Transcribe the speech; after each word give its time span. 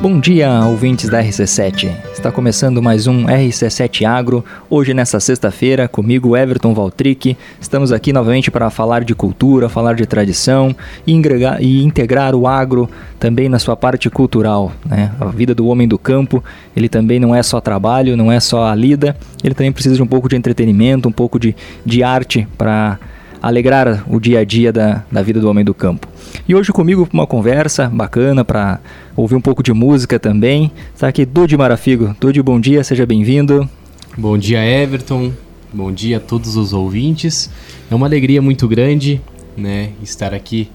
Bom 0.00 0.18
dia, 0.18 0.64
ouvintes 0.64 1.10
da 1.10 1.22
RC7. 1.22 1.94
Está 2.10 2.32
começando 2.32 2.80
mais 2.80 3.06
um 3.06 3.26
RC7 3.26 4.06
Agro, 4.06 4.42
hoje 4.70 4.94
nessa 4.94 5.20
sexta-feira, 5.20 5.86
comigo 5.86 6.34
Everton 6.34 6.72
Valtric. 6.72 7.36
Estamos 7.60 7.92
aqui 7.92 8.10
novamente 8.10 8.50
para 8.50 8.70
falar 8.70 9.04
de 9.04 9.14
cultura, 9.14 9.68
falar 9.68 9.92
de 9.92 10.06
tradição 10.06 10.74
e, 11.06 11.12
ingregar, 11.12 11.62
e 11.62 11.84
integrar 11.84 12.34
o 12.34 12.46
agro 12.46 12.88
também 13.18 13.46
na 13.46 13.58
sua 13.58 13.76
parte 13.76 14.08
cultural. 14.08 14.72
Né? 14.86 15.12
A 15.20 15.26
vida 15.26 15.54
do 15.54 15.66
homem 15.66 15.86
do 15.86 15.98
campo, 15.98 16.42
ele 16.74 16.88
também 16.88 17.20
não 17.20 17.34
é 17.34 17.42
só 17.42 17.60
trabalho, 17.60 18.16
não 18.16 18.32
é 18.32 18.40
só 18.40 18.68
a 18.68 18.74
lida, 18.74 19.14
ele 19.44 19.54
também 19.54 19.70
precisa 19.70 19.96
de 19.96 20.02
um 20.02 20.06
pouco 20.06 20.30
de 20.30 20.36
entretenimento, 20.36 21.10
um 21.10 21.12
pouco 21.12 21.38
de, 21.38 21.54
de 21.84 22.02
arte 22.02 22.48
para 22.56 22.98
alegrar 23.42 24.04
o 24.08 24.20
dia 24.20 24.40
a 24.40 24.44
dia 24.44 24.72
da, 24.72 25.04
da 25.10 25.22
vida 25.22 25.40
do 25.40 25.48
homem 25.48 25.64
do 25.64 25.74
campo. 25.74 26.08
E 26.48 26.54
hoje 26.54 26.72
comigo 26.72 27.08
uma 27.12 27.26
conversa 27.26 27.88
bacana 27.88 28.44
para 28.44 28.80
ouvir 29.16 29.34
um 29.34 29.40
pouco 29.40 29.62
de 29.62 29.72
música 29.72 30.18
também. 30.18 30.70
Está 30.94 31.08
aqui 31.08 31.24
Dude 31.24 31.56
Marafigo. 31.56 32.14
Dude, 32.20 32.42
bom 32.42 32.60
dia, 32.60 32.84
seja 32.84 33.06
bem-vindo. 33.06 33.68
Bom 34.16 34.36
dia, 34.36 34.64
Everton. 34.64 35.32
Bom 35.72 35.92
dia 35.92 36.16
a 36.16 36.20
todos 36.20 36.56
os 36.56 36.72
ouvintes. 36.72 37.50
É 37.90 37.94
uma 37.94 38.06
alegria 38.06 38.42
muito 38.42 38.66
grande 38.66 39.20
né, 39.56 39.90
estar 40.02 40.34
aqui 40.34 40.68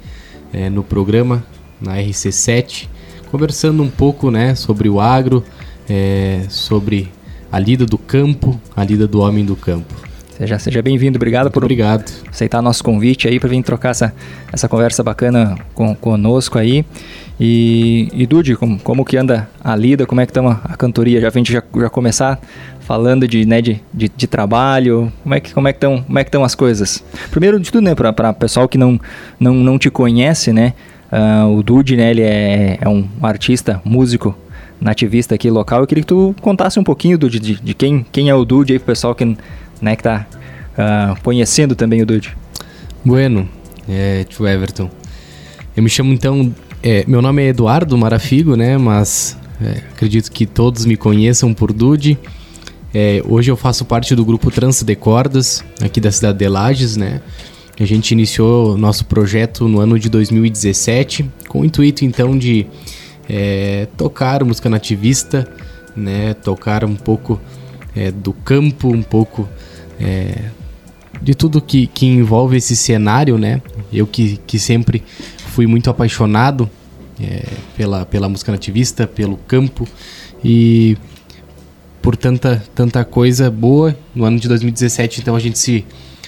é, 0.54 0.70
no 0.70 0.84
programa, 0.84 1.44
na 1.82 1.98
RC7, 1.98 2.88
conversando 3.30 3.84
um 3.84 3.90
pouco 3.90 4.32
né, 4.32 4.56
sobre 4.56 4.88
o 4.88 5.02
agro, 5.02 5.44
é, 5.90 6.46
sobre 6.50 7.12
a 7.52 7.60
lida 7.60 7.86
do 7.86 7.98
campo, 7.98 8.60
a 8.76 8.84
lida 8.84 9.08
do 9.08 9.20
homem 9.20 9.44
do 9.44 9.56
campo. 9.56 9.94
Seja, 10.38 10.60
seja 10.60 10.82
bem-vindo, 10.82 11.18
obrigado 11.18 11.46
Muito 11.46 11.54
por 11.54 11.64
obrigado. 11.64 12.12
aceitar 12.30 12.62
nosso 12.62 12.84
convite 12.84 13.26
aí 13.26 13.40
para 13.40 13.48
vir 13.48 13.64
trocar 13.64 13.92
essa, 13.92 14.14
essa 14.52 14.68
conversa 14.68 15.02
bacana 15.02 15.58
com, 15.74 15.96
conosco 15.96 16.60
aí. 16.60 16.84
E, 17.40 18.10
e 18.12 18.28
Dude, 18.28 18.58
como, 18.58 18.78
como 18.80 19.06
que 19.06 19.16
anda 19.16 19.50
a 19.64 19.74
lida, 19.78 20.06
como 20.06 20.20
é 20.20 20.26
que 20.26 20.32
está 20.32 20.42
a 20.66 20.76
cantoria? 20.76 21.22
Já 21.22 21.30
a 21.30 21.32
gente 21.32 21.54
já, 21.54 21.64
já 21.78 21.90
começar 21.90 22.38
falando 22.82 23.26
de, 23.26 23.46
né, 23.46 23.62
de, 23.62 23.82
de, 23.94 24.10
de, 24.10 24.28
trabalho, 24.28 25.12
como 25.24 25.36
é 25.36 25.40
que 25.40 25.54
como 25.54 25.68
é 25.70 25.74
que 25.74 25.78
estão 25.78 26.02
como 26.02 26.20
é 26.20 26.24
que 26.24 26.28
estão 26.28 26.44
as 26.44 26.54
coisas? 26.54 27.02
Primeiro 27.32 27.58
de 27.58 27.72
tudo, 27.72 27.86
né, 27.86 27.96
para 27.96 28.34
pessoal 28.34 28.68
que 28.68 28.78
não, 28.78 29.00
não, 29.40 29.54
não 29.54 29.80
te 29.80 29.90
conhece, 29.90 30.52
né, 30.52 30.74
uh, 31.14 31.48
o 31.48 31.64
Dude, 31.64 31.96
né, 31.96 32.12
ele 32.12 32.22
é, 32.22 32.78
é 32.82 32.90
um 32.90 33.08
artista, 33.22 33.82
músico, 33.86 34.36
nativista 34.80 35.36
aqui 35.36 35.50
local. 35.50 35.80
Eu 35.80 35.88
queria 35.88 36.04
que 36.04 36.08
tu 36.08 36.36
contasse 36.42 36.80
um 36.80 36.84
pouquinho 36.84 37.18
Dude, 37.18 37.40
de, 37.40 37.56
de 37.56 37.74
quem, 37.74 38.06
quem 38.12 38.30
é 38.30 38.36
o 38.36 38.44
Dude 38.44 38.74
aí 38.74 38.80
pro 38.80 38.88
pessoal 38.88 39.16
que 39.16 39.36
né, 39.82 39.96
que 39.96 40.04
tá 40.04 40.26
uh, 40.74 41.22
conhecendo 41.22 41.76
também 41.76 42.02
o 42.02 42.06
Dude. 42.06 42.36
Bueno, 43.04 43.48
é, 43.88 44.24
tio 44.24 44.48
Everton. 44.48 44.90
Eu 45.76 45.84
me 45.84 45.90
chamo 45.90 46.14
então. 46.14 46.54
É, 46.82 47.04
meu 47.08 47.22
nome 47.22 47.44
é 47.44 47.48
Eduardo 47.48 47.98
Marafigo, 47.98 48.56
né? 48.56 48.78
Mas 48.78 49.38
é, 49.62 49.82
acredito 49.92 50.32
que 50.32 50.46
todos 50.46 50.86
me 50.86 50.96
conheçam 50.96 51.54
por 51.54 51.72
Dude. 51.72 52.18
É, 52.94 53.22
hoje 53.28 53.52
eu 53.52 53.58
faço 53.58 53.84
parte 53.84 54.16
do 54.16 54.24
grupo 54.24 54.50
Trans 54.50 54.82
de 54.82 54.96
Cordas, 54.96 55.64
aqui 55.82 56.00
da 56.00 56.12
cidade 56.12 56.38
de 56.38 56.48
Lages, 56.48 56.96
né? 56.96 57.22
A 57.78 57.84
gente 57.84 58.12
iniciou 58.12 58.78
nosso 58.78 59.04
projeto 59.06 59.68
no 59.68 59.82
ano 59.82 60.00
de 60.00 60.10
2017, 60.10 61.30
com 61.50 61.60
o 61.60 61.66
intuito 61.66 62.06
então 62.06 62.38
de 62.38 62.66
é, 63.30 63.88
tocar 63.98 64.44
música 64.46 64.70
nativista, 64.70 65.46
né? 65.96 66.34
Tocar 66.36 66.86
um 66.86 66.96
pouco 66.96 67.40
é, 67.94 68.12
do 68.12 68.32
campo, 68.32 68.88
um 68.88 69.04
pouco 69.04 69.50
é, 70.00 70.50
de 71.22 71.34
tudo 71.34 71.62
que, 71.62 71.88
que 71.88 72.06
envolve 72.06 72.58
esse 72.58 72.76
cenário, 72.76 73.38
né? 73.38 73.62
Eu 73.92 74.06
que, 74.06 74.38
que 74.46 74.60
sempre 74.60 75.04
fui 75.38 75.66
muito 75.66 75.90
apaixonado 75.90 76.70
é, 77.22 77.44
pela, 77.78 78.06
pela 78.06 78.30
música 78.30 78.52
nativista, 78.52 79.08
pelo 79.08 79.38
campo 79.38 79.88
e 80.44 80.98
por 82.02 82.16
tanta, 82.16 82.64
tanta 82.76 83.04
coisa 83.04 83.50
boa. 83.50 83.98
No 84.14 84.26
ano 84.26 84.40
de 84.40 84.48
2017, 84.48 85.22
então, 85.22 85.36
a 85.36 85.40
gente 85.40 85.58
se, 85.58 85.86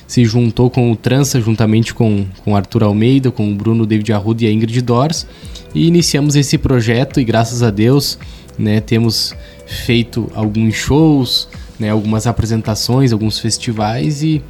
se 0.08 0.25
juntou 0.25 0.70
com 0.70 0.91
o 0.91 0.96
Trança, 0.96 1.40
juntamente 1.40 1.94
com, 1.94 2.25
com 2.44 2.56
Arthur 2.56 2.84
Almeida, 2.84 3.30
com 3.30 3.52
o 3.52 3.56
Bruno 3.56 3.86
David 3.86 4.12
Arruda 4.14 4.44
e 4.44 4.47
a 4.47 4.52
Ingrid 4.52 4.81
Dors, 4.81 5.28
e 5.75 5.86
iniciamos 5.86 6.36
esse 6.36 6.58
projeto 6.58 7.20
e 7.20 7.24
graças 7.24 7.62
a 7.62 7.70
Deus 7.70 8.18
né, 8.58 8.80
temos 8.80 9.36
feito 9.68 10.31
alguns 10.34 10.74
shows, 10.74 11.47
né, 11.80 11.90
algumas 11.90 12.28
apresentações, 12.28 13.14
alguns 13.14 13.40
festivais 13.40 14.24
e 14.24 14.42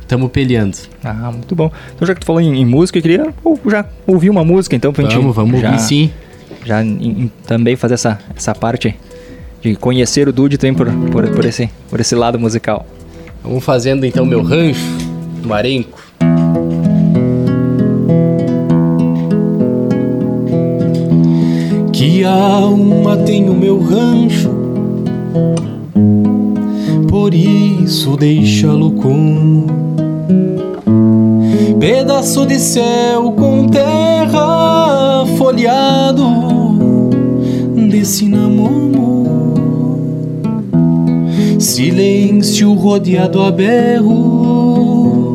estamos 0.00 0.30
peleando. 0.30 0.76
Ah, 1.02 1.30
muito 1.32 1.54
bom. 1.54 1.70
Então 1.94 2.06
já 2.06 2.14
que 2.14 2.20
tu 2.20 2.26
falou 2.26 2.40
em, 2.40 2.60
em 2.60 2.64
música, 2.64 2.98
eu 2.98 3.02
queria 3.02 3.34
ou, 3.42 3.58
já 3.66 3.86
ouvir 4.06 4.30
uma 4.30 4.44
música 4.44 4.76
então 4.76 4.92
pra 4.92 5.02
vamos, 5.02 5.14
gente... 5.14 5.34
Vamos, 5.34 5.60
já, 5.60 5.70
ouvir 5.70 5.80
sim. 5.80 6.10
Já 6.64 6.82
em, 6.82 7.30
também 7.46 7.76
fazer 7.76 7.94
essa, 7.94 8.18
essa 8.36 8.54
parte 8.54 8.94
de 9.60 9.76
conhecer 9.76 10.28
o 10.28 10.32
Dude 10.32 10.58
também 10.58 10.74
por, 10.74 10.90
por, 11.10 11.28
por, 11.30 11.44
esse, 11.44 11.70
por 11.88 12.00
esse 12.00 12.14
lado 12.14 12.38
musical. 12.38 12.86
Vamos 13.42 13.64
fazendo 13.64 14.04
então 14.06 14.24
meu 14.24 14.42
rancho, 14.42 14.80
marenco. 15.44 16.02
Que 21.92 22.24
alma 22.24 23.16
tem 23.18 23.48
o 23.48 23.54
meu 23.54 23.80
rancho 23.80 24.63
por 27.14 27.32
isso 27.32 28.16
deixa-lo 28.16 28.90
com 28.90 29.66
pedaço 31.78 32.44
de 32.44 32.58
céu 32.58 33.30
com 33.30 33.68
terra 33.68 35.24
folhado 35.38 36.26
desse 37.88 38.28
namoro. 38.28 39.54
Silêncio 41.60 42.74
rodeado 42.74 43.42
a 43.42 43.52
berro 43.52 45.34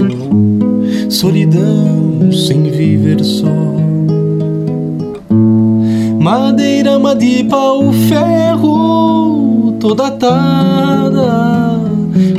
solidão 1.09 2.29
sem 2.33 2.63
viver 2.63 3.23
só. 3.23 3.47
Madeira, 6.19 6.99
de 7.15 7.45
pau, 7.45 7.93
ferro 7.93 8.78
toda 9.79 10.07
atada 10.07 11.79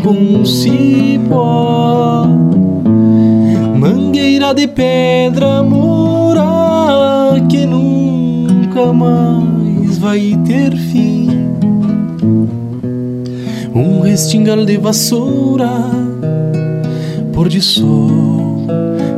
com 0.02 0.44
cipó, 0.44 2.26
mangueira 3.78 4.52
de 4.54 4.68
pedra 4.68 5.62
mora 5.62 7.40
que 7.48 7.64
nunca 7.64 8.92
mais 8.92 9.96
vai 9.96 10.38
ter 10.44 10.76
fim. 10.76 11.48
Um 13.74 14.00
restingal 14.00 14.64
de 14.66 14.76
vassoura, 14.76 15.70
por 17.32 17.48
de 17.48 17.62
sol 17.62 18.66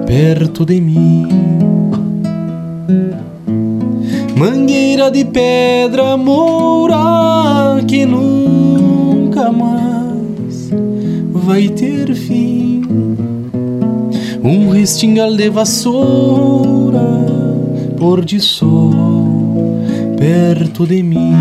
perto 0.06 0.64
de 0.64 0.80
mim. 0.80 1.26
Mangueira 4.36 5.10
de 5.10 5.24
pedra 5.24 6.16
mora 6.16 7.82
que 7.86 8.04
nunca 8.06 9.52
mais 9.52 10.70
vai 11.32 11.68
ter 11.68 12.14
fim. 12.14 12.82
Um 14.42 14.70
restingal 14.70 15.36
de 15.36 15.50
vassoura, 15.50 17.00
por 17.98 18.24
de 18.24 18.40
sol, 18.40 18.90
perto 20.18 20.86
de 20.86 21.02
mim. 21.02 21.32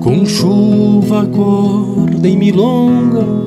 Com 0.00 0.24
chuva, 0.24 1.26
corda 1.26 2.28
e 2.28 2.36
milonga, 2.36 3.45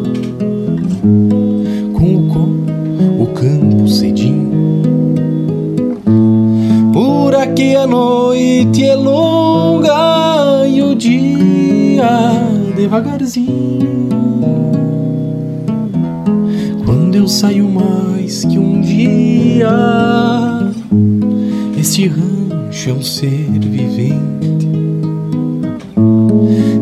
noite 8.63 8.83
é 8.83 8.95
longa 8.95 10.65
dia 10.97 12.31
devagarzinho. 12.75 14.09
Quando 16.85 17.15
eu 17.15 17.27
saio 17.27 17.69
mais 17.69 18.43
que 18.43 18.59
um 18.59 18.81
dia, 18.81 19.69
este 21.79 22.07
rancho 22.07 22.89
é 22.89 22.93
um 22.93 23.01
ser 23.01 23.49
vivente. 23.59 24.67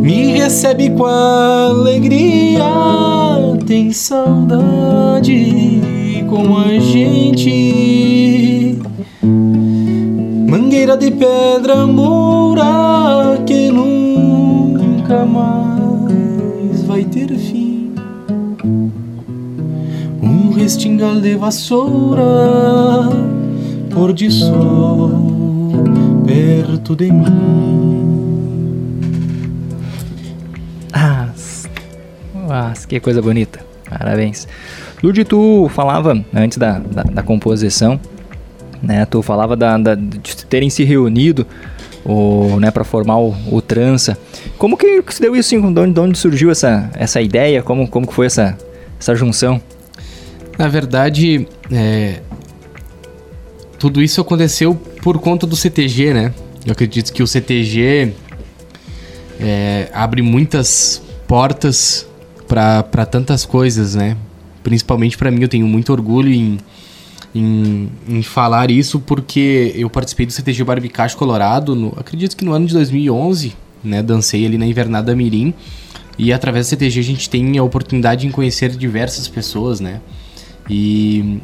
Me 0.01 0.31
recebe 0.33 0.89
com 0.89 1.05
alegria, 1.05 2.63
tem 3.67 3.91
saudade 3.91 5.81
com 6.27 6.57
a 6.57 6.79
gente. 6.79 8.36
Mangueira 10.87 10.97
de 10.97 11.11
pedra 11.11 11.85
moura 11.85 13.43
que 13.45 13.69
nunca 13.69 15.25
mais 15.25 16.83
vai 16.83 17.03
ter 17.03 17.27
fim. 17.37 17.93
Um 20.23 20.53
restingal 20.53 21.19
de 21.19 21.35
vassoura, 21.35 22.23
de 24.15 24.31
sol 24.31 25.11
perto 26.25 26.95
de 26.95 27.11
mim. 27.11 27.25
Ah, 30.93 31.27
ah, 32.49 32.73
que 32.87 33.01
coisa 33.01 33.21
bonita. 33.21 33.59
Parabéns. 33.89 34.47
Ludi, 35.03 35.25
tu 35.25 35.69
falava 35.73 36.17
antes 36.33 36.57
da, 36.57 36.79
da, 36.79 37.03
da 37.03 37.23
composição, 37.23 37.99
né? 38.81 39.05
Tu 39.05 39.21
falava 39.21 39.55
da, 39.55 39.77
da, 39.77 39.95
de 39.95 40.45
terem 40.45 40.69
se 40.69 40.83
reunido 40.83 41.45
o, 42.05 42.57
né, 42.59 42.71
para 42.71 42.83
formar 42.83 43.17
o, 43.17 43.35
o 43.51 43.61
trança. 43.61 44.17
Como 44.57 44.77
que, 44.77 45.03
se 45.09 45.21
deu 45.21 45.35
isso? 45.35 45.55
Assim, 45.55 45.73
de 45.73 45.79
onde, 45.79 45.93
de 45.93 45.99
onde 45.99 46.17
surgiu 46.17 46.49
essa, 46.49 46.89
essa 46.93 47.21
ideia? 47.21 47.61
Como, 47.61 47.87
como 47.87 48.07
que 48.07 48.13
foi 48.13 48.27
essa, 48.27 48.57
essa 48.99 49.13
junção? 49.13 49.61
Na 50.57 50.67
verdade, 50.67 51.47
é, 51.71 52.21
tudo 53.77 54.01
isso 54.01 54.21
aconteceu 54.21 54.73
por 55.03 55.19
conta 55.19 55.45
do 55.45 55.55
CTG, 55.55 56.13
né? 56.13 56.33
Eu 56.65 56.71
acredito 56.71 57.13
que 57.13 57.21
o 57.21 57.27
CTG 57.27 58.13
é, 59.39 59.89
abre 59.93 60.21
muitas 60.21 61.01
portas 61.27 62.07
para 62.47 63.05
tantas 63.05 63.45
coisas, 63.45 63.95
né? 63.95 64.17
Principalmente 64.63 65.17
para 65.17 65.29
mim, 65.29 65.41
eu 65.41 65.47
tenho 65.47 65.67
muito 65.67 65.91
orgulho 65.91 66.31
em, 66.31 66.57
em, 67.37 67.89
em, 68.07 68.21
falar 68.23 68.71
isso 68.71 68.99
porque 68.99 69.73
eu 69.75 69.89
participei 69.89 70.25
do 70.25 70.31
CTG 70.31 70.63
Barbicacho 70.63 71.17
Colorado, 71.17 71.75
no, 71.75 71.93
acredito 71.97 72.35
que 72.35 72.43
no 72.43 72.53
ano 72.53 72.65
de 72.65 72.73
2011, 72.73 73.53
né? 73.83 74.01
Dancei 74.01 74.45
ali 74.45 74.57
na 74.57 74.65
Invernada 74.65 75.15
Mirim 75.15 75.53
e 76.17 76.33
através 76.33 76.65
do 76.65 76.69
CTG 76.69 76.99
a 76.99 77.03
gente 77.03 77.29
tem 77.29 77.57
a 77.57 77.63
oportunidade 77.63 78.25
de 78.25 78.33
conhecer 78.33 78.69
diversas 78.69 79.27
pessoas, 79.27 79.79
né? 79.79 80.01
E 80.69 81.39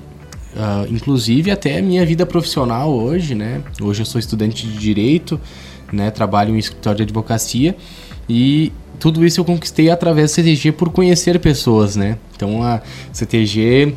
uh, 0.56 0.92
inclusive 0.92 1.52
até 1.52 1.82
minha 1.82 2.06
vida 2.06 2.26
profissional 2.26 2.92
hoje, 2.92 3.36
né? 3.36 3.62
Hoje 3.82 4.02
eu 4.02 4.06
sou 4.06 4.20
estudante 4.20 4.66
de 4.66 4.78
direito, 4.78 5.40
né? 5.92 6.10
Trabalho 6.12 6.56
em 6.56 6.58
escritório 6.58 6.98
de 6.98 7.04
advocacia 7.04 7.76
e 8.28 8.72
tudo 9.00 9.26
isso 9.26 9.40
eu 9.40 9.46
conquistei 9.46 9.90
através 9.90 10.32
do 10.32 10.36
CTG 10.36 10.72
por 10.72 10.90
conhecer 10.90 11.40
pessoas, 11.40 11.96
né? 11.96 12.18
Então 12.36 12.64
a 12.64 12.82
CTG 13.12 13.94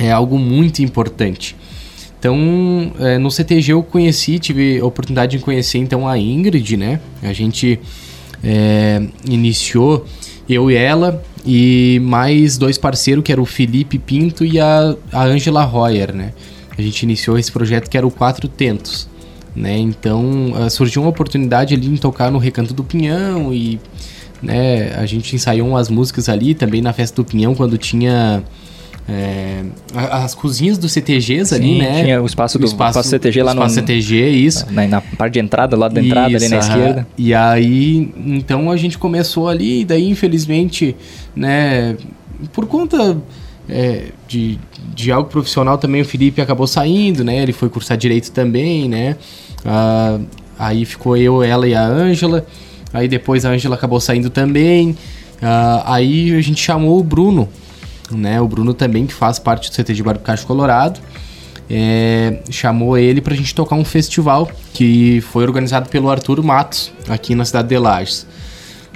é 0.00 0.10
algo 0.10 0.38
muito 0.38 0.82
importante. 0.82 1.54
Então, 2.18 2.92
é, 2.98 3.18
no 3.18 3.30
CTG 3.30 3.72
eu 3.72 3.82
conheci, 3.82 4.38
tive 4.38 4.80
a 4.80 4.84
oportunidade 4.84 5.38
de 5.38 5.44
conhecer 5.44 5.78
então 5.78 6.08
a 6.08 6.18
Ingrid, 6.18 6.76
né? 6.76 7.00
A 7.22 7.32
gente 7.32 7.78
é, 8.42 9.02
iniciou 9.24 10.04
eu 10.48 10.70
e 10.70 10.74
ela 10.74 11.22
e 11.46 12.00
mais 12.02 12.58
dois 12.58 12.76
parceiros 12.76 13.22
que 13.24 13.32
era 13.32 13.40
o 13.40 13.46
Felipe 13.46 13.98
Pinto 13.98 14.44
e 14.44 14.58
a, 14.58 14.94
a 15.12 15.24
Angela 15.24 15.64
Royer, 15.64 16.14
né? 16.14 16.32
A 16.76 16.82
gente 16.82 17.02
iniciou 17.02 17.38
esse 17.38 17.52
projeto 17.52 17.88
que 17.88 17.96
era 17.96 18.06
o 18.06 18.10
Quatro 18.10 18.48
Tentos, 18.48 19.08
né? 19.54 19.78
Então 19.78 20.52
uh, 20.52 20.70
surgiu 20.70 21.02
uma 21.02 21.10
oportunidade 21.10 21.74
ali 21.74 21.88
em 21.88 21.96
tocar 21.96 22.30
no 22.30 22.38
Recanto 22.38 22.74
do 22.74 22.84
Pinhão 22.84 23.52
e 23.52 23.78
né, 24.42 24.94
a 24.94 25.06
gente 25.06 25.34
ensaiou 25.36 25.68
umas 25.68 25.88
músicas 25.88 26.28
ali 26.28 26.54
também 26.54 26.80
na 26.80 26.92
festa 26.92 27.16
do 27.16 27.24
Pinhão 27.24 27.54
quando 27.54 27.76
tinha 27.76 28.42
é, 29.08 29.64
as 29.94 30.34
cozinhas 30.34 30.78
do 30.78 30.88
CTGs 30.88 31.54
ali, 31.54 31.78
né? 31.78 32.02
Tinha 32.02 32.22
o 32.22 32.26
espaço 32.26 32.58
do 32.58 32.62
o 32.62 32.66
espaço, 32.66 32.98
espaço 32.98 33.08
CTG 33.08 33.42
lá 33.42 33.54
no. 33.54 33.60
Espaço 33.60 33.74
CTG, 33.74 34.28
isso. 34.30 34.66
Na, 34.70 34.86
na, 34.86 35.00
parte 35.00 35.34
de 35.34 35.40
entrada, 35.40 35.76
lado 35.76 35.94
da 35.94 36.00
entrada 36.00 36.28
isso, 36.28 36.44
ali 36.44 36.48
na 36.48 36.58
esquerda. 36.58 37.06
E 37.18 37.34
aí, 37.34 38.12
então 38.24 38.70
a 38.70 38.76
gente 38.76 38.98
começou 38.98 39.48
ali, 39.48 39.80
e 39.80 39.84
daí, 39.84 40.08
infelizmente, 40.08 40.94
né, 41.34 41.96
por 42.52 42.66
conta 42.66 43.16
é, 43.68 44.06
de, 44.28 44.58
de 44.94 45.10
algo 45.10 45.28
profissional 45.28 45.78
também, 45.78 46.02
o 46.02 46.04
Felipe 46.04 46.40
acabou 46.40 46.66
saindo, 46.66 47.24
né? 47.24 47.42
Ele 47.42 47.52
foi 47.52 47.68
cursar 47.68 47.96
direito 47.96 48.30
também, 48.30 48.88
né? 48.88 49.16
Ah, 49.64 50.18
aí 50.58 50.84
ficou 50.84 51.16
eu, 51.16 51.42
ela 51.42 51.66
e 51.66 51.74
a 51.74 51.84
Ângela. 51.84 52.46
Aí 52.92 53.08
depois 53.08 53.44
a 53.44 53.50
Ângela 53.50 53.74
acabou 53.74 54.00
saindo 54.00 54.30
também. 54.30 54.96
Ah, 55.40 55.94
aí 55.94 56.34
a 56.36 56.40
gente 56.40 56.60
chamou 56.60 56.98
o 56.98 57.02
Bruno 57.02 57.48
né? 58.10 58.40
O 58.40 58.48
Bruno 58.48 58.74
também, 58.74 59.06
que 59.06 59.14
faz 59.14 59.38
parte 59.38 59.70
do 59.70 59.74
CTG 59.74 60.02
Barbicacho 60.02 60.46
Colorado, 60.46 61.00
é, 61.68 62.40
chamou 62.50 62.98
ele 62.98 63.20
para 63.20 63.32
a 63.32 63.36
gente 63.36 63.54
tocar 63.54 63.76
um 63.76 63.84
festival 63.84 64.50
que 64.74 65.20
foi 65.20 65.44
organizado 65.44 65.88
pelo 65.88 66.10
Arthur 66.10 66.42
Matos, 66.42 66.92
aqui 67.08 67.34
na 67.34 67.44
cidade 67.44 67.68
de 67.68 67.78
Lages. 67.78 68.26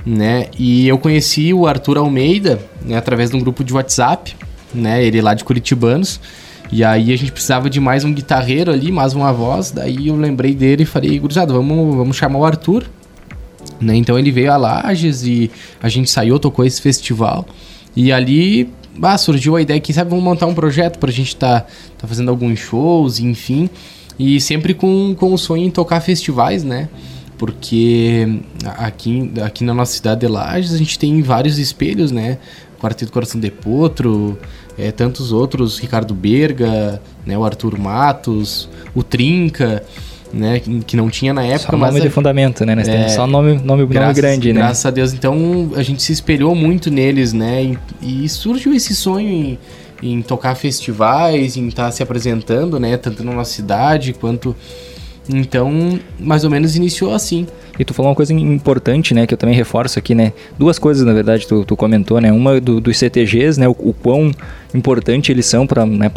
Né? 0.04 0.48
E 0.58 0.86
eu 0.86 0.98
conheci 0.98 1.54
o 1.54 1.66
Arthur 1.66 1.98
Almeida 1.98 2.60
né, 2.84 2.96
através 2.96 3.30
de 3.30 3.36
um 3.36 3.40
grupo 3.40 3.64
de 3.64 3.72
WhatsApp, 3.72 4.36
né? 4.74 5.02
Ele 5.02 5.22
lá 5.22 5.32
de 5.32 5.44
Curitibanos. 5.44 6.20
E 6.70 6.82
aí 6.82 7.12
a 7.12 7.16
gente 7.16 7.30
precisava 7.30 7.70
de 7.70 7.78
mais 7.78 8.04
um 8.04 8.12
guitarreiro 8.12 8.72
ali, 8.72 8.90
mais 8.90 9.14
uma 9.14 9.32
voz. 9.32 9.70
Daí 9.70 10.08
eu 10.08 10.16
lembrei 10.16 10.54
dele 10.54 10.82
e 10.82 10.86
falei, 10.86 11.18
gurizada, 11.18 11.52
vamos, 11.52 11.96
vamos 11.96 12.16
chamar 12.16 12.38
o 12.40 12.44
Arthur. 12.44 12.84
Né? 13.80 13.94
Então 13.96 14.18
ele 14.18 14.30
veio 14.30 14.52
a 14.52 14.56
Lages 14.56 15.22
e 15.22 15.50
a 15.82 15.88
gente 15.88 16.10
saiu, 16.10 16.38
tocou 16.38 16.64
esse 16.64 16.82
festival. 16.82 17.46
E 17.94 18.12
ali 18.12 18.70
bah, 18.96 19.18
surgiu 19.18 19.56
a 19.56 19.62
ideia 19.62 19.80
que 19.80 19.92
sabe 19.92 20.10
vamos 20.10 20.24
montar 20.24 20.46
um 20.46 20.54
projeto 20.54 20.98
pra 20.98 21.10
gente 21.10 21.34
tá, 21.36 21.66
tá 21.98 22.06
fazendo 22.06 22.30
alguns 22.30 22.58
shows, 22.58 23.18
enfim, 23.18 23.68
e 24.18 24.40
sempre 24.40 24.74
com, 24.74 25.14
com 25.18 25.32
o 25.32 25.38
sonho 25.38 25.64
em 25.64 25.70
tocar 25.70 26.00
festivais, 26.00 26.62
né? 26.62 26.88
Porque 27.36 28.40
aqui, 28.76 29.32
aqui 29.44 29.64
na 29.64 29.74
nossa 29.74 29.92
cidade 29.92 30.20
de 30.20 30.28
Lages 30.28 30.72
a 30.72 30.78
gente 30.78 30.98
tem 30.98 31.20
vários 31.20 31.58
espelhos, 31.58 32.10
né? 32.12 32.38
Quarteto 32.80 33.12
Coração 33.12 33.40
de 33.40 33.50
Potro, 33.50 34.38
é, 34.78 34.92
tantos 34.92 35.32
outros, 35.32 35.78
Ricardo 35.78 36.14
Berga, 36.14 37.00
né, 37.24 37.36
o 37.38 37.44
Arthur 37.44 37.78
Matos, 37.78 38.68
o 38.94 39.02
Trinca 39.02 39.82
né? 40.34 40.60
Que 40.86 40.96
não 40.96 41.08
tinha 41.08 41.32
na 41.32 41.44
época. 41.44 41.72
Só 41.72 41.76
nome 41.76 42.00
de 42.00 42.10
fundamento, 42.10 42.64
né? 42.66 42.74
Nós 42.74 42.88
é, 42.88 42.96
temos 42.96 43.12
só 43.12 43.26
nome, 43.26 43.60
nome, 43.64 43.86
graças, 43.86 44.08
nome 44.08 44.14
grande, 44.14 44.52
né? 44.52 44.60
Graças 44.60 44.84
a 44.84 44.90
Deus. 44.90 45.12
Então 45.12 45.70
a 45.76 45.82
gente 45.82 46.02
se 46.02 46.12
espelhou 46.12 46.54
muito 46.54 46.90
neles, 46.90 47.32
né? 47.32 47.76
E, 48.02 48.24
e 48.24 48.28
surgiu 48.28 48.74
esse 48.74 48.94
sonho 48.94 49.28
em, 49.28 49.58
em 50.02 50.22
tocar 50.22 50.54
festivais, 50.54 51.56
em 51.56 51.68
estar 51.68 51.86
tá 51.86 51.90
se 51.90 52.02
apresentando, 52.02 52.78
né? 52.80 52.96
Tanto 52.96 53.22
na 53.24 53.32
nossa 53.32 53.52
cidade 53.52 54.12
quanto. 54.12 54.54
Então, 55.28 55.98
mais 56.18 56.44
ou 56.44 56.50
menos 56.50 56.76
iniciou 56.76 57.14
assim. 57.14 57.46
E 57.78 57.84
tu 57.84 57.92
falou 57.92 58.10
uma 58.10 58.14
coisa 58.14 58.32
importante, 58.32 59.14
né, 59.14 59.26
que 59.26 59.34
eu 59.34 59.38
também 59.38 59.54
reforço 59.54 59.98
aqui, 59.98 60.14
né? 60.14 60.32
Duas 60.56 60.78
coisas, 60.78 61.04
na 61.04 61.12
verdade, 61.12 61.46
tu, 61.46 61.64
tu 61.64 61.76
comentou, 61.76 62.20
né? 62.20 62.30
Uma 62.30 62.60
do, 62.60 62.80
dos 62.80 62.96
CTGs, 62.96 63.58
né? 63.58 63.66
O, 63.66 63.72
o 63.72 63.92
quão 63.92 64.30
importante 64.72 65.32
eles 65.32 65.46
são 65.46 65.66
para 65.66 65.84
né, 65.84 66.10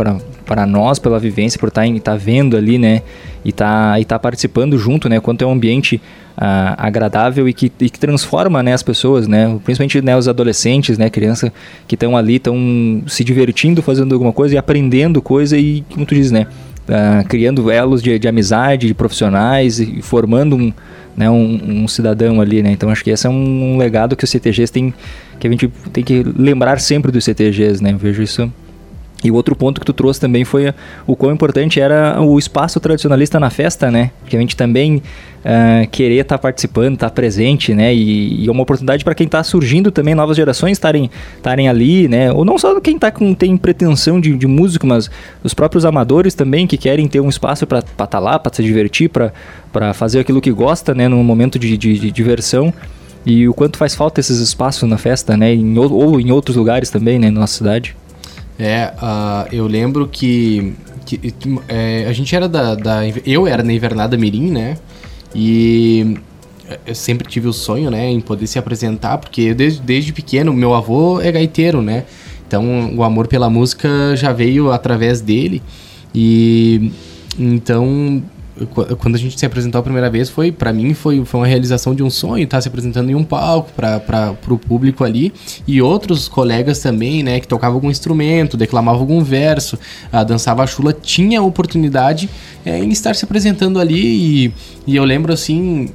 nós, 0.68 1.00
pela 1.00 1.18
vivência, 1.18 1.60
por 1.60 1.70
estar 1.70 1.88
tá, 1.88 2.00
tá 2.04 2.16
vendo 2.16 2.56
ali, 2.56 2.78
né? 2.78 3.02
E 3.44 3.52
tá, 3.52 4.00
e 4.00 4.06
tá 4.06 4.20
participando 4.20 4.78
junto, 4.78 5.10
né? 5.10 5.20
Quanto 5.20 5.44
é 5.44 5.48
um 5.48 5.52
ambiente 5.52 6.00
ah, 6.38 6.76
agradável 6.78 7.50
e 7.50 7.54
que, 7.54 7.72
e 7.80 7.90
que 7.90 8.00
transforma, 8.00 8.62
né, 8.62 8.74
as 8.74 8.84
pessoas, 8.84 9.28
né? 9.28 9.60
Principalmente 9.64 10.00
né, 10.02 10.16
os 10.16 10.28
adolescentes, 10.28 10.98
né? 10.98 11.10
Crianças 11.10 11.52
que 11.88 11.96
estão 11.96 12.16
ali, 12.16 12.36
estão 12.36 13.04
se 13.08 13.24
divertindo, 13.24 13.82
fazendo 13.82 14.14
alguma 14.14 14.32
coisa 14.32 14.54
e 14.54 14.58
aprendendo 14.58 15.22
coisa 15.24 15.58
e, 15.58 15.84
como 15.90 16.06
tu 16.06 16.14
diz, 16.14 16.30
né? 16.30 16.46
Ah, 16.90 17.24
criando 17.28 17.70
elos 17.70 18.02
de, 18.02 18.18
de 18.18 18.28
amizade, 18.28 18.88
de 18.88 18.94
profissionais 18.94 19.80
e 19.80 20.02
formando 20.02 20.56
um 20.56 20.74
né, 21.18 21.28
um, 21.30 21.84
um, 21.84 21.88
cidadão 21.88 22.40
ali, 22.40 22.62
né? 22.62 22.70
Então 22.72 22.92
acho 22.92 23.04
que 23.04 23.10
esse 23.10 23.26
é 23.26 23.30
um, 23.30 23.74
um, 23.74 23.78
legado 23.78 24.16
que 24.16 24.24
os 24.24 24.30
CTGs 24.30 24.72
têm, 24.72 24.94
que 25.40 25.48
a 25.48 25.50
gente 25.50 25.68
tem 25.92 26.04
que 26.04 26.22
lembrar 26.22 26.80
sempre 26.80 27.12
dos 27.12 27.26
CTGs, 27.26 27.82
né? 27.82 27.92
Eu 27.92 27.98
vejo 27.98 28.22
isso. 28.22 28.52
E 29.24 29.32
o 29.32 29.36
outro 29.36 29.56
ponto 29.56 29.82
que 29.82 29.86
tu 29.86 29.94
trouxe 29.94 30.20
também 30.20 30.46
foi 30.46 30.72
o 31.08 31.16
quão 31.16 31.32
importante 31.32 31.80
era 31.80 32.22
o 32.22 32.38
espaço 32.38 32.80
tradicionalista 32.80 33.40
na 33.40 33.50
festa, 33.50 33.90
né? 33.90 34.12
Que 34.28 34.38
a 34.38 34.40
gente 34.40 34.56
também 34.56 34.98
uh, 34.98 35.88
querer 35.90 36.22
estar 36.22 36.38
tá 36.38 36.42
participando, 36.42 36.94
estar 36.94 37.10
tá 37.10 37.16
presente, 37.16 37.74
né? 37.74 37.94
E, 37.96 38.44
e, 38.44 38.48
é 38.48 38.52
uma 38.52 38.62
oportunidade 38.62 39.04
para 39.04 39.16
quem 39.16 39.26
está 39.26 39.44
surgindo 39.44 39.92
também, 39.92 40.14
novas 40.14 40.38
gerações 40.38 40.74
estarem 40.78 41.68
ali, 41.68 42.08
né? 42.08 42.32
Ou 42.32 42.46
não 42.46 42.60
só 42.60 42.80
quem 42.80 43.00
tá 43.00 43.10
com, 43.10 43.34
tem 43.34 43.58
pretensão 43.58 44.22
de, 44.22 44.38
de 44.38 44.46
músico, 44.46 44.86
mas 44.86 45.10
os 45.44 45.54
próprios 45.54 45.84
amadores 45.84 46.36
também 46.36 46.68
que 46.68 46.78
querem 46.78 47.08
ter 47.08 47.20
um 47.20 47.30
espaço 47.30 47.66
para 47.66 47.80
estar 47.80 48.06
tá 48.06 48.20
lá, 48.20 48.38
para 48.38 48.54
se 48.54 48.62
divertir, 48.62 49.10
para 49.10 49.94
fazer 49.96 50.20
aquilo 50.20 50.40
que 50.40 50.52
gosta, 50.52 50.94
né? 50.94 51.08
Num 51.08 51.24
momento 51.24 51.58
de, 51.58 51.76
de, 51.76 51.98
de 51.98 52.12
diversão 52.12 52.72
e 53.26 53.48
o 53.48 53.54
quanto 53.54 53.78
faz 53.78 53.96
falta 53.96 54.20
esses 54.20 54.40
espaços 54.40 54.88
na 54.88 54.98
festa, 54.98 55.36
né? 55.36 55.56
Em, 55.56 55.78
ou 55.80 56.20
em 56.20 56.32
outros 56.32 56.56
lugares 56.56 56.92
também, 56.92 57.18
né? 57.18 57.32
Na 57.32 57.42
nossa 57.42 57.58
cidade. 57.58 57.96
É, 58.60 58.92
uh, 58.98 59.54
eu 59.54 59.68
lembro 59.68 60.08
que, 60.08 60.74
que 61.06 61.20
é, 61.68 62.06
a 62.08 62.14
gente 62.14 62.36
era 62.36 62.50
da, 62.50 62.74
da, 62.76 63.02
Eu 63.26 63.46
era 63.46 63.62
na 63.62 63.72
Invernada 63.72 64.18
Mirim, 64.18 64.52
né? 64.52 64.78
E 65.36 66.18
eu 66.86 66.96
sempre 66.96 67.28
tive 67.28 67.48
o 67.48 67.54
sonho, 67.54 67.90
né, 67.90 68.10
em 68.10 68.20
poder 68.20 68.48
se 68.48 68.60
apresentar, 68.60 69.18
porque 69.20 69.54
desde, 69.54 69.82
desde 69.82 70.12
pequeno, 70.12 70.52
meu 70.52 70.74
avô 70.74 71.22
é 71.22 71.32
gaiteiro, 71.32 71.82
né? 71.82 72.06
Então 72.48 72.96
o 72.96 73.04
amor 73.04 73.28
pela 73.28 73.50
música 73.50 74.16
já 74.16 74.32
veio 74.34 74.72
através 74.72 75.22
dele. 75.22 75.62
E 76.16 76.92
então 77.38 78.24
quando 78.98 79.16
a 79.16 79.18
gente 79.18 79.40
se 79.40 79.46
apresentou 79.46 79.80
a 79.80 79.84
primeira 79.84 80.10
vez, 80.10 80.30
foi 80.30 80.52
para 80.52 80.74
mim 80.74 80.94
foi, 80.94 81.24
foi 81.26 81.40
uma 81.40 81.48
realização 81.48 81.94
de 81.94 82.04
um 82.04 82.10
sonho, 82.10 82.44
estar 82.44 82.58
tá 82.58 82.62
se 82.62 82.68
apresentando 82.68 83.10
em 83.10 83.16
um 83.16 83.24
palco 83.24 83.72
para 83.74 84.36
o 84.50 84.58
público 84.58 85.04
ali. 85.04 85.34
E 85.68 85.82
outros 85.82 86.28
colegas 86.28 86.80
também, 86.80 87.24
né, 87.24 87.40
que 87.40 87.48
tocavam 87.48 87.76
algum 87.76 87.92
instrumento, 87.92 88.58
declamavam 88.58 89.02
algum 89.02 89.24
verso, 89.24 89.78
a 90.12 90.24
dançava 90.24 90.64
a 90.64 90.68
chula, 90.68 90.94
tinha 90.94 91.40
a 91.40 91.44
oportunidade 91.44 92.30
é, 92.66 92.80
em 92.80 92.90
estar 92.90 93.16
se 93.16 93.24
apresentando 93.24 93.80
ali. 93.80 94.46
E, 94.46 94.54
e 94.88 94.96
eu 94.96 95.04
lembro 95.04 95.34
assim 95.34 95.90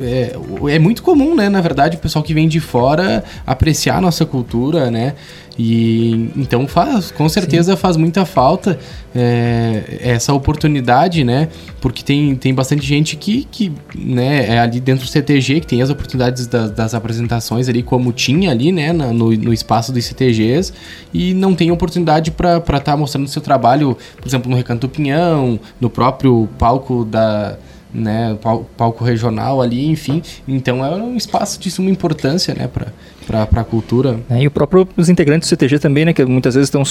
é, 0.00 0.36
é, 0.74 0.78
muito 0.78 1.02
comum, 1.02 1.34
né, 1.34 1.48
na 1.48 1.60
verdade, 1.60 1.96
o 1.96 2.00
pessoal 2.00 2.22
que 2.22 2.34
vem 2.34 2.48
de 2.48 2.60
fora 2.60 3.24
apreciar 3.46 3.98
a 3.98 4.00
nossa 4.00 4.24
cultura, 4.24 4.90
né? 4.90 5.14
E 5.58 6.30
então 6.36 6.68
faz, 6.68 7.10
com 7.10 7.28
certeza 7.28 7.74
Sim. 7.74 7.78
faz 7.78 7.96
muita 7.96 8.24
falta 8.24 8.78
é, 9.12 9.98
essa 10.00 10.32
oportunidade, 10.32 11.24
né? 11.24 11.48
Porque 11.80 12.04
tem, 12.04 12.36
tem 12.36 12.54
bastante 12.54 12.86
gente 12.86 13.16
que, 13.16 13.44
que 13.50 13.72
né, 13.92 14.46
é 14.54 14.60
ali 14.60 14.78
dentro 14.78 15.04
do 15.04 15.10
CTG, 15.10 15.60
que 15.60 15.66
tem 15.66 15.82
as 15.82 15.90
oportunidades 15.90 16.46
das, 16.46 16.70
das 16.70 16.94
apresentações 16.94 17.68
ali, 17.68 17.82
como 17.82 18.12
tinha 18.12 18.52
ali, 18.52 18.70
né, 18.70 18.92
no, 18.92 19.32
no 19.32 19.52
espaço 19.52 19.90
dos 19.90 20.04
CTGs, 20.04 20.72
e 21.12 21.34
não 21.34 21.56
tem 21.56 21.72
oportunidade 21.72 22.30
para 22.30 22.58
estar 22.58 22.80
tá 22.80 22.96
mostrando 22.96 23.26
seu 23.26 23.42
trabalho, 23.42 23.98
por 24.16 24.28
exemplo, 24.28 24.48
no 24.48 24.56
Recanto 24.56 24.88
Pinhão, 24.88 25.58
no 25.80 25.90
próprio 25.90 26.48
palco 26.56 27.04
da 27.04 27.58
né, 27.92 28.36
palco 28.76 29.04
regional 29.04 29.60
ali, 29.60 29.86
enfim. 29.86 30.22
Então 30.46 30.84
é 30.84 30.90
um 30.90 31.16
espaço 31.16 31.58
de 31.60 31.70
suma 31.70 31.90
importância, 31.90 32.54
né, 32.54 32.68
para 32.68 32.92
para 33.28 33.60
a 33.60 33.64
cultura. 33.64 34.18
É, 34.30 34.42
e 34.42 34.46
o 34.46 34.50
próprio 34.50 34.88
os 34.96 35.10
integrantes 35.10 35.46
do 35.46 35.50
CTG 35.50 35.78
também, 35.78 36.06
né, 36.06 36.14
que 36.14 36.24
muitas 36.24 36.54
vezes 36.54 36.74
estão 36.74 36.82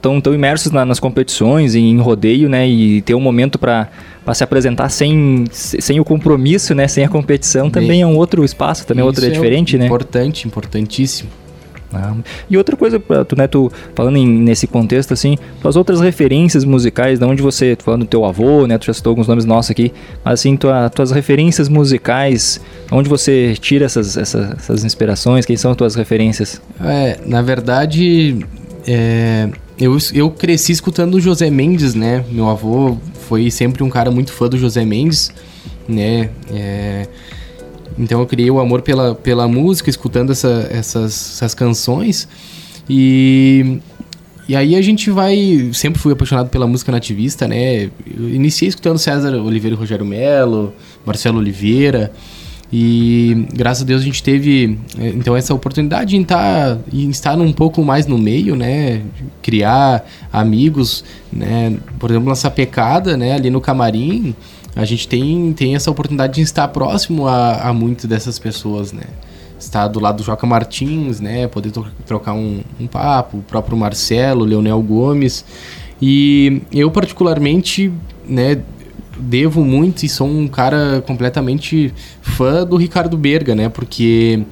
tão, 0.00 0.20
tão 0.20 0.32
imersos 0.32 0.70
na, 0.70 0.84
nas 0.84 1.00
competições 1.00 1.74
e 1.74 1.80
em 1.80 1.98
rodeio, 1.98 2.48
né, 2.48 2.68
e 2.68 3.02
ter 3.02 3.16
um 3.16 3.20
momento 3.20 3.58
para 3.58 3.88
se 4.32 4.44
apresentar 4.44 4.88
sem, 4.88 5.46
sem 5.50 5.98
o 5.98 6.04
compromisso, 6.04 6.74
né, 6.76 6.86
sem 6.86 7.04
a 7.04 7.08
competição, 7.08 7.68
também 7.68 8.02
é 8.02 8.06
um 8.06 8.16
outro 8.16 8.44
espaço, 8.44 8.86
também 8.86 9.02
é 9.02 9.04
outro 9.04 9.26
é 9.26 9.30
diferente, 9.30 9.74
é 9.74 9.80
né? 9.80 9.86
Importante, 9.86 10.46
importantíssimo. 10.46 11.28
Ah, 11.92 12.14
e 12.50 12.56
outra 12.56 12.76
coisa, 12.76 13.00
tu, 13.00 13.36
né, 13.36 13.46
tu 13.46 13.72
falando 13.94 14.16
em, 14.16 14.26
nesse 14.26 14.66
contexto, 14.66 15.14
assim, 15.14 15.38
as 15.64 15.76
outras 15.76 16.00
referências 16.00 16.64
musicais, 16.64 17.18
de 17.18 17.24
onde 17.24 17.40
você, 17.40 17.76
falando 17.82 18.02
do 18.02 18.06
teu 18.06 18.24
avô, 18.24 18.66
né, 18.66 18.76
tu 18.76 18.86
já 18.86 18.92
citou 18.92 19.10
alguns 19.10 19.26
nomes 19.26 19.44
nossos 19.44 19.70
aqui, 19.70 19.92
mas 20.22 20.40
assim, 20.40 20.56
tua, 20.56 20.90
tuas 20.90 21.10
referências 21.10 21.68
musicais, 21.68 22.60
onde 22.90 23.08
você 23.08 23.54
tira 23.58 23.86
essas, 23.86 24.16
essas, 24.16 24.50
essas 24.52 24.84
inspirações, 24.84 25.46
quem 25.46 25.56
são 25.56 25.70
as 25.70 25.76
tuas 25.76 25.94
referências? 25.94 26.60
É, 26.82 27.18
na 27.24 27.40
verdade, 27.40 28.38
é, 28.86 29.48
eu, 29.80 29.96
eu 30.12 30.30
cresci 30.30 30.72
escutando 30.72 31.18
José 31.20 31.48
Mendes, 31.50 31.94
né, 31.94 32.22
meu 32.30 32.48
avô 32.48 32.98
foi 33.28 33.50
sempre 33.50 33.82
um 33.82 33.88
cara 33.88 34.10
muito 34.10 34.32
fã 34.32 34.46
do 34.46 34.58
José 34.58 34.84
Mendes, 34.84 35.30
né, 35.88 36.28
é, 36.52 37.06
então 37.98 38.20
eu 38.20 38.26
criei 38.26 38.50
o 38.50 38.60
amor 38.60 38.82
pela, 38.82 39.14
pela 39.14 39.48
música, 39.48 39.90
escutando 39.90 40.30
essa, 40.30 40.68
essas, 40.70 41.32
essas 41.34 41.54
canções. 41.54 42.28
E, 42.88 43.80
e 44.48 44.54
aí 44.54 44.76
a 44.76 44.82
gente 44.82 45.10
vai. 45.10 45.70
Sempre 45.72 46.00
fui 46.00 46.12
apaixonado 46.12 46.48
pela 46.48 46.66
música 46.66 46.92
nativista, 46.92 47.48
né? 47.48 47.90
Eu 48.06 48.28
iniciei 48.30 48.68
escutando 48.68 48.98
César 48.98 49.34
Oliveira 49.36 49.74
e 49.74 49.78
Rogério 49.78 50.06
Melo, 50.06 50.72
Marcelo 51.04 51.38
Oliveira. 51.38 52.12
E 52.70 53.46
graças 53.54 53.82
a 53.82 53.86
Deus 53.86 54.02
a 54.02 54.04
gente 54.04 54.22
teve 54.22 54.78
é, 54.98 55.08
então 55.08 55.34
essa 55.34 55.54
oportunidade 55.54 56.10
de 56.10 56.20
estar, 56.20 56.78
em 56.92 57.08
estar 57.08 57.38
um 57.38 57.50
pouco 57.50 57.82
mais 57.82 58.06
no 58.06 58.18
meio, 58.18 58.54
né? 58.54 59.02
Criar 59.42 60.06
amigos, 60.32 61.02
né? 61.32 61.76
Por 61.98 62.10
exemplo, 62.10 62.28
nossa 62.28 62.50
pecada, 62.50 63.16
né? 63.16 63.34
Ali 63.34 63.50
no 63.50 63.60
camarim 63.60 64.34
a 64.78 64.84
gente 64.84 65.08
tem, 65.08 65.52
tem 65.52 65.74
essa 65.74 65.90
oportunidade 65.90 66.34
de 66.34 66.42
estar 66.42 66.68
próximo 66.68 67.26
a, 67.26 67.68
a 67.68 67.72
muitas 67.72 68.04
dessas 68.04 68.38
pessoas, 68.38 68.92
né? 68.92 69.02
Estar 69.58 69.88
do 69.88 69.98
lado 69.98 70.18
do 70.18 70.22
Joca 70.22 70.46
Martins, 70.46 71.18
né? 71.18 71.48
Poder 71.48 71.72
trocar 72.06 72.32
um, 72.32 72.60
um 72.78 72.86
papo, 72.86 73.38
o 73.38 73.42
próprio 73.42 73.76
Marcelo, 73.76 74.44
Leonel 74.44 74.80
Gomes. 74.80 75.44
E 76.00 76.62
eu, 76.70 76.92
particularmente, 76.92 77.92
né? 78.24 78.62
Devo 79.18 79.64
muito 79.64 80.06
e 80.06 80.08
sou 80.08 80.28
um 80.28 80.46
cara 80.46 81.02
completamente 81.04 81.92
fã 82.22 82.64
do 82.64 82.76
Ricardo 82.76 83.18
Berga, 83.18 83.56
né? 83.56 83.68
Porque 83.68 84.44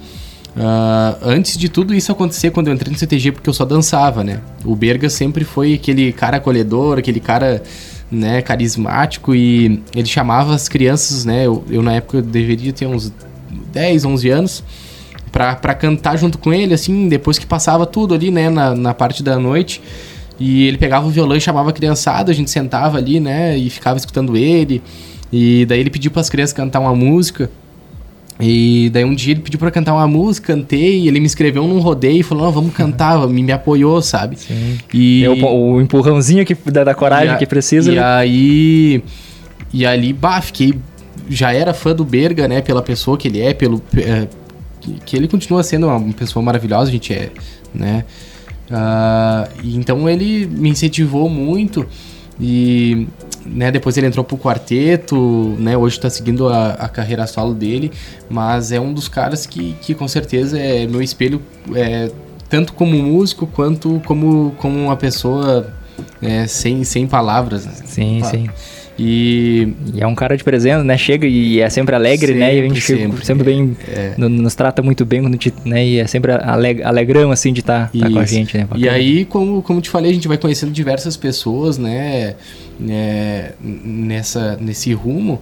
Uh, 0.57 1.15
antes 1.21 1.55
de 1.55 1.69
tudo 1.69 1.93
isso 1.93 2.11
acontecer, 2.11 2.49
quando 2.49 2.67
eu 2.67 2.73
entrei 2.73 2.91
no 2.91 2.97
CTG, 2.97 3.31
porque 3.31 3.47
eu 3.47 3.53
só 3.53 3.63
dançava, 3.63 4.23
né? 4.23 4.41
O 4.65 4.75
Berga 4.75 5.07
sempre 5.07 5.43
foi 5.43 5.75
aquele 5.75 6.11
cara 6.11 6.37
acolhedor, 6.37 6.97
aquele 6.97 7.19
cara 7.19 7.61
né, 8.11 8.41
carismático 8.41 9.35
e 9.35 9.81
ele 9.95 10.07
chamava 10.07 10.55
as 10.55 10.69
crianças, 10.69 11.25
né, 11.25 11.45
eu, 11.45 11.63
eu 11.69 11.81
na 11.81 11.93
época 11.93 12.21
deveria 12.21 12.71
ter 12.71 12.85
uns 12.85 13.11
10, 13.71 14.05
11 14.05 14.29
anos, 14.29 14.63
para 15.31 15.75
cantar 15.75 16.17
junto 16.17 16.37
com 16.37 16.51
ele, 16.53 16.73
assim, 16.73 17.07
depois 17.07 17.37
que 17.37 17.45
passava 17.45 17.85
tudo 17.85 18.15
ali, 18.15 18.31
né, 18.31 18.49
na, 18.49 18.73
na 18.73 18.93
parte 18.93 19.21
da 19.21 19.37
noite. 19.37 19.81
E 20.39 20.67
ele 20.67 20.77
pegava 20.77 21.05
o 21.05 21.09
violão 21.09 21.35
e 21.35 21.41
chamava 21.41 21.69
a 21.69 21.73
criançada, 21.73 22.31
a 22.31 22.33
gente 22.33 22.49
sentava 22.49 22.97
ali, 22.97 23.19
né, 23.19 23.55
e 23.57 23.69
ficava 23.69 23.97
escutando 23.97 24.35
ele. 24.35 24.81
E 25.31 25.65
daí 25.65 25.79
ele 25.79 25.89
pediu 25.89 26.09
para 26.09 26.21
as 26.21 26.29
crianças 26.29 26.53
cantar 26.53 26.79
uma 26.79 26.95
música. 26.95 27.51
E 28.39 28.89
daí 28.91 29.03
um 29.03 29.15
dia 29.15 29.33
ele 29.33 29.41
pediu 29.41 29.59
para 29.59 29.71
cantar 29.71 29.93
uma 29.93 30.07
música, 30.07 30.53
cantei, 30.53 31.07
ele 31.07 31.19
me 31.19 31.25
escreveu 31.25 31.67
num 31.67 31.79
rodeio 31.79 32.19
e 32.19 32.23
falou, 32.23 32.45
não, 32.45 32.51
vamos 32.51 32.73
cantar, 32.73 33.25
me, 33.27 33.41
me 33.41 33.51
apoiou, 33.51 34.01
sabe? 34.01 34.37
Sim. 34.39 34.77
E 34.93 35.23
é 35.23 35.29
o, 35.29 35.45
o, 35.45 35.81
empurrãozinho 35.81 36.45
que, 36.45 36.53
da, 36.53 36.83
da 36.83 36.93
coragem 36.93 37.33
a, 37.33 37.37
que 37.37 37.47
precisa. 37.47 37.91
E 37.91 37.95
né? 37.95 38.03
aí. 38.03 39.03
E 39.73 39.85
ali, 39.85 40.13
bah, 40.13 40.41
fiquei. 40.41 40.75
Já 41.29 41.51
era 41.51 41.73
fã 41.73 41.93
do 41.93 42.05
Berga, 42.05 42.47
né? 42.47 42.61
Pela 42.61 42.81
pessoa 42.81 43.17
que 43.17 43.27
ele 43.27 43.41
é, 43.41 43.53
pelo. 43.53 43.81
É, 43.97 44.27
que 45.05 45.17
ele 45.17 45.27
continua 45.27 45.63
sendo 45.63 45.87
uma 45.87 46.13
pessoa 46.13 46.41
maravilhosa, 46.43 46.89
a 46.89 46.91
gente 46.93 47.13
é, 47.13 47.29
né? 47.73 48.05
Uh, 48.69 49.49
então 49.63 50.07
ele 50.07 50.45
me 50.45 50.69
incentivou 50.69 51.29
muito. 51.29 51.85
E 52.39 53.07
né, 53.45 53.71
depois 53.71 53.97
ele 53.97 54.07
entrou 54.07 54.23
pro 54.23 54.37
quarteto, 54.37 55.55
né, 55.59 55.77
hoje 55.77 55.97
está 55.97 56.09
seguindo 56.09 56.49
a, 56.49 56.71
a, 56.73 56.89
carreira 56.89 57.25
solo 57.25 57.53
dele, 57.53 57.91
mas 58.29 58.71
é 58.71 58.79
um 58.79 58.93
dos 58.93 59.07
caras 59.07 59.45
que, 59.45 59.73
que 59.81 59.95
com 59.95 60.07
certeza 60.07 60.59
é 60.59 60.85
meu 60.85 61.01
espelho, 61.01 61.41
é, 61.73 62.11
tanto 62.49 62.73
como 62.73 62.95
músico 62.95 63.47
quanto 63.47 64.01
como, 64.05 64.53
como 64.57 64.77
uma 64.77 64.95
pessoa 64.95 65.73
é, 66.21 66.45
sem, 66.47 66.83
sem 66.83 67.07
palavras. 67.07 67.65
Né? 67.65 67.73
Sim, 67.85 68.21
sim. 68.23 68.49
E... 68.97 69.73
e... 69.93 70.01
é 70.01 70.07
um 70.07 70.15
cara 70.15 70.35
de 70.35 70.43
presença, 70.43 70.83
né? 70.83 70.97
Chega 70.97 71.27
e 71.27 71.59
é 71.59 71.69
sempre 71.69 71.95
alegre, 71.95 72.27
sempre, 72.27 72.39
né? 72.39 72.55
E 72.55 72.59
a 72.59 72.63
gente 72.63 72.81
sempre, 72.81 73.25
sempre 73.25 73.43
bem 73.43 73.77
é. 73.87 74.13
nos 74.17 74.55
trata 74.55 74.81
muito 74.81 75.05
bem 75.05 75.21
quando 75.21 75.33
gente, 75.33 75.53
né? 75.65 75.85
E 75.85 75.99
é 75.99 76.07
sempre 76.07 76.31
aleg 76.31 76.81
alegrão 76.83 77.31
assim 77.31 77.53
de 77.53 77.61
estar 77.61 77.91
tá, 77.91 77.99
tá 77.99 78.09
com 78.09 78.19
a 78.19 78.25
gente, 78.25 78.57
né? 78.57 78.63
Bacana. 78.63 78.85
E 78.85 78.89
aí, 78.89 79.25
como, 79.25 79.61
como 79.61 79.81
te 79.81 79.89
falei, 79.89 80.11
a 80.11 80.13
gente 80.13 80.27
vai 80.27 80.37
conhecendo 80.37 80.71
diversas 80.71 81.15
pessoas, 81.15 81.77
né? 81.77 82.35
É, 82.87 83.53
nessa 83.59 84.57
nesse 84.57 84.93
rumo, 84.93 85.41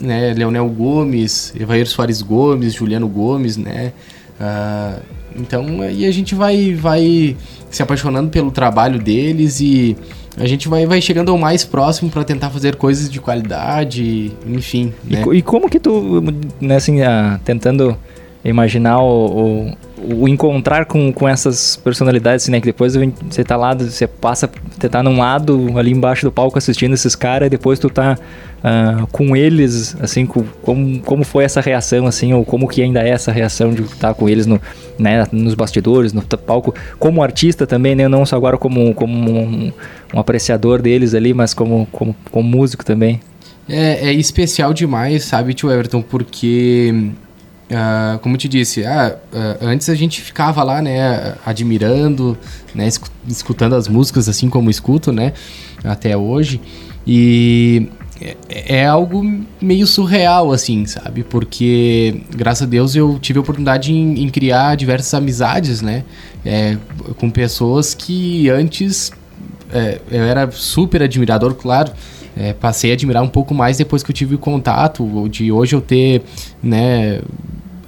né? 0.00 0.34
Leonel 0.34 0.68
Gomes, 0.68 1.52
Evair 1.58 1.86
Soares 1.86 2.22
Gomes, 2.22 2.74
Juliano 2.74 3.08
Gomes, 3.08 3.56
né? 3.56 3.92
Uh, 4.40 5.00
então 5.36 5.80
aí 5.80 6.04
a 6.04 6.10
gente 6.10 6.34
vai 6.34 6.74
vai 6.74 7.36
se 7.70 7.82
apaixonando 7.82 8.28
pelo 8.30 8.50
trabalho 8.50 8.98
deles 8.98 9.60
e 9.60 9.96
a 10.36 10.46
gente 10.46 10.68
vai, 10.68 10.86
vai 10.86 11.00
chegando 11.00 11.30
ao 11.30 11.38
mais 11.38 11.64
próximo 11.64 12.10
para 12.10 12.24
tentar 12.24 12.50
fazer 12.50 12.76
coisas 12.76 13.10
de 13.10 13.20
qualidade, 13.20 14.32
enfim. 14.46 14.92
Né? 15.04 15.22
E, 15.32 15.38
e, 15.38 15.42
como 15.42 15.68
que 15.68 15.78
tu, 15.78 16.22
né, 16.60 16.76
assim, 16.76 17.02
ah, 17.02 17.38
tentando 17.44 17.96
imaginar 18.44 19.00
o, 19.00 19.26
o, 19.26 19.72
o, 20.04 20.28
encontrar 20.28 20.84
com, 20.86 21.12
com 21.12 21.28
essas 21.28 21.76
personalidades, 21.76 22.44
assim, 22.44 22.52
né? 22.52 22.60
Que 22.60 22.66
depois 22.66 22.94
você 23.28 23.44
tá 23.44 23.56
lá, 23.56 23.74
você 23.74 24.06
passa, 24.06 24.50
você 24.78 24.88
tá 24.88 25.02
num 25.02 25.18
lado 25.18 25.78
ali 25.78 25.90
embaixo 25.90 26.26
do 26.26 26.32
palco 26.32 26.58
assistindo 26.58 26.94
esses 26.94 27.14
caras, 27.14 27.46
e 27.46 27.50
depois 27.50 27.78
tu 27.78 27.88
tá 27.88 28.18
uh, 28.62 29.06
com 29.08 29.36
eles, 29.36 29.96
assim, 30.00 30.26
com, 30.26 30.44
como, 30.62 31.00
como 31.00 31.24
foi 31.24 31.44
essa 31.44 31.60
reação, 31.60 32.06
assim, 32.06 32.32
ou 32.32 32.44
como 32.44 32.68
que 32.68 32.82
ainda 32.82 33.02
é 33.02 33.10
essa 33.10 33.32
reação 33.32 33.72
de 33.72 33.82
estar 33.82 34.14
com 34.14 34.28
eles 34.28 34.46
no, 34.46 34.60
né, 34.98 35.26
nos 35.32 35.54
bastidores, 35.54 36.12
no 36.12 36.22
palco, 36.22 36.74
como 36.98 37.22
artista 37.22 37.66
também, 37.66 37.94
né? 37.94 38.08
Não 38.08 38.24
só 38.26 38.36
agora 38.36 38.56
como, 38.56 38.94
como 38.94 39.30
um, 39.30 39.72
um 40.14 40.18
apreciador 40.18 40.82
deles 40.82 41.14
ali, 41.14 41.32
mas 41.32 41.54
como, 41.54 41.86
como, 41.92 42.14
como 42.30 42.48
músico 42.48 42.84
também. 42.84 43.20
É, 43.68 44.08
é 44.08 44.12
especial 44.12 44.74
demais, 44.74 45.24
sabe, 45.24 45.54
tio 45.54 45.70
Everton, 45.70 46.02
porque 46.02 47.12
Uh, 47.72 48.18
como 48.18 48.34
eu 48.34 48.38
te 48.38 48.48
disse, 48.48 48.82
uh, 48.82 49.16
antes 49.62 49.88
a 49.88 49.94
gente 49.94 50.20
ficava 50.20 50.62
lá, 50.62 50.82
né, 50.82 51.36
admirando, 51.46 52.36
né, 52.74 52.86
escutando 53.26 53.74
as 53.74 53.88
músicas 53.88 54.28
assim 54.28 54.50
como 54.50 54.68
escuto, 54.68 55.10
né, 55.10 55.32
até 55.82 56.14
hoje. 56.14 56.60
E 57.06 57.88
é, 58.20 58.36
é, 58.80 58.86
algo 58.86 59.24
meio 59.58 59.86
surreal, 59.86 60.52
assim, 60.52 60.84
sabe? 60.84 61.24
Porque, 61.24 62.20
graças 62.36 62.64
a 62.64 62.66
Deus, 62.66 62.94
eu 62.94 63.18
tive 63.18 63.38
a 63.38 63.42
oportunidade 63.42 63.90
em, 63.90 64.22
em 64.22 64.28
criar 64.28 64.76
diversas 64.76 65.14
amizades, 65.14 65.80
né, 65.80 66.04
é, 66.44 66.76
com 67.16 67.30
pessoas 67.30 67.94
que 67.94 68.50
antes 68.50 69.12
é, 69.72 69.98
eu 70.10 70.24
era 70.24 70.50
super 70.50 71.02
admirador, 71.02 71.54
claro, 71.54 71.90
é, 72.36 72.52
passei 72.52 72.90
a 72.90 72.94
admirar 72.94 73.22
um 73.22 73.28
pouco 73.28 73.54
mais 73.54 73.76
depois 73.76 74.02
que 74.02 74.10
eu 74.10 74.14
tive 74.14 74.36
contato, 74.36 75.28
de 75.28 75.52
hoje 75.52 75.74
eu 75.74 75.80
ter, 75.80 76.22
né, 76.62 77.20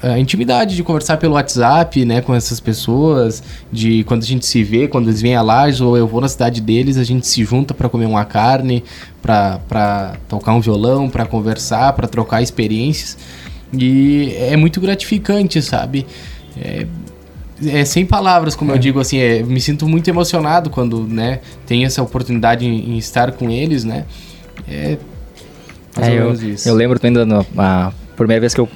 a 0.02 0.18
intimidade 0.18 0.76
de 0.76 0.82
conversar 0.82 1.16
pelo 1.16 1.34
WhatsApp, 1.34 2.04
né, 2.04 2.20
com 2.20 2.34
essas 2.34 2.60
pessoas, 2.60 3.42
de 3.72 4.04
quando 4.04 4.22
a 4.22 4.26
gente 4.26 4.44
se 4.44 4.62
vê, 4.62 4.86
quando 4.86 5.08
eles 5.08 5.22
vêm 5.22 5.34
a 5.34 5.40
Lages 5.40 5.80
ou 5.80 5.96
eu 5.96 6.06
vou 6.06 6.20
na 6.20 6.28
cidade 6.28 6.60
deles, 6.60 6.98
a 6.98 7.04
gente 7.04 7.26
se 7.26 7.42
junta 7.44 7.72
para 7.72 7.88
comer 7.88 8.04
uma 8.04 8.24
carne, 8.24 8.84
para 9.22 10.16
tocar 10.28 10.52
um 10.52 10.60
violão, 10.60 11.08
para 11.08 11.24
conversar, 11.24 11.94
para 11.94 12.06
trocar 12.06 12.42
experiências. 12.42 13.16
E 13.72 14.34
é 14.38 14.56
muito 14.56 14.78
gratificante, 14.80 15.62
sabe? 15.62 16.06
É, 16.60 16.86
é 17.66 17.84
sem 17.84 18.04
palavras, 18.04 18.54
como 18.54 18.72
é. 18.72 18.74
eu 18.74 18.78
digo 18.78 19.00
assim, 19.00 19.18
é, 19.18 19.42
me 19.42 19.60
sinto 19.60 19.88
muito 19.88 20.06
emocionado 20.08 20.68
quando, 20.68 21.06
né, 21.06 21.40
tem 21.66 21.84
essa 21.84 22.02
oportunidade 22.02 22.66
em, 22.66 22.90
em 22.94 22.98
estar 22.98 23.32
com 23.32 23.50
eles, 23.50 23.84
né? 23.84 24.04
É, 24.68 24.96
é 26.00 26.10
eu, 26.10 26.34
eu, 26.66 26.74
lembro 26.74 26.98
ainda 27.02 27.24
no, 27.24 27.46
a 27.56 27.92
primeira 28.16 28.40
vez 28.40 28.54
que 28.54 28.60
eu 28.60 28.68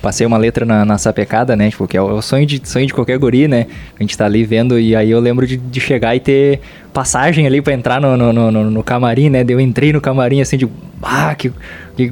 passei 0.00 0.26
uma 0.26 0.36
letra 0.36 0.64
na, 0.64 0.84
na 0.84 0.98
sapecada, 0.98 1.54
né? 1.54 1.70
Tipo, 1.70 1.86
que 1.86 1.96
é 1.96 2.02
o 2.02 2.20
sonho 2.20 2.46
de, 2.46 2.60
sonho 2.64 2.86
de 2.86 2.94
qualquer 2.94 3.18
guri, 3.18 3.46
né? 3.46 3.66
A 3.98 4.02
gente 4.02 4.16
tá 4.16 4.24
ali 4.24 4.44
vendo 4.44 4.78
e 4.78 4.96
aí 4.96 5.10
eu 5.10 5.20
lembro 5.20 5.46
de, 5.46 5.56
de 5.56 5.80
chegar 5.80 6.14
e 6.16 6.20
ter 6.20 6.60
passagem 6.92 7.46
ali 7.46 7.60
para 7.60 7.72
entrar 7.72 8.00
no, 8.00 8.16
no, 8.16 8.32
no, 8.32 8.70
no, 8.70 8.82
camarim, 8.82 9.28
né? 9.28 9.44
Eu 9.46 9.60
entrei 9.60 9.92
no 9.92 10.00
camarim 10.00 10.40
assim 10.40 10.56
de... 10.56 10.68
Ah, 11.02 11.34
que, 11.34 11.52
que 11.96 12.10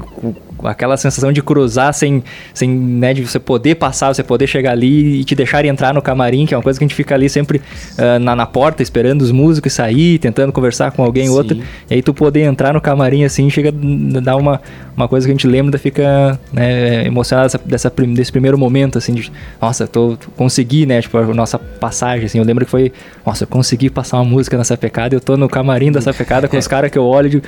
aquela 0.65 0.97
sensação 0.97 1.33
de 1.33 1.43
cruzar 1.43 1.93
sem, 1.93 2.23
sem 2.53 2.69
né, 2.71 3.15
de 3.15 3.27
você 3.27 3.39
poder 3.39 3.77
passar, 3.77 4.15
você 4.15 4.23
poder 4.23 4.47
chegar 4.47 4.73
ali 4.73 5.21
e 5.21 5.25
te 5.25 5.35
deixar 5.35 5.65
entrar 5.65 5.95
no 5.95 6.03
camarim, 6.03 6.47
que 6.47 6.55
é 6.55 6.57
uma 6.57 6.63
coisa 6.63 6.79
que 6.79 6.85
a 6.85 6.89
gente 6.89 6.95
fica 6.95 7.15
ali 7.15 7.29
sempre 7.29 7.59
uh, 7.99 8.19
na, 8.19 8.35
na 8.35 8.47
porta, 8.47 8.83
esperando 8.83 9.23
os 9.23 9.31
músicos 9.31 9.73
sair, 9.73 10.19
tentando 10.19 10.53
conversar 10.53 10.93
com 10.93 11.03
alguém 11.03 11.29
ou 11.29 11.37
outro, 11.37 11.59
e 11.91 11.95
aí 11.95 12.03
tu 12.03 12.13
poder 12.13 12.43
entrar 12.43 12.73
no 12.73 12.81
camarim 12.81 13.25
assim, 13.25 13.49
chega 13.51 13.71
a 13.71 14.21
dar 14.21 14.37
uma, 14.37 14.61
uma 14.97 15.09
coisa 15.09 15.27
que 15.27 15.31
a 15.31 15.35
gente 15.35 15.47
lembra, 15.47 15.79
fica 15.79 16.39
né, 16.53 17.07
emocionado 17.07 17.47
dessa, 17.47 17.59
dessa, 17.59 17.91
desse 17.91 18.33
primeiro 18.33 18.59
momento, 18.59 18.99
assim, 18.99 19.15
de, 19.15 19.31
nossa, 19.61 19.87
tô, 19.87 20.17
consegui, 20.37 20.87
né, 20.87 21.01
tipo, 21.01 21.17
a 21.19 21.35
nossa 21.35 21.59
passagem, 21.59 22.27
assim, 22.27 22.39
eu 22.39 22.45
lembro 22.45 22.65
que 22.65 22.71
foi, 22.71 22.93
nossa, 23.25 23.45
eu 23.45 23.49
consegui 23.49 23.91
passar 23.91 24.19
uma 24.19 24.25
música 24.25 24.57
nessa 24.57 24.77
pecada, 24.77 25.15
eu 25.15 25.21
tô 25.21 25.37
no 25.37 25.49
camarim 25.49 25.93
dessa 25.93 26.13
pecada 26.13 26.49
com 26.49 26.57
os 26.57 26.67
caras 26.69 26.91
que 26.91 26.99
eu 26.99 27.05
olho, 27.05 27.29
de, 27.29 27.43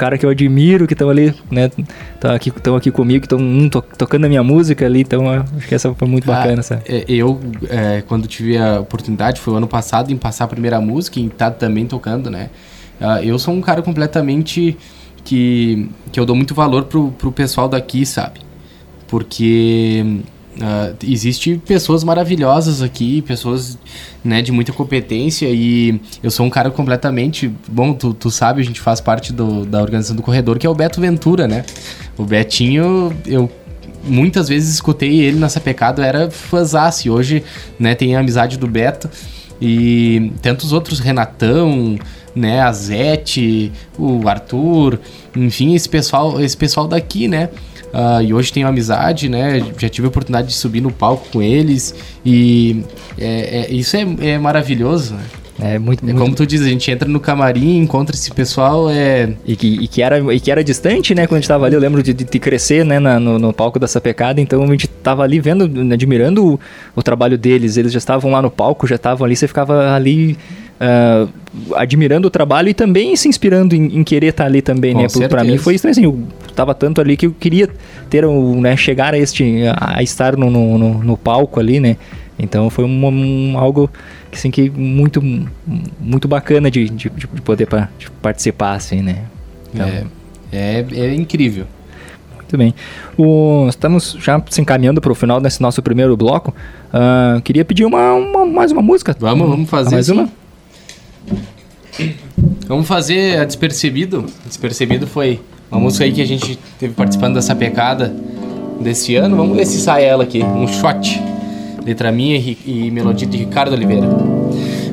cara 0.00 0.16
que 0.16 0.24
eu 0.24 0.30
admiro, 0.30 0.86
que 0.86 0.94
estão 0.94 1.10
ali, 1.10 1.34
né, 1.50 1.70
estão 2.14 2.34
aqui, 2.34 2.50
aqui 2.74 2.90
comigo, 2.90 3.26
estão 3.26 3.38
um, 3.38 3.68
to, 3.68 3.82
tocando 3.98 4.24
a 4.24 4.28
minha 4.30 4.42
música 4.42 4.86
ali, 4.86 5.02
então 5.02 5.28
acho 5.28 5.68
que 5.68 5.74
essa 5.74 5.92
foi 5.92 6.08
muito 6.08 6.30
ah, 6.32 6.36
bacana, 6.36 6.62
sabe? 6.62 6.84
É, 6.88 7.04
eu, 7.06 7.38
é, 7.68 8.02
quando 8.08 8.26
tive 8.26 8.56
a 8.56 8.80
oportunidade, 8.80 9.38
foi 9.38 9.52
o 9.52 9.56
ano 9.58 9.68
passado, 9.68 10.10
em 10.10 10.16
passar 10.16 10.44
a 10.44 10.48
primeira 10.48 10.80
música 10.80 11.20
e 11.20 11.26
estar 11.26 11.50
tá 11.50 11.56
também 11.58 11.84
tocando, 11.84 12.30
né, 12.30 12.48
uh, 12.98 13.22
eu 13.22 13.38
sou 13.38 13.52
um 13.52 13.60
cara 13.60 13.82
completamente 13.82 14.74
que, 15.22 15.90
que 16.10 16.18
eu 16.18 16.24
dou 16.24 16.34
muito 16.34 16.54
valor 16.54 16.84
pro, 16.84 17.10
pro 17.12 17.30
pessoal 17.30 17.68
daqui, 17.68 18.06
sabe? 18.06 18.40
Porque 19.06 20.22
uh, 20.60 20.96
existe 21.02 21.60
pessoas 21.66 22.04
maravilhosas 22.04 22.82
aqui, 22.82 23.22
pessoas 23.22 23.78
né, 24.24 24.42
de 24.42 24.52
muita 24.52 24.72
competência 24.72 25.48
e 25.48 26.00
eu 26.22 26.30
sou 26.30 26.46
um 26.46 26.50
cara 26.50 26.70
completamente... 26.70 27.50
Bom, 27.68 27.92
tu, 27.92 28.14
tu 28.14 28.30
sabe, 28.30 28.60
a 28.60 28.64
gente 28.64 28.80
faz 28.80 29.00
parte 29.00 29.32
do, 29.32 29.64
da 29.64 29.80
organização 29.80 30.16
do 30.16 30.22
Corredor, 30.22 30.58
que 30.58 30.66
é 30.66 30.70
o 30.70 30.74
Beto 30.74 31.00
Ventura, 31.00 31.48
né? 31.48 31.64
O 32.16 32.24
Betinho, 32.24 33.12
eu 33.26 33.50
muitas 34.02 34.48
vezes 34.48 34.74
escutei 34.74 35.20
ele 35.20 35.38
nessa 35.38 35.60
pecado, 35.60 36.02
era 36.02 36.30
fãzasse. 36.30 37.10
Hoje, 37.10 37.44
né, 37.78 37.94
tem 37.94 38.16
a 38.16 38.20
amizade 38.20 38.56
do 38.56 38.66
Beto 38.66 39.10
e 39.60 40.32
tantos 40.40 40.72
outros, 40.72 41.00
Renatão, 41.00 41.98
né, 42.34 42.60
a 42.60 42.72
Zete, 42.72 43.72
o 43.98 44.26
Arthur, 44.28 44.98
enfim, 45.36 45.74
esse 45.74 45.88
pessoal, 45.88 46.40
esse 46.40 46.56
pessoal 46.56 46.88
daqui, 46.88 47.28
né? 47.28 47.50
Uh, 47.92 48.22
e 48.22 48.32
hoje 48.32 48.52
tenho 48.52 48.68
amizade, 48.68 49.28
né? 49.28 49.60
Já 49.76 49.88
tive 49.88 50.06
a 50.06 50.10
oportunidade 50.10 50.48
de 50.48 50.54
subir 50.54 50.80
no 50.80 50.92
palco 50.92 51.26
com 51.32 51.42
eles 51.42 51.94
e 52.24 52.84
é, 53.18 53.66
é, 53.68 53.72
isso 53.72 53.96
é, 53.96 54.06
é 54.20 54.38
maravilhoso, 54.38 55.14
né? 55.14 55.24
É 55.62 55.78
muito, 55.78 56.02
é 56.02 56.06
muito... 56.06 56.18
como 56.18 56.34
tu 56.34 56.46
diz, 56.46 56.62
a 56.62 56.68
gente 56.68 56.90
entra 56.90 57.06
no 57.06 57.20
camarim, 57.20 57.76
encontra 57.78 58.16
esse 58.16 58.30
pessoal, 58.30 58.88
é... 58.88 59.34
E 59.44 59.54
que, 59.54 59.66
e 59.66 59.88
que, 59.88 60.00
era, 60.00 60.18
e 60.32 60.40
que 60.40 60.50
era 60.50 60.64
distante, 60.64 61.14
né? 61.14 61.26
Quando 61.26 61.36
a 61.36 61.40
gente 61.40 61.48
tava 61.48 61.66
ali, 61.66 61.74
eu 61.74 61.80
lembro 61.80 62.02
de, 62.02 62.14
de, 62.14 62.38
crescer, 62.38 62.84
né? 62.84 62.98
Na, 62.98 63.20
no, 63.20 63.38
no, 63.38 63.52
palco 63.52 63.78
dessa 63.78 64.00
pecada, 64.00 64.40
então 64.40 64.62
a 64.62 64.66
gente 64.68 64.88
tava 64.88 65.22
ali 65.22 65.38
vendo, 65.38 65.64
admirando 65.92 66.54
o, 66.54 66.60
o 66.96 67.02
trabalho 67.02 67.36
deles. 67.36 67.76
Eles 67.76 67.92
já 67.92 67.98
estavam 67.98 68.30
lá 68.30 68.40
no 68.40 68.50
palco, 68.50 68.86
já 68.86 68.96
estavam 68.96 69.26
ali, 69.26 69.36
você 69.36 69.46
ficava 69.46 69.92
ali 69.94 70.38
uh, 70.80 71.28
admirando 71.74 72.28
o 72.28 72.30
trabalho 72.30 72.68
e 72.68 72.74
também 72.74 73.14
se 73.14 73.28
inspirando 73.28 73.74
em, 73.74 73.98
em 73.98 74.04
querer 74.04 74.28
estar 74.28 74.44
tá 74.44 74.48
ali 74.48 74.62
também, 74.62 74.94
Com 74.94 75.02
né? 75.18 75.28
Para 75.28 75.44
mim 75.44 75.58
foi 75.58 75.74
isso, 75.74 75.86
assim, 75.86 76.04
eu 76.04 76.18
tava 76.54 76.74
tanto 76.74 77.00
ali 77.00 77.16
que 77.16 77.26
eu 77.26 77.32
queria 77.32 77.68
ter, 78.08 78.24
um, 78.24 78.60
né, 78.60 78.76
chegar 78.76 79.14
a 79.14 79.18
este, 79.18 79.62
a 79.76 80.02
estar 80.02 80.36
no, 80.36 80.50
no, 80.50 80.78
no, 80.78 80.94
no 81.04 81.16
palco 81.16 81.60
ali, 81.60 81.78
né? 81.78 81.96
Então 82.38 82.70
foi 82.70 82.84
um, 82.84 83.06
um, 83.06 83.58
algo 83.58 83.90
assim, 84.32 84.50
que 84.50 84.70
muito, 84.70 85.22
muito 86.00 86.26
bacana 86.26 86.70
de, 86.70 86.88
de, 86.88 87.10
de 87.10 87.26
poder 87.42 87.66
pra, 87.66 87.88
de 87.98 88.10
participar, 88.10 88.74
assim, 88.74 89.02
né? 89.02 89.24
Então, 89.74 89.86
é, 89.86 90.04
é, 90.52 90.86
é 90.92 91.14
incrível. 91.14 91.66
Muito 92.34 92.56
bem. 92.56 92.74
O, 93.16 93.66
estamos 93.68 94.16
já 94.18 94.42
se 94.48 94.60
encaminhando 94.60 95.00
para 95.00 95.12
o 95.12 95.14
final 95.14 95.40
desse 95.40 95.60
nosso 95.60 95.80
primeiro 95.82 96.16
bloco. 96.16 96.54
Uh, 96.92 97.40
queria 97.42 97.64
pedir 97.64 97.84
uma, 97.84 98.14
uma, 98.14 98.44
mais 98.44 98.72
uma 98.72 98.82
música. 98.82 99.14
Vamos, 99.20 99.48
vamos 99.48 99.70
fazer. 99.70 99.94
Mais 99.94 100.06
sim. 100.06 100.12
uma? 100.12 100.39
Vamos 102.66 102.86
fazer 102.86 103.38
a 103.38 103.44
Despercebido. 103.44 104.26
Despercebido 104.46 105.06
foi 105.06 105.40
uma 105.70 105.80
música 105.80 106.04
aí 106.04 106.12
que 106.12 106.22
a 106.22 106.26
gente 106.26 106.58
teve 106.78 106.94
participando 106.94 107.34
dessa 107.34 107.54
pecada 107.54 108.14
desse 108.80 109.16
ano. 109.16 109.36
Vamos 109.36 109.56
ver 109.56 109.66
se 109.66 109.78
sai 109.80 110.04
ela 110.04 110.24
aqui. 110.24 110.42
Um 110.42 110.66
shot. 110.66 111.20
Letra 111.84 112.12
minha 112.12 112.36
e, 112.36 112.58
e 112.66 112.90
melodia 112.90 113.26
de 113.26 113.38
Ricardo 113.38 113.72
Oliveira. 113.72 114.06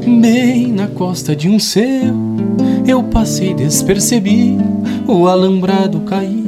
Bem 0.06 0.72
na 0.72 0.88
costa 0.88 1.36
de 1.36 1.50
um 1.50 1.60
céu, 1.60 2.16
eu 2.88 3.04
passei 3.04 3.54
despercebido, 3.54 4.64
o 5.06 5.28
alambrado 5.28 6.00
cair, 6.02 6.46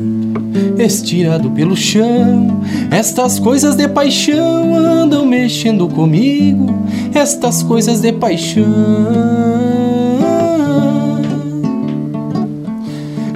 estirado 0.83 1.49
pelo 1.51 1.75
chão. 1.75 2.61
Estas 2.91 3.39
coisas 3.39 3.75
de 3.75 3.87
paixão 3.87 4.75
andam 4.75 5.25
mexendo 5.25 5.87
comigo, 5.87 6.67
estas 7.13 7.63
coisas 7.63 8.01
de 8.01 8.11
paixão 8.13 8.65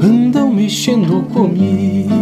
andam 0.01 0.49
mexendo 0.49 1.25
comigo. 1.33 2.13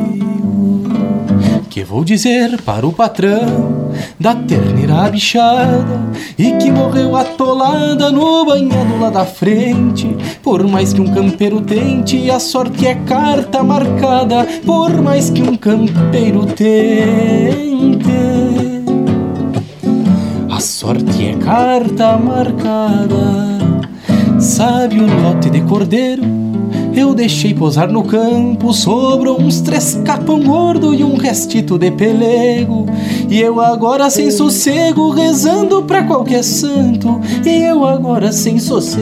Que 1.69 1.83
vou 1.83 2.03
dizer 2.03 2.61
para 2.63 2.85
o 2.85 2.91
patrão 2.91 3.91
da 4.19 4.35
terneira 4.35 5.09
bichada 5.09 6.10
e 6.37 6.51
que 6.53 6.71
morreu 6.71 7.15
atolada 7.15 8.11
no 8.11 8.45
banhado 8.45 8.99
lá 8.99 9.09
da 9.09 9.25
frente. 9.25 10.15
Por 10.41 10.67
mais 10.67 10.93
que 10.93 11.01
um 11.01 11.13
campeiro 11.13 11.61
tente, 11.61 12.29
a 12.29 12.39
sorte 12.39 12.87
é 12.87 12.95
carta 12.95 13.63
marcada. 13.63 14.45
Por 14.65 15.01
mais 15.01 15.29
que 15.29 15.41
um 15.41 15.55
campeiro 15.55 16.45
tente, 16.45 18.03
a 20.49 20.59
sorte 20.59 21.25
é 21.25 21.33
carta 21.35 22.17
marcada. 22.17 23.59
Sabe 24.39 24.99
o 24.99 25.21
lote 25.21 25.49
de 25.49 25.61
cordeiro? 25.61 26.40
Eu 26.93 27.13
deixei 27.13 27.53
posar 27.53 27.91
no 27.91 28.03
campo, 28.03 28.73
sobrou 28.73 29.39
uns 29.39 29.61
três 29.61 29.95
capão 30.03 30.41
gordo 30.43 30.93
e 30.93 31.03
um 31.03 31.15
restito 31.15 31.77
de 31.77 31.89
pelego. 31.91 32.85
E 33.29 33.39
eu 33.39 33.61
agora 33.61 34.09
sem 34.09 34.29
sossego, 34.29 35.09
rezando 35.09 35.83
pra 35.83 36.03
qualquer 36.03 36.43
santo. 36.43 37.21
E 37.45 37.63
eu 37.63 37.85
agora 37.85 38.31
sem 38.31 38.59
sossego, 38.59 39.01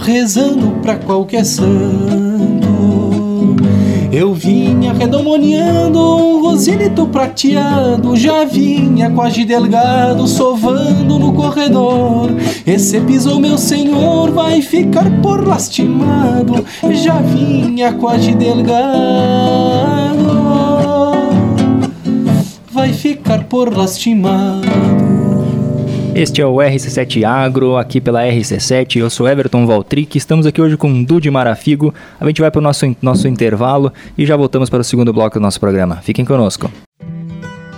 rezando 0.00 0.72
pra 0.82 0.96
qualquer 0.96 1.44
santo. 1.44 2.29
Eu 4.12 4.34
vinha 4.34 4.92
redomoniando 4.92 5.98
um 6.00 6.42
rosilito 6.42 7.06
prateado, 7.06 8.16
já 8.16 8.44
vinha 8.44 9.08
quase 9.10 9.44
delgado, 9.44 10.26
sovando 10.26 11.16
no 11.16 11.32
corredor. 11.32 12.30
Esse 12.66 13.00
pisou 13.00 13.38
meu 13.38 13.56
senhor, 13.56 14.32
vai 14.32 14.60
ficar 14.62 15.08
por 15.22 15.46
lastimado, 15.46 16.64
já 16.90 17.20
vinha 17.20 17.92
quase 17.92 18.34
delgado, 18.34 18.80
vai 22.72 22.92
ficar 22.92 23.44
por 23.44 23.72
lastimado. 23.76 25.09
Este 26.14 26.42
é 26.42 26.46
o 26.46 26.56
RC7 26.56 27.24
Agro, 27.24 27.76
aqui 27.76 28.00
pela 28.00 28.22
RC7. 28.22 28.96
Eu 28.96 29.08
sou 29.08 29.28
Everton 29.28 29.64
Valtric. 29.64 30.18
Estamos 30.18 30.44
aqui 30.44 30.60
hoje 30.60 30.76
com 30.76 31.04
Dude 31.04 31.30
Marafigo. 31.30 31.94
A 32.20 32.26
gente 32.26 32.40
vai 32.40 32.50
para 32.50 32.58
o 32.58 32.62
nosso, 32.62 32.84
nosso 33.00 33.28
intervalo 33.28 33.92
e 34.18 34.26
já 34.26 34.36
voltamos 34.36 34.68
para 34.68 34.80
o 34.80 34.84
segundo 34.84 35.12
bloco 35.12 35.38
do 35.38 35.42
nosso 35.42 35.60
programa. 35.60 35.96
Fiquem 35.96 36.24
conosco. 36.24 36.70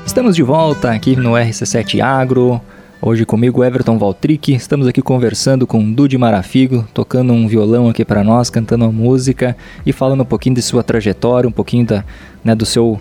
Estamos 0.07 0.35
de 0.35 0.43
volta 0.43 0.91
aqui 0.91 1.15
no 1.15 1.33
RC7 1.33 2.01
Agro. 2.01 2.61
Hoje 3.03 3.27
comigo 3.27 3.63
Everton 3.63 3.99
Valtric, 3.99 4.55
estamos 4.55 4.87
aqui 4.87 5.03
conversando 5.03 5.67
com 5.67 5.93
Dude 5.93 6.17
Marafigo, 6.17 6.87
tocando 6.95 7.33
um 7.33 7.49
violão 7.49 7.89
aqui 7.89 8.05
para 8.05 8.23
nós, 8.23 8.49
cantando 8.49 8.85
uma 8.85 8.93
música 8.93 9.57
e 9.85 9.93
falando 9.93 10.21
um 10.21 10.25
pouquinho 10.25 10.55
de 10.55 10.63
sua 10.63 10.85
trajetória, 10.85 11.49
um 11.49 11.53
pouquinho 11.53 11.85
da, 11.85 12.05
né, 12.45 12.55
do 12.55 12.65
seu 12.65 13.01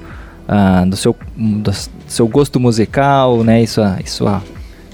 uh, 0.49 0.89
do 0.89 0.95
seu 0.95 1.15
do 1.37 1.71
seu 2.07 2.27
gosto 2.27 2.59
musical, 2.59 3.43
né, 3.43 3.61
e 3.61 3.67
sua, 3.67 3.99
e 4.03 4.09
sua 4.09 4.41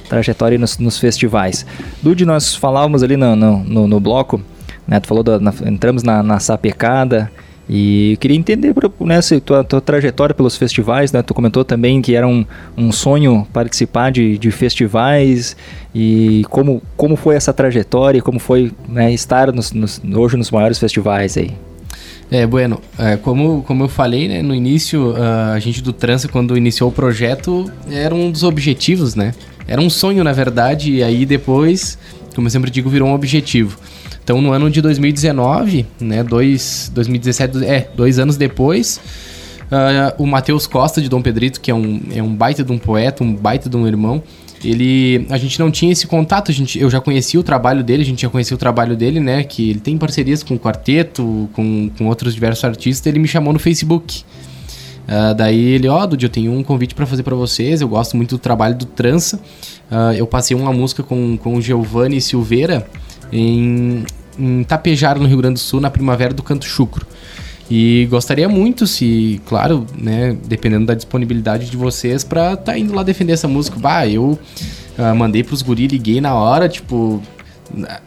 trajetória 0.08 0.58
nos, 0.58 0.78
nos 0.78 0.98
festivais. 0.98 1.66
Dude, 2.02 2.26
nós 2.26 2.56
falávamos 2.56 3.04
ali 3.04 3.18
no, 3.18 3.36
no, 3.36 3.88
no, 3.88 4.00
bloco, 4.00 4.42
né, 4.88 5.00
tu 5.00 5.08
falou, 5.08 5.24
na, 5.40 5.54
entramos 5.66 6.04
na, 6.04 6.24
na 6.24 6.40
sapecada, 6.40 7.32
e 7.70 8.18
queria 8.22 8.38
entender 8.38 8.74
né, 9.02 9.20
tua, 9.44 9.64
tua 9.64 9.82
trajetória 9.82 10.34
pelos 10.34 10.56
festivais, 10.56 11.12
né? 11.12 11.22
Tu 11.22 11.34
comentou 11.34 11.66
também 11.66 12.02
que 12.02 12.16
era 12.16 12.26
um, 12.26 12.46
um 12.78 12.94
sonho 12.94 13.46
participar 13.52 14.10
de, 14.10 14.38
de 14.38 14.52
festivais 14.52 15.58
e 15.94 16.44
como, 16.50 16.82
como 16.96 17.18
foi 17.18 17.36
essa 17.36 17.52
trajetória, 17.52 18.22
como 18.22 18.40
foi 18.40 18.72
né, 18.88 19.12
estar 19.12 19.52
nos, 19.52 19.74
nos, 19.74 20.02
hoje 20.16 20.38
nos 20.38 20.50
maiores 20.50 20.80
festivais 20.80 21.38
aí. 21.38 21.52
É, 22.30 22.46
bueno, 22.46 22.82
é, 23.00 23.16
como, 23.16 23.64
como 23.64 23.86
eu 23.86 23.88
falei 23.88 24.28
né, 24.28 24.42
no 24.42 24.54
início, 24.54 25.16
a 25.16 25.60
gente 25.60 25.82
do 25.82 25.94
Trança, 25.94 26.28
quando 26.28 26.58
iniciou 26.58 26.90
o 26.90 26.94
projeto, 26.94 27.72
era 27.90 28.14
um 28.14 28.30
dos 28.30 28.44
objetivos, 28.44 29.16
né? 29.16 29.34
Era 29.68 29.82
um 29.82 29.90
sonho, 29.90 30.24
na 30.24 30.34
verdade, 30.34 30.92
e 30.94 31.04
aí 31.04 31.26
depois, 31.26 31.98
como 32.36 32.48
eu 32.48 32.52
sempre 32.52 32.70
digo, 32.70 32.90
virou 32.90 33.10
um 33.10 33.14
objetivo. 33.14 33.78
Então, 34.24 34.42
no 34.42 34.52
ano 34.52 34.70
de 34.70 34.82
2019, 34.82 35.86
né, 36.02 36.22
dois, 36.22 36.92
2017, 36.94 37.66
é, 37.66 37.90
dois 37.96 38.20
anos 38.20 38.36
depois, 38.36 39.00
uh, 39.72 40.22
o 40.22 40.26
Matheus 40.26 40.68
Costa 40.68 41.02
de 41.02 41.08
Dom 41.08 41.22
Pedrito, 41.22 41.62
que 41.62 41.72
é 41.72 41.74
um, 41.74 42.02
é 42.14 42.22
um 42.22 42.36
baita 42.36 42.64
de 42.64 42.72
um 42.72 42.78
poeta, 42.78 43.24
um 43.24 43.34
baita 43.34 43.70
de 43.70 43.78
um 43.78 43.88
irmão, 43.88 44.22
ele 44.64 45.26
a 45.30 45.38
gente 45.38 45.60
não 45.60 45.70
tinha 45.70 45.92
esse 45.92 46.08
contato, 46.08 46.52
a 46.52 46.54
gente, 46.54 46.80
eu 46.80 46.90
já 46.90 47.00
conhecia 47.00 47.40
o 47.40 47.44
trabalho 47.44 47.84
dele, 47.84 48.02
a 48.02 48.06
gente 48.06 48.22
já 48.22 48.30
conhecia 48.30 48.56
o 48.56 48.58
trabalho 48.58 48.96
dele, 48.96 49.20
né, 49.20 49.44
que 49.44 49.70
ele 49.70 49.80
tem 49.80 49.98
parcerias 49.98 50.44
com 50.44 50.56
o 50.56 50.60
quarteto, 50.60 51.50
com, 51.54 51.90
com 51.98 52.08
outros 52.08 52.34
diversos 52.34 52.64
artistas, 52.64 53.06
ele 53.06 53.20
me 53.20 53.28
chamou 53.28 53.54
no 53.54 53.60
Facebook. 53.60 54.24
Uh, 55.08 55.34
daí 55.36 55.58
ele, 55.58 55.88
ó, 55.88 56.06
oh, 56.06 56.18
eu 56.22 56.30
tenho 56.30 56.52
um 56.52 56.62
convite 56.62 56.94
para 56.94 57.06
fazer 57.06 57.24
para 57.24 57.36
vocês, 57.36 57.80
eu 57.80 57.88
gosto 57.88 58.18
muito 58.18 58.36
do 58.36 58.40
trabalho 58.40 58.76
do 58.76 58.86
Trança. 58.86 59.40
Uh, 59.90 60.12
eu 60.18 60.28
passei 60.28 60.56
uma 60.56 60.74
música 60.74 61.02
com, 61.02 61.38
com 61.38 61.56
o 61.56 61.62
Giovanni 61.62 62.20
Silveira, 62.20 62.86
em, 63.32 64.04
em 64.38 64.64
Tapejar, 64.64 65.18
no 65.18 65.26
Rio 65.26 65.38
Grande 65.38 65.54
do 65.54 65.60
Sul, 65.60 65.80
na 65.80 65.90
primavera 65.90 66.34
do 66.34 66.44
Canto 66.44 66.66
Chucro. 66.66 67.08
E 67.70 68.08
gostaria 68.10 68.48
muito, 68.48 68.88
se, 68.88 69.42
claro, 69.46 69.86
né, 69.98 70.38
dependendo 70.48 70.86
da 70.86 70.94
disponibilidade 70.94 71.70
de 71.70 71.76
vocês, 71.76 72.24
pra 72.24 72.56
tá 72.56 72.78
indo 72.78 72.94
lá 72.94 73.04
defender 73.04 73.34
essa 73.34 73.48
música. 73.48 73.78
Bah, 73.78 74.08
eu 74.08 74.40
uh, 74.98 75.16
mandei 75.16 75.44
pros 75.44 75.62
guri, 75.62 75.88
liguei 75.88 76.22
na 76.22 76.34
hora, 76.34 76.70
tipo, 76.70 77.22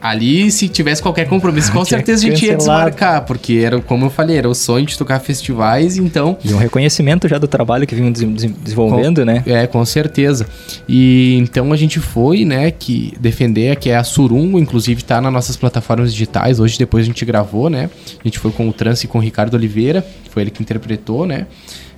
Ali, 0.00 0.50
se 0.50 0.68
tivesse 0.68 1.02
qualquer 1.02 1.28
compromisso, 1.28 1.72
com 1.72 1.84
certeza 1.86 2.26
a 2.26 2.30
gente 2.30 2.46
ia 2.46 2.56
desmarcar, 2.56 3.24
porque 3.24 3.62
era, 3.64 3.80
como 3.80 4.06
eu 4.06 4.10
falei, 4.10 4.36
era 4.36 4.48
o 4.48 4.54
sonho 4.54 4.86
de 4.86 4.96
tocar 4.96 5.18
festivais, 5.20 5.96
então. 5.96 6.36
E 6.44 6.52
um 6.52 6.58
reconhecimento 6.58 7.28
já 7.28 7.38
do 7.38 7.48
trabalho 7.48 7.86
que 7.86 7.94
vinham 7.94 8.10
desenvolvendo, 8.10 9.20
com, 9.20 9.24
né? 9.24 9.42
É, 9.46 9.66
com 9.66 9.84
certeza. 9.84 10.46
E 10.88 11.36
então 11.38 11.72
a 11.72 11.76
gente 11.76 12.00
foi, 12.00 12.44
né, 12.44 12.70
que 12.70 13.14
defender, 13.20 13.76
que 13.76 13.90
é 13.90 13.96
a 13.96 14.04
Surungo, 14.04 14.58
inclusive 14.58 15.02
tá 15.02 15.20
nas 15.20 15.32
nossas 15.32 15.56
plataformas 15.56 16.12
digitais. 16.12 16.60
Hoje, 16.60 16.78
depois 16.78 17.04
a 17.04 17.06
gente 17.06 17.24
gravou, 17.24 17.70
né? 17.70 17.90
A 18.18 18.28
gente 18.28 18.38
foi 18.38 18.50
com 18.50 18.68
o 18.68 18.72
Trance 18.72 19.06
e 19.06 19.08
com 19.08 19.18
o 19.18 19.20
Ricardo 19.20 19.54
Oliveira, 19.54 20.04
foi 20.30 20.42
ele 20.42 20.50
que 20.50 20.62
interpretou, 20.62 21.26
né? 21.26 21.46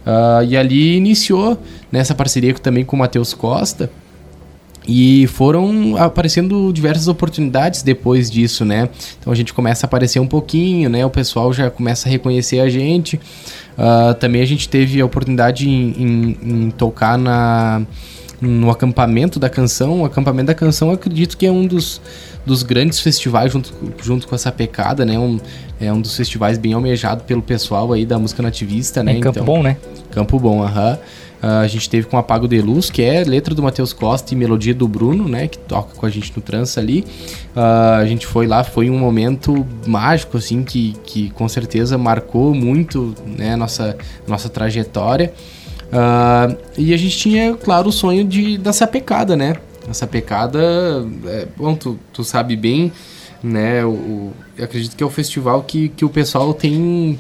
Uh, 0.04 0.44
e 0.48 0.56
ali 0.56 0.96
iniciou 0.96 1.62
nessa 1.90 2.14
parceria 2.14 2.52
também 2.54 2.84
com 2.84 2.96
o 2.96 2.98
Matheus 2.98 3.32
Costa 3.32 3.88
e 4.86 5.26
foram 5.28 5.96
aparecendo 5.96 6.72
diversas 6.72 7.08
oportunidades 7.08 7.82
depois 7.82 8.30
disso, 8.30 8.64
né? 8.64 8.88
Então 9.20 9.32
a 9.32 9.36
gente 9.36 9.54
começa 9.54 9.86
a 9.86 9.88
aparecer 9.88 10.18
um 10.18 10.26
pouquinho, 10.26 10.88
né? 10.88 11.04
O 11.06 11.10
pessoal 11.10 11.52
já 11.52 11.70
começa 11.70 12.08
a 12.08 12.10
reconhecer 12.10 12.60
a 12.60 12.68
gente. 12.68 13.16
Uh, 13.16 14.14
também 14.14 14.42
a 14.42 14.46
gente 14.46 14.68
teve 14.68 15.00
a 15.00 15.04
oportunidade 15.04 15.68
em, 15.68 15.94
em, 15.96 16.38
em, 16.42 16.70
tocar 16.70 17.16
na, 17.16 17.82
no 18.40 18.70
acampamento 18.70 19.38
da 19.38 19.48
canção. 19.48 20.02
O 20.02 20.04
acampamento 20.04 20.48
da 20.48 20.54
canção 20.54 20.90
acredito 20.90 21.36
que 21.36 21.46
é 21.46 21.50
um 21.50 21.66
dos, 21.66 22.00
dos 22.44 22.62
grandes 22.62 23.00
festivais 23.00 23.52
junto, 23.52 23.72
junto 24.02 24.26
com 24.26 24.34
essa 24.34 24.50
pecada, 24.50 25.04
né? 25.04 25.18
Um, 25.18 25.38
é 25.80 25.92
um 25.92 26.00
dos 26.00 26.16
festivais 26.16 26.58
bem 26.58 26.72
almejado 26.72 27.24
pelo 27.24 27.42
pessoal 27.42 27.92
aí 27.92 28.04
da 28.04 28.18
música 28.18 28.42
nativista, 28.42 29.02
né? 29.02 29.16
É 29.16 29.20
Campo 29.20 29.38
então, 29.38 29.44
Bom, 29.44 29.62
né? 29.62 29.76
Campo 30.10 30.38
Bom, 30.38 30.62
aham. 30.62 30.92
Uh 30.92 30.96
-huh. 30.96 30.98
Uh, 31.42 31.62
a 31.62 31.66
gente 31.66 31.90
teve 31.90 32.06
com 32.06 32.16
Apago 32.16 32.46
de 32.46 32.60
Luz, 32.60 32.88
que 32.88 33.02
é 33.02 33.24
letra 33.24 33.52
do 33.52 33.62
Matheus 33.62 33.92
Costa 33.92 34.32
e 34.32 34.36
melodia 34.36 34.72
do 34.72 34.86
Bruno, 34.86 35.26
né? 35.26 35.48
Que 35.48 35.58
toca 35.58 35.92
com 35.96 36.06
a 36.06 36.08
gente 36.08 36.32
no 36.36 36.40
trança 36.40 36.78
ali. 36.78 37.04
Uh, 37.56 38.00
a 38.00 38.06
gente 38.06 38.28
foi 38.28 38.46
lá, 38.46 38.62
foi 38.62 38.88
um 38.88 38.96
momento 38.96 39.66
mágico, 39.84 40.36
assim, 40.36 40.62
que, 40.62 40.94
que 41.04 41.30
com 41.30 41.48
certeza 41.48 41.98
marcou 41.98 42.54
muito 42.54 43.12
né, 43.26 43.54
a 43.54 43.56
nossa, 43.56 43.96
nossa 44.24 44.48
trajetória. 44.48 45.34
Uh, 45.88 46.56
e 46.78 46.94
a 46.94 46.96
gente 46.96 47.18
tinha, 47.18 47.54
claro, 47.54 47.88
o 47.88 47.92
sonho 47.92 48.24
de, 48.24 48.56
dessa 48.56 48.86
pecada, 48.86 49.34
né? 49.34 49.56
Essa 49.90 50.06
pecada, 50.06 50.60
é, 51.26 51.48
bom, 51.56 51.74
tu, 51.74 51.98
tu 52.12 52.22
sabe 52.22 52.54
bem, 52.54 52.92
né? 53.42 53.84
O, 53.84 54.30
eu 54.56 54.64
acredito 54.64 54.94
que 54.94 55.02
é 55.02 55.06
o 55.06 55.10
festival 55.10 55.64
que, 55.64 55.88
que 55.88 56.04
o 56.04 56.08
pessoal 56.08 56.54
tem 56.54 57.18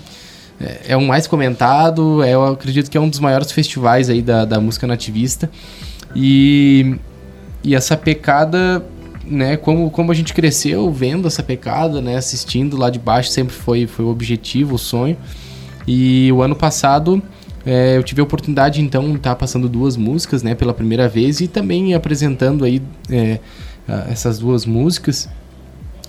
é, 0.62 0.92
é 0.92 0.96
o 0.96 1.02
mais 1.02 1.26
comentado, 1.26 2.22
é, 2.22 2.34
eu 2.34 2.46
acredito 2.46 2.90
que 2.90 2.96
é 2.96 3.00
um 3.00 3.08
dos 3.08 3.18
maiores 3.18 3.50
festivais 3.50 4.08
aí 4.08 4.22
da, 4.22 4.44
da 4.44 4.60
música 4.60 4.86
nativista. 4.86 5.50
E, 6.14 6.96
e 7.64 7.74
essa 7.74 7.96
pecada, 7.96 8.84
né, 9.24 9.56
como, 9.56 9.90
como 9.90 10.12
a 10.12 10.14
gente 10.14 10.32
cresceu 10.32 10.90
vendo 10.92 11.26
essa 11.26 11.42
pecada, 11.42 12.00
né, 12.00 12.16
assistindo 12.16 12.76
lá 12.76 12.90
de 12.90 12.98
baixo, 12.98 13.30
sempre 13.30 13.54
foi, 13.54 13.86
foi 13.86 14.04
o 14.04 14.08
objetivo, 14.08 14.76
o 14.76 14.78
sonho. 14.78 15.16
E 15.86 16.30
o 16.32 16.42
ano 16.42 16.54
passado 16.54 17.20
é, 17.66 17.96
eu 17.96 18.02
tive 18.02 18.20
a 18.20 18.24
oportunidade 18.24 18.80
então 18.80 19.10
de 19.10 19.16
estar 19.16 19.34
passando 19.34 19.68
duas 19.68 19.96
músicas, 19.96 20.42
né, 20.42 20.54
pela 20.54 20.72
primeira 20.72 21.08
vez 21.08 21.40
e 21.40 21.48
também 21.48 21.94
apresentando 21.94 22.64
aí 22.64 22.80
é, 23.10 23.40
essas 24.08 24.38
duas 24.38 24.64
músicas 24.64 25.28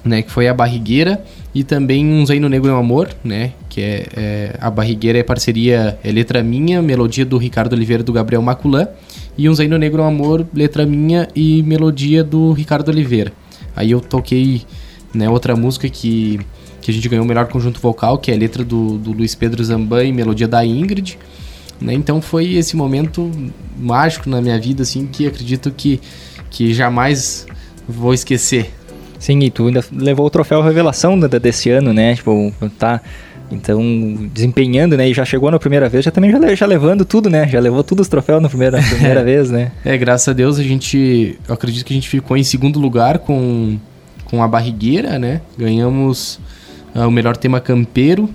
né, 0.03 0.21
que 0.21 0.31
foi 0.31 0.47
a 0.47 0.53
Barrigueira 0.53 1.23
e 1.55 1.63
também 1.63 2.05
um 2.05 2.25
Zaino 2.25 2.49
Negro 2.49 2.69
é 2.69 2.73
um 2.73 2.77
Amor, 2.77 3.09
né, 3.23 3.53
que 3.69 3.81
é, 3.81 4.07
é, 4.15 4.57
a 4.59 4.69
Barrigueira 4.69 5.19
é 5.19 5.23
parceria, 5.23 5.97
é 6.03 6.11
letra 6.11 6.43
minha, 6.43 6.81
melodia 6.81 7.25
do 7.25 7.37
Ricardo 7.37 7.73
Oliveira 7.73 8.03
do 8.03 8.11
Gabriel 8.11 8.41
Maculan, 8.41 8.87
e 9.37 9.49
um 9.49 9.53
Zaino 9.53 9.77
Negro 9.77 10.01
é 10.01 10.05
um 10.05 10.07
Amor, 10.07 10.45
letra 10.53 10.85
minha 10.85 11.27
e 11.35 11.63
melodia 11.63 12.23
do 12.23 12.51
Ricardo 12.51 12.89
Oliveira. 12.89 13.31
Aí 13.75 13.91
eu 13.91 14.01
toquei, 14.01 14.63
né, 15.13 15.29
outra 15.29 15.55
música 15.55 15.87
que, 15.87 16.39
que 16.81 16.91
a 16.91 16.93
gente 16.93 17.07
ganhou 17.07 17.23
o 17.23 17.27
melhor 17.27 17.47
conjunto 17.47 17.79
vocal, 17.79 18.17
que 18.17 18.31
é 18.31 18.33
a 18.33 18.37
letra 18.37 18.63
do, 18.63 18.97
do 18.97 19.11
Luiz 19.11 19.35
Pedro 19.35 19.63
Zamban 19.63 20.03
e 20.03 20.11
melodia 20.11 20.47
da 20.47 20.65
Ingrid, 20.65 21.17
né, 21.79 21.93
então 21.93 22.21
foi 22.21 22.53
esse 22.55 22.75
momento 22.75 23.31
mágico 23.77 24.29
na 24.29 24.41
minha 24.41 24.59
vida, 24.59 24.83
assim, 24.83 25.05
que 25.05 25.27
acredito 25.27 25.71
que, 25.71 25.99
que 26.49 26.73
jamais 26.73 27.45
vou 27.87 28.13
esquecer, 28.13 28.71
Sim, 29.23 29.39
e 29.39 29.49
tu 29.49 29.67
ainda 29.67 29.81
levou 29.93 30.25
o 30.25 30.29
troféu 30.29 30.61
Revelação 30.61 31.17
desse 31.17 31.69
ano, 31.69 31.93
né? 31.93 32.13
Tipo, 32.13 32.53
tá. 32.77 32.99
Então, 33.49 33.79
desempenhando, 34.33 34.97
né? 34.97 35.07
E 35.07 35.13
já 35.13 35.23
chegou 35.23 35.49
na 35.49 35.57
primeira 35.57 35.87
vez, 35.87 36.03
já 36.03 36.11
também 36.11 36.29
já, 36.29 36.55
já 36.55 36.65
levando 36.65 37.05
tudo, 37.05 37.29
né? 37.29 37.47
Já 37.47 37.61
levou 37.61 37.81
todos 37.85 38.03
os 38.03 38.09
troféus 38.09 38.41
na 38.41 38.49
primeira, 38.49 38.81
na 38.81 38.83
primeira 38.85 39.23
vez, 39.23 39.49
né? 39.49 39.71
É, 39.85 39.97
graças 39.97 40.27
a 40.27 40.33
Deus 40.33 40.59
a 40.59 40.63
gente. 40.63 41.39
Eu 41.47 41.53
acredito 41.53 41.85
que 41.85 41.93
a 41.93 41.95
gente 41.95 42.09
ficou 42.09 42.35
em 42.35 42.43
segundo 42.43 42.77
lugar 42.81 43.19
com, 43.19 43.77
com 44.25 44.43
a 44.43 44.47
barrigueira, 44.47 45.17
né? 45.17 45.39
Ganhamos 45.57 46.41
uh, 46.93 47.07
o 47.07 47.11
melhor 47.11 47.37
tema 47.37 47.61
campeiro 47.61 48.29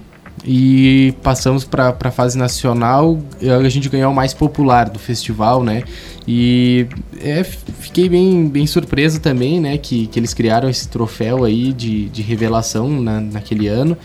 e 0.44 1.14
passamos 1.22 1.64
para 1.64 1.96
a 2.02 2.10
fase 2.10 2.38
nacional. 2.38 3.18
A 3.40 3.68
gente 3.68 3.88
ganhou 3.88 4.12
o 4.12 4.14
mais 4.14 4.32
popular 4.32 4.88
do 4.88 4.98
festival, 4.98 5.62
né? 5.62 5.82
E 6.26 6.86
é, 7.22 7.42
fiquei 7.42 8.08
bem, 8.08 8.48
bem 8.48 8.66
surpreso 8.66 9.18
também, 9.18 9.58
né, 9.58 9.78
que, 9.78 10.06
que 10.08 10.20
eles 10.20 10.34
criaram 10.34 10.68
esse 10.68 10.86
troféu 10.86 11.42
aí 11.42 11.72
de, 11.72 12.10
de 12.10 12.20
revelação 12.20 13.00
na, 13.00 13.18
naquele 13.18 13.66
ano, 13.66 13.96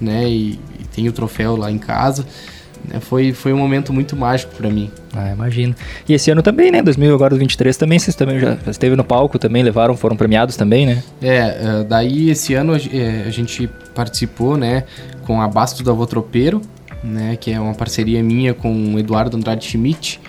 né, 0.00 0.28
e, 0.28 0.60
e 0.78 0.84
tem 0.94 1.08
o 1.08 1.12
troféu 1.12 1.56
lá 1.56 1.72
em 1.72 1.78
casa. 1.78 2.24
Né, 2.88 3.00
foi, 3.00 3.32
foi 3.32 3.52
um 3.52 3.56
momento 3.56 3.92
muito 3.92 4.14
mágico 4.14 4.54
para 4.54 4.70
mim. 4.70 4.92
Ah, 5.12 5.32
imagino. 5.32 5.74
E 6.08 6.14
esse 6.14 6.30
ano 6.30 6.40
também, 6.40 6.70
né? 6.70 6.82
2023 6.82 7.76
também, 7.76 7.98
vocês 7.98 8.14
também 8.14 8.38
já 8.38 8.56
esteve 8.68 8.94
no 8.94 9.02
palco 9.02 9.36
também, 9.36 9.64
levaram, 9.64 9.96
foram 9.96 10.16
premiados 10.16 10.56
também, 10.56 10.86
né? 10.86 11.02
É, 11.20 11.36
é 11.36 11.84
daí 11.84 12.30
esse 12.30 12.54
ano 12.54 12.74
a, 12.74 12.76
a 12.76 13.30
gente 13.30 13.68
participou, 13.94 14.56
né, 14.56 14.84
com 15.26 15.40
a 15.40 15.48
Basto 15.48 15.82
da 15.82 15.92
Votropeiro, 15.92 16.60
né, 17.02 17.36
que 17.36 17.50
é 17.50 17.60
uma 17.60 17.74
parceria 17.74 18.22
minha 18.22 18.54
com 18.54 18.94
o 18.94 18.98
Eduardo 18.98 19.36
Andrade 19.36 19.64
Schmidt, 19.64 20.20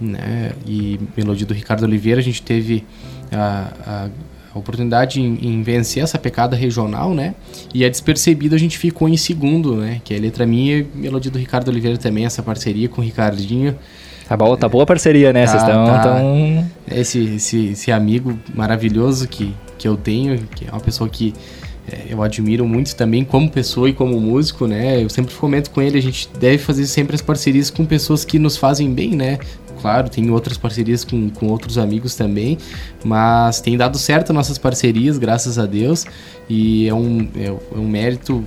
né? 0.00 0.52
E 0.66 0.98
melodia 1.16 1.46
do 1.46 1.54
Ricardo 1.54 1.82
Oliveira, 1.82 2.20
a 2.20 2.24
gente 2.24 2.42
teve 2.42 2.84
a, 3.32 4.08
a, 4.54 4.58
oportunidade 4.58 5.20
em, 5.20 5.38
em, 5.42 5.62
vencer 5.62 6.02
essa 6.02 6.18
pecada 6.18 6.56
regional, 6.56 7.14
né? 7.14 7.34
E 7.74 7.84
a 7.84 7.88
despercebido 7.88 8.54
a 8.54 8.58
gente 8.58 8.78
ficou 8.78 9.08
em 9.08 9.16
segundo, 9.16 9.76
né? 9.76 10.00
Que 10.04 10.14
é 10.14 10.16
a 10.16 10.20
letra 10.20 10.46
minha 10.46 10.78
e 10.78 10.86
melodia 10.94 11.30
do 11.30 11.38
Ricardo 11.38 11.68
Oliveira 11.68 11.98
também, 11.98 12.24
essa 12.24 12.42
parceria 12.42 12.88
com 12.88 13.00
o 13.00 13.04
Ricardinho. 13.04 13.76
Tá 14.28 14.36
boa, 14.36 14.56
tá 14.56 14.68
boa 14.68 14.84
a 14.84 14.86
parceria, 14.86 15.32
né? 15.32 15.46
Vocês 15.46 15.62
estão. 15.62 15.86
Tá, 15.86 15.98
tá. 16.00 16.14
Tão... 16.16 16.70
Esse, 16.90 17.36
esse, 17.36 17.66
esse 17.68 17.92
amigo 17.92 18.38
maravilhoso 18.54 19.26
que, 19.26 19.54
que 19.78 19.88
eu 19.88 19.96
tenho, 19.96 20.38
que 20.54 20.66
é 20.66 20.70
uma 20.70 20.80
pessoa 20.80 21.08
que 21.08 21.32
é, 21.32 21.67
eu 22.08 22.22
admiro 22.22 22.66
muito 22.66 22.94
também 22.94 23.24
como 23.24 23.50
pessoa 23.50 23.88
e 23.88 23.92
como 23.92 24.20
músico, 24.20 24.66
né? 24.66 25.02
Eu 25.02 25.08
sempre 25.08 25.34
comento 25.34 25.70
com 25.70 25.80
ele, 25.80 25.98
a 25.98 26.02
gente 26.02 26.28
deve 26.38 26.58
fazer 26.58 26.86
sempre 26.86 27.14
as 27.14 27.22
parcerias 27.22 27.70
com 27.70 27.84
pessoas 27.84 28.24
que 28.24 28.38
nos 28.38 28.56
fazem 28.56 28.92
bem, 28.92 29.10
né? 29.14 29.38
Claro, 29.80 30.08
tem 30.08 30.28
outras 30.30 30.58
parcerias 30.58 31.04
com, 31.04 31.30
com 31.30 31.46
outros 31.46 31.78
amigos 31.78 32.14
também, 32.16 32.58
mas 33.04 33.60
tem 33.60 33.76
dado 33.76 33.96
certo 33.96 34.32
nossas 34.32 34.58
parcerias, 34.58 35.18
graças 35.18 35.58
a 35.58 35.66
Deus, 35.66 36.04
e 36.48 36.88
é 36.88 36.94
um, 36.94 37.28
é, 37.36 37.46
é 37.46 37.78
um 37.78 37.86
mérito, 37.88 38.44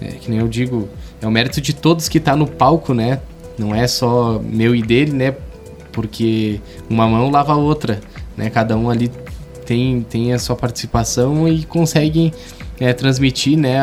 é, 0.00 0.08
que 0.08 0.30
nem 0.30 0.40
eu 0.40 0.48
digo, 0.48 0.88
é 1.20 1.26
um 1.26 1.30
mérito 1.30 1.60
de 1.60 1.74
todos 1.74 2.08
que 2.08 2.20
tá 2.20 2.36
no 2.36 2.46
palco, 2.46 2.92
né? 2.92 3.20
Não 3.58 3.74
é 3.74 3.86
só 3.86 4.38
meu 4.38 4.74
e 4.74 4.82
dele, 4.82 5.12
né? 5.12 5.34
Porque 5.92 6.60
uma 6.90 7.08
mão 7.08 7.30
lava 7.30 7.54
a 7.54 7.56
outra, 7.56 8.00
né? 8.36 8.50
Cada 8.50 8.76
um 8.76 8.90
ali 8.90 9.10
tem, 9.64 10.02
tem 10.02 10.34
a 10.34 10.38
sua 10.38 10.54
participação 10.54 11.48
e 11.48 11.64
conseguem 11.64 12.32
é, 12.80 12.92
transmitir, 12.92 13.58
né? 13.58 13.76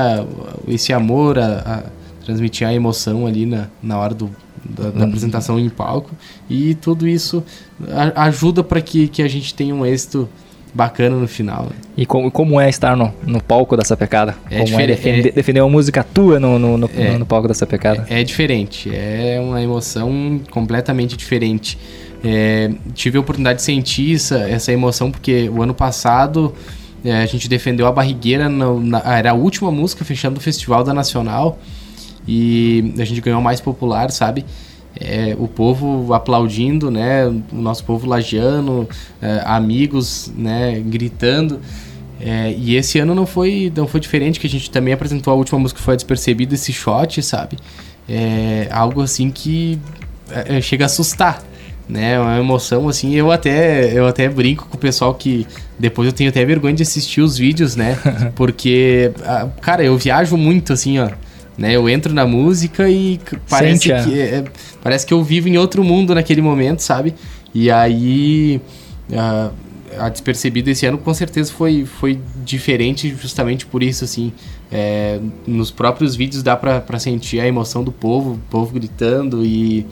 Esse 0.68 0.94
amor, 0.94 1.40
a, 1.40 1.46
a, 1.60 1.84
transmitir 2.26 2.68
a 2.68 2.74
emoção 2.74 3.26
ali 3.28 3.46
na, 3.46 3.68
na 3.82 3.98
hora 3.98 4.14
do, 4.14 4.30
da, 4.64 4.90
da 4.90 5.00
uhum. 5.00 5.08
apresentação 5.08 5.60
em 5.60 5.70
palco. 5.70 6.12
E 6.50 6.76
tudo 6.76 7.08
isso 7.08 7.44
a, 8.16 8.24
ajuda 8.26 8.64
para 8.64 8.82
que, 8.82 9.08
que 9.08 9.22
a 9.22 9.28
gente 9.28 9.54
tenha 9.54 9.74
um 9.74 9.86
êxito 9.86 10.30
bacana 10.74 11.16
no 11.16 11.28
final. 11.28 11.66
Né? 11.66 11.76
E 11.98 12.06
como, 12.06 12.32
como 12.32 12.60
é 12.60 12.68
estar 12.68 12.98
no, 12.98 13.14
no 13.26 13.42
palco 13.42 13.78
dessa 13.78 13.96
pecada? 13.96 14.36
É 14.50 14.64
como 14.64 14.80
é, 14.80 14.88
defender, 14.88 15.30
é 15.30 15.32
defender 15.32 15.62
uma 15.62 15.70
música 15.70 16.04
tua 16.04 16.40
no, 16.40 16.58
no, 16.58 16.78
no, 16.78 16.90
é, 16.96 17.18
no 17.18 17.26
palco 17.26 17.48
dessa 17.48 17.68
pecada? 17.68 18.06
É, 18.10 18.22
é, 18.22 18.24
diferente, 18.24 18.90
é 18.94 19.40
uma 19.40 19.62
emoção 19.62 20.42
completamente 20.50 21.16
diferente. 21.16 21.78
É, 22.24 22.72
tive 22.94 23.18
a 23.18 23.22
oportunidade 23.22 23.60
de 23.60 23.64
sentir 23.64 24.16
essa, 24.16 24.50
essa 24.50 24.72
emoção 24.72 25.12
porque 25.12 25.50
o 25.50 25.62
ano 25.62 25.74
passado 25.74 26.54
é, 27.04 27.22
a 27.22 27.26
gente 27.26 27.48
defendeu 27.48 27.88
a 27.88 27.92
barrigueira, 27.92 28.50
na, 28.50 29.00
era 29.00 29.32
a 29.32 29.34
última 29.34 29.72
música 29.72 30.06
fechando 30.06 30.40
o 30.40 30.42
Festival 30.42 30.84
da 30.84 30.94
Nacional 30.94 31.60
e 32.28 32.94
a 32.98 33.04
gente 33.06 33.20
ganhou 33.22 33.42
mais 33.42 33.60
popular, 33.60 34.12
sabe? 34.12 34.46
é, 35.00 35.36
o 35.38 35.48
povo 35.48 36.14
aplaudindo, 36.14 36.92
né? 36.92 37.26
O 37.26 37.56
nosso 37.56 37.84
povo 37.84 38.08
lagiano, 38.08 38.88
é, 39.22 39.42
amigos, 39.46 40.32
né? 40.36 40.80
Gritando. 40.86 41.60
É, 42.20 42.54
e 42.58 42.76
esse 42.76 43.00
ano 43.00 43.14
não 43.14 43.26
foi, 43.26 43.72
não 43.76 43.88
foi 43.88 44.00
diferente, 44.00 44.40
que 44.40 44.48
a 44.48 44.50
gente 44.50 44.70
também 44.70 44.94
apresentou 44.94 45.34
a 45.34 45.36
última 45.36 45.60
música 45.60 45.80
que 45.80 45.84
foi 45.84 45.96
Despercebido, 45.96 46.54
esse 46.54 46.72
shot, 46.72 47.22
sabe? 47.22 47.58
É 48.08 48.68
algo 48.72 49.02
assim 49.02 49.30
que 49.30 49.80
é, 50.30 50.58
é, 50.58 50.62
chega 50.62 50.86
a 50.86 50.88
assustar, 50.88 51.44
né? 51.94 52.20
Uma 52.20 52.40
emoção 52.40 52.90
assim. 52.90 53.14
Eu 53.14 53.32
até, 53.32 53.98
eu 53.98 54.08
até 54.08 54.28
brinco 54.28 54.68
com 54.68 54.76
o 54.76 54.80
pessoal 54.80 55.14
que 55.14 55.46
depois 55.78 56.08
eu 56.08 56.14
tenho 56.14 56.32
até 56.32 56.44
vergonha 56.44 56.74
de 56.74 56.82
assistir 56.82 57.22
os 57.22 57.38
vídeos, 57.38 57.76
né? 57.76 57.98
Porque, 58.36 59.12
ah, 59.24 59.48
cara, 59.62 59.84
eu 59.84 59.96
viajo 59.98 60.36
muito 60.36 60.74
assim, 60.74 61.00
ó 61.00 61.10
né? 61.58 61.76
Eu 61.76 61.88
entro 61.88 62.14
na 62.14 62.26
música 62.26 62.90
e 62.90 63.20
parece 63.48 63.90
Sente, 63.90 64.10
que 64.10 64.20
é, 64.20 64.44
parece 64.82 65.06
que 65.06 65.14
eu 65.14 65.24
vivo 65.24 65.48
em 65.48 65.58
outro 65.58 65.84
mundo 65.84 66.16
naquele 66.16 66.42
momento, 66.42 66.80
sabe? 66.80 67.14
E 67.54 67.70
aí 67.70 68.60
a, 69.16 69.52
a 70.00 70.10
despercebido 70.10 70.70
esse 70.70 70.86
ano 70.86 70.98
com 70.98 71.14
certeza 71.14 71.52
foi 71.52 71.86
foi 71.86 72.20
diferente 72.44 73.16
justamente 73.22 73.66
por 73.66 73.84
isso 73.84 74.04
assim. 74.04 74.34
É, 74.72 75.20
nos 75.46 75.70
próprios 75.70 76.16
vídeos 76.16 76.42
dá 76.42 76.58
para 76.58 76.98
sentir 76.98 77.40
a 77.40 77.48
emoção 77.48 77.84
do 77.84 77.92
povo, 77.92 78.32
o 78.32 78.40
povo 78.50 78.74
gritando 78.74 79.46
e 79.46 79.86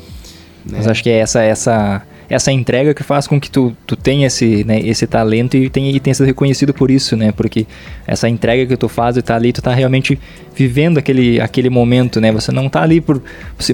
né? 0.66 0.78
Mas 0.78 0.88
acho 0.88 1.04
que 1.04 1.10
é 1.10 1.20
essa 1.20 1.42
essa 1.42 2.04
essa 2.34 2.50
entrega 2.50 2.94
que 2.94 3.04
faz 3.04 3.28
com 3.28 3.40
que 3.40 3.52
tu, 3.52 3.76
tu 3.86 3.96
tenha 3.96 4.28
esse, 4.28 4.64
né, 4.64 4.80
esse 4.80 5.06
talento 5.06 5.58
e 5.58 5.70
tenha, 5.70 5.92
e 5.92 6.00
tenha 6.00 6.14
sido 6.14 6.26
reconhecido 6.26 6.74
por 6.74 6.90
isso, 6.90 7.18
né? 7.18 7.34
Porque 7.34 7.68
essa 8.08 8.30
entrega 8.30 8.66
que 8.66 8.78
tu 8.78 8.88
faz 8.88 9.18
e 9.18 9.22
tá 9.22 9.36
ali, 9.36 9.52
tu 9.52 9.62
tá 9.62 9.74
realmente 9.74 10.18
vivendo 10.56 10.98
aquele, 10.98 11.42
aquele 11.42 11.70
momento, 11.70 12.22
né? 12.22 12.32
Você 12.32 12.50
não 12.52 12.70
tá 12.70 12.84
ali 12.84 13.02
por 13.02 13.22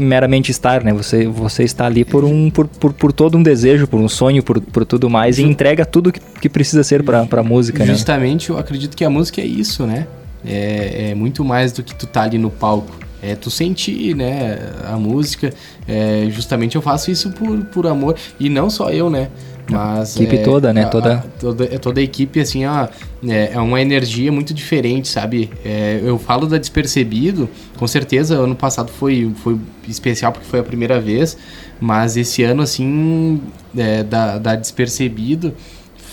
meramente 0.02 0.50
estar, 0.50 0.84
né? 0.84 0.92
Você, 0.92 1.28
você 1.28 1.64
está 1.64 1.86
ali 1.86 2.04
por 2.04 2.24
um 2.24 2.50
por, 2.50 2.68
por, 2.68 2.94
por 2.94 3.14
todo 3.14 3.38
um 3.38 3.44
desejo, 3.44 3.88
por 3.88 4.00
um 4.00 4.10
sonho, 4.10 4.42
por, 4.42 4.60
por 4.60 4.84
tudo 4.86 5.08
mais 5.08 5.38
e 5.38 5.44
entrega 5.44 5.86
tudo 5.86 6.12
que, 6.12 6.20
que 6.42 6.50
precisa 6.50 6.84
ser 6.84 7.04
para 7.04 7.28
a 7.30 7.44
música, 7.44 7.86
né? 7.86 7.92
Justamente, 7.92 8.52
né? 8.52 8.58
eu 8.58 8.60
acredito 8.60 8.98
que 8.98 9.06
a 9.06 9.10
música 9.10 9.40
é 9.40 9.46
isso, 9.46 9.86
né? 9.86 10.08
É, 10.44 11.12
é 11.12 11.16
muito 11.16 11.46
mais 11.46 11.72
do 11.72 11.84
que 11.84 11.94
tu 11.94 12.08
tá 12.08 12.24
ali 12.24 12.40
no 12.40 12.50
palco 12.50 13.07
é 13.32 13.36
tu 13.36 13.50
sentir, 13.50 14.16
né, 14.16 14.60
a 14.86 14.98
música. 14.98 15.54
É, 15.88 16.28
justamente 16.30 16.76
eu 16.76 16.82
faço 16.82 17.12
isso 17.12 17.32
por, 17.32 17.58
por 17.66 17.88
amor. 17.88 18.16
E 18.40 18.50
não 18.50 18.70
só 18.70 18.90
eu, 18.90 19.10
né? 19.10 19.30
Mas. 19.70 20.18
A 20.18 20.24
equipe 20.24 20.38
é, 20.38 20.44
toda, 20.44 20.74
né? 20.74 20.84
A, 20.84 20.88
toda... 20.88 21.14
A, 21.16 21.18
toda, 21.40 21.66
é 21.66 21.78
toda 21.78 22.00
a 22.00 22.04
equipe, 22.04 22.40
assim, 22.40 22.66
ó, 22.66 22.88
é, 23.28 23.52
é 23.54 23.60
uma 23.60 23.82
energia 23.82 24.32
muito 24.32 24.54
diferente, 24.54 25.08
sabe? 25.08 25.50
É, 25.64 26.00
eu 26.04 26.18
falo 26.18 26.48
da 26.48 26.58
Despercebido, 26.58 27.50
com 27.78 27.88
certeza, 27.88 28.36
ano 28.36 28.56
passado 28.56 28.92
foi, 28.92 29.32
foi 29.44 29.58
especial 29.88 30.32
porque 30.32 30.48
foi 30.48 30.60
a 30.60 30.64
primeira 30.64 31.00
vez, 31.00 31.38
mas 31.80 32.18
esse 32.18 32.44
ano, 32.44 32.62
assim, 32.62 33.42
é, 33.78 34.04
da, 34.04 34.38
da 34.38 34.56
Despercebido. 34.56 35.54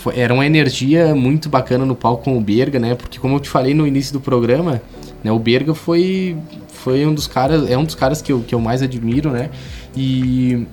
Foi, 0.03 0.19
era 0.19 0.35
uma 0.35 0.45
energia 0.45 1.15
muito 1.15 1.49
bacana 1.49 1.87
no 1.87 1.95
palco 1.95 2.25
com 2.25 2.37
o 2.37 2.41
Berga, 2.41 2.79
né? 2.79 2.95
Porque 2.95 3.19
como 3.19 3.37
eu 3.37 3.41
te 3.41 3.49
falei 3.49 3.73
no 3.73 3.87
início 3.87 4.13
do 4.13 4.21
programa, 4.21 4.83
né, 5.25 5.33
o 5.33 5.39
Berga 5.39 5.75
foi 5.75 6.37
foi 6.69 7.07
um 7.07 7.15
dos 7.15 7.27
caras, 7.27 7.69
é 7.71 7.79
um 7.79 7.85
dos 7.85 7.95
caras 7.95 8.21
que 8.21 8.31
eu, 8.31 8.41
que 8.41 8.55
eu 8.55 8.61
mais 8.61 8.83
admiro, 8.83 9.31
né? 9.31 9.49
E, 9.97 10.67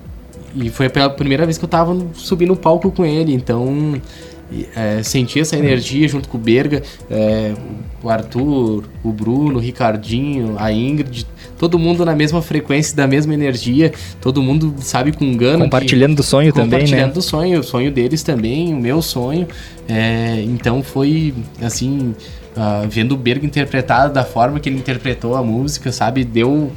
e 0.54 0.68
foi 0.68 0.90
pela 0.90 1.08
primeira 1.08 1.46
vez 1.46 1.56
que 1.56 1.64
eu 1.64 1.68
tava 1.68 1.96
subindo 2.12 2.50
no 2.50 2.56
palco 2.56 2.90
com 2.90 3.04
ele, 3.04 3.32
então 3.32 3.98
é, 4.76 5.02
senti 5.02 5.40
essa 5.40 5.56
energia 5.56 6.06
junto 6.06 6.28
com 6.28 6.36
o 6.36 6.40
Berga, 6.40 6.82
é, 7.10 7.54
o 8.02 8.10
Arthur, 8.10 8.84
o 9.02 9.10
Bruno, 9.10 9.56
o 9.56 9.58
Ricardinho, 9.58 10.56
a 10.58 10.70
Ingrid, 10.70 11.26
todo 11.58 11.78
mundo 11.78 12.04
na 12.04 12.14
mesma 12.14 12.42
frequência, 12.42 12.94
da 12.94 13.06
mesma 13.06 13.32
energia, 13.32 13.92
todo 14.20 14.42
mundo 14.42 14.74
sabe 14.80 15.12
com 15.12 15.34
gana. 15.36 15.64
Compartilhando 15.64 16.10
de, 16.10 16.16
do 16.16 16.22
sonho 16.22 16.52
também, 16.52 16.70
né? 16.70 16.76
Compartilhando 16.76 17.14
do 17.14 17.22
sonho, 17.22 17.60
o 17.60 17.62
sonho 17.62 17.90
deles 17.90 18.22
também, 18.22 18.74
o 18.74 18.76
meu 18.76 19.00
sonho. 19.00 19.46
É, 19.88 20.42
então 20.42 20.82
foi 20.82 21.32
assim 21.62 22.14
Uh, 22.54 22.86
vendo 22.86 23.12
o 23.12 23.16
Berg 23.16 23.46
interpretado 23.46 24.12
da 24.12 24.24
forma 24.24 24.60
que 24.60 24.68
ele 24.68 24.76
interpretou 24.76 25.34
a 25.34 25.42
música, 25.42 25.90
sabe? 25.90 26.22
Deu 26.22 26.50
uh, 26.50 26.72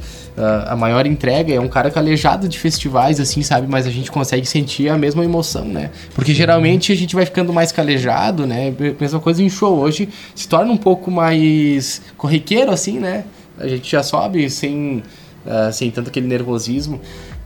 a 0.68 0.74
maior 0.74 1.06
entrega. 1.06 1.52
É 1.52 1.60
um 1.60 1.68
cara 1.68 1.90
calejado 1.90 2.48
de 2.48 2.58
festivais, 2.58 3.20
assim, 3.20 3.42
sabe? 3.42 3.66
Mas 3.68 3.86
a 3.86 3.90
gente 3.90 4.10
consegue 4.10 4.46
sentir 4.46 4.88
a 4.88 4.96
mesma 4.96 5.22
emoção, 5.22 5.66
né? 5.66 5.90
Porque 6.14 6.32
geralmente 6.32 6.92
a 6.92 6.96
gente 6.96 7.14
vai 7.14 7.26
ficando 7.26 7.52
mais 7.52 7.72
calejado, 7.72 8.46
né? 8.46 8.72
Mesma 8.98 9.20
coisa 9.20 9.42
em 9.42 9.50
show. 9.50 9.78
Hoje 9.78 10.08
se 10.34 10.48
torna 10.48 10.72
um 10.72 10.78
pouco 10.78 11.10
mais 11.10 12.00
corriqueiro, 12.16 12.70
assim, 12.70 12.98
né? 12.98 13.24
A 13.58 13.66
gente 13.66 13.90
já 13.90 14.02
sobe 14.02 14.48
sem, 14.48 15.02
uh, 15.44 15.72
sem 15.72 15.90
tanto 15.90 16.08
aquele 16.08 16.26
nervosismo. 16.26 17.00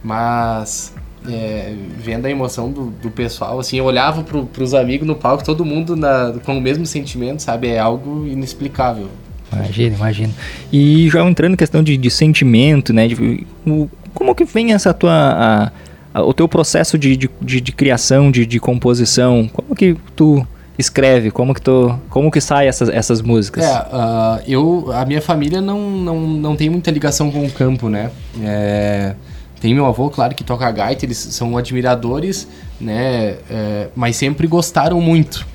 Mas 0.04 0.92
é, 1.28 1.74
vendo 1.98 2.26
a 2.26 2.30
emoção 2.30 2.70
do, 2.70 2.87
do 2.87 3.11
pessoal, 3.11 3.59
assim, 3.59 3.78
eu 3.78 3.85
olhava 3.85 4.22
pro, 4.22 4.46
pros 4.46 4.74
amigos 4.74 5.06
no 5.06 5.14
palco, 5.14 5.44
todo 5.44 5.64
mundo 5.64 5.96
na, 5.96 6.35
com 6.44 6.56
o 6.56 6.61
mesmo 6.61 6.87
sentimento, 6.87 7.42
sabe? 7.42 7.68
É 7.68 7.78
algo 7.78 8.26
inexplicável. 8.26 9.09
Imagina, 9.52 9.96
imagina. 9.96 10.33
E 10.72 11.09
já 11.11 11.22
entrando 11.28 11.54
em 11.54 11.56
questão 11.56 11.83
de, 11.83 11.96
de 11.96 12.11
sentimento, 12.11 12.92
né? 12.92 13.09
De, 13.09 13.46
o, 13.66 13.88
como 14.14 14.35
que 14.35 14.44
vem 14.44 14.72
essa 14.72 14.94
tua... 14.94 15.12
A, 15.12 15.72
a, 16.14 16.22
o 16.22 16.33
teu 16.33 16.48
processo 16.48 16.96
de, 16.98 17.16
de, 17.16 17.28
de, 17.40 17.72
criação, 17.72 18.30
de, 18.30 18.46
de 18.46 18.61
composição? 18.61 19.48
Como 19.52 19.74
que 19.74 19.96
tu 20.14 20.46
escreve? 20.78 21.30
Como 21.30 21.52
que 21.52 21.61
tu, 21.61 21.98
como 22.09 22.30
que 22.30 22.40
sai 22.40 22.68
essas, 22.68 22.88
essas 22.88 23.20
músicas? 23.20 23.64
É, 23.64 23.78
uh, 23.78 24.42
eu, 24.46 24.90
a 24.92 25.04
minha 25.04 25.20
família 25.20 25.61
não, 25.61 25.80
não, 25.90 26.20
não 26.20 26.56
tem 26.56 26.70
muita 26.70 26.90
ligação 26.90 27.30
com 27.30 27.44
o 27.44 27.50
campo, 27.50 27.88
né? 27.88 28.11
É, 28.42 29.14
tem 29.61 29.75
meu 29.75 29.87
avô, 29.87 30.09
claro, 30.09 30.35
que 30.35 30.42
toca 30.42 30.70
gaita, 30.70 31.05
eles 31.05 31.18
são 31.18 31.57
admiradores, 31.57 32.49
né? 32.81 33.37
É, 33.51 33.88
mas 33.94 34.16
sempre 34.16 34.46
gostaram 34.46 35.01
muito. 35.01 35.46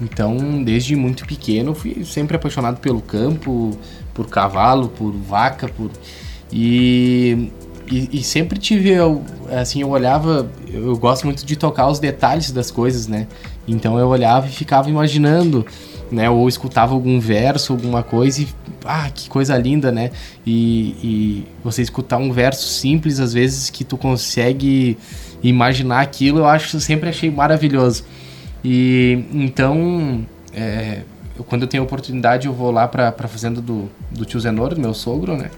Então, 0.00 0.62
desde 0.64 0.96
muito 0.96 1.26
pequeno, 1.26 1.74
fui 1.74 2.02
sempre 2.04 2.36
apaixonado 2.36 2.80
pelo 2.80 3.02
campo, 3.02 3.76
por 4.14 4.26
cavalo, 4.28 4.88
por 4.88 5.12
vaca, 5.12 5.68
por 5.68 5.90
e, 6.52 7.50
e, 7.90 8.18
e 8.18 8.22
sempre 8.22 8.58
tive, 8.58 8.92
assim, 9.50 9.82
eu 9.82 9.90
olhava, 9.90 10.50
eu 10.72 10.96
gosto 10.96 11.24
muito 11.26 11.44
de 11.44 11.56
tocar 11.56 11.88
os 11.88 11.98
detalhes 11.98 12.50
das 12.50 12.70
coisas, 12.70 13.06
né? 13.06 13.26
Então 13.68 13.98
eu 13.98 14.08
olhava 14.08 14.46
e 14.46 14.50
ficava 14.50 14.88
imaginando 14.88 15.64
né? 16.10 16.28
Ou 16.28 16.48
escutava 16.48 16.94
algum 16.94 17.20
verso, 17.20 17.72
alguma 17.72 18.02
coisa 18.02 18.42
e 18.42 18.48
ah, 18.84 19.10
que 19.10 19.28
coisa 19.28 19.56
linda, 19.56 19.92
né? 19.92 20.10
E, 20.46 20.96
e, 21.02 21.46
você 21.62 21.82
escutar 21.82 22.18
um 22.18 22.32
verso 22.32 22.66
simples, 22.66 23.20
às 23.20 23.32
vezes 23.32 23.70
que 23.70 23.84
tu 23.84 23.96
consegue 23.96 24.96
imaginar 25.42 26.00
aquilo, 26.00 26.40
eu 26.40 26.46
acho 26.46 26.80
sempre 26.80 27.08
achei 27.08 27.30
maravilhoso. 27.30 28.04
E 28.64 29.24
então, 29.32 30.24
é, 30.52 31.02
quando 31.46 31.62
eu 31.62 31.68
tenho 31.68 31.82
oportunidade, 31.82 32.46
eu 32.46 32.52
vou 32.52 32.70
lá 32.70 32.86
para 32.88 33.08
a 33.08 33.28
fazenda 33.28 33.60
do, 33.60 33.90
do 34.10 34.24
tio 34.24 34.40
Zenor, 34.40 34.74
do 34.74 34.80
meu 34.80 34.94
sogro, 34.94 35.36
né? 35.36 35.50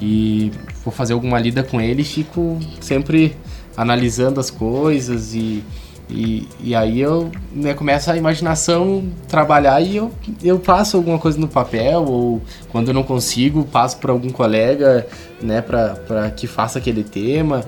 E 0.00 0.50
vou 0.84 0.92
fazer 0.92 1.12
alguma 1.12 1.38
lida 1.38 1.62
com 1.62 1.80
ele 1.80 2.02
e 2.02 2.04
fico 2.04 2.58
sempre 2.80 3.36
analisando 3.76 4.40
as 4.40 4.50
coisas 4.50 5.34
e, 5.34 5.62
e, 6.10 6.48
e 6.62 6.74
aí 6.74 7.00
eu 7.00 7.30
né, 7.52 7.72
começo 7.74 8.10
a 8.10 8.16
imaginação 8.16 9.04
trabalhar 9.28 9.80
e 9.80 9.96
eu, 9.96 10.10
eu 10.42 10.58
passo 10.58 10.96
alguma 10.96 11.18
coisa 11.18 11.38
no 11.38 11.46
papel 11.46 12.04
ou 12.04 12.42
quando 12.70 12.88
eu 12.88 12.94
não 12.94 13.02
consigo 13.02 13.64
passo 13.64 13.96
para 13.98 14.10
algum 14.10 14.30
colega 14.30 15.06
né, 15.40 15.62
para 15.62 16.30
que 16.30 16.46
faça 16.46 16.78
aquele 16.78 17.04
tema. 17.04 17.64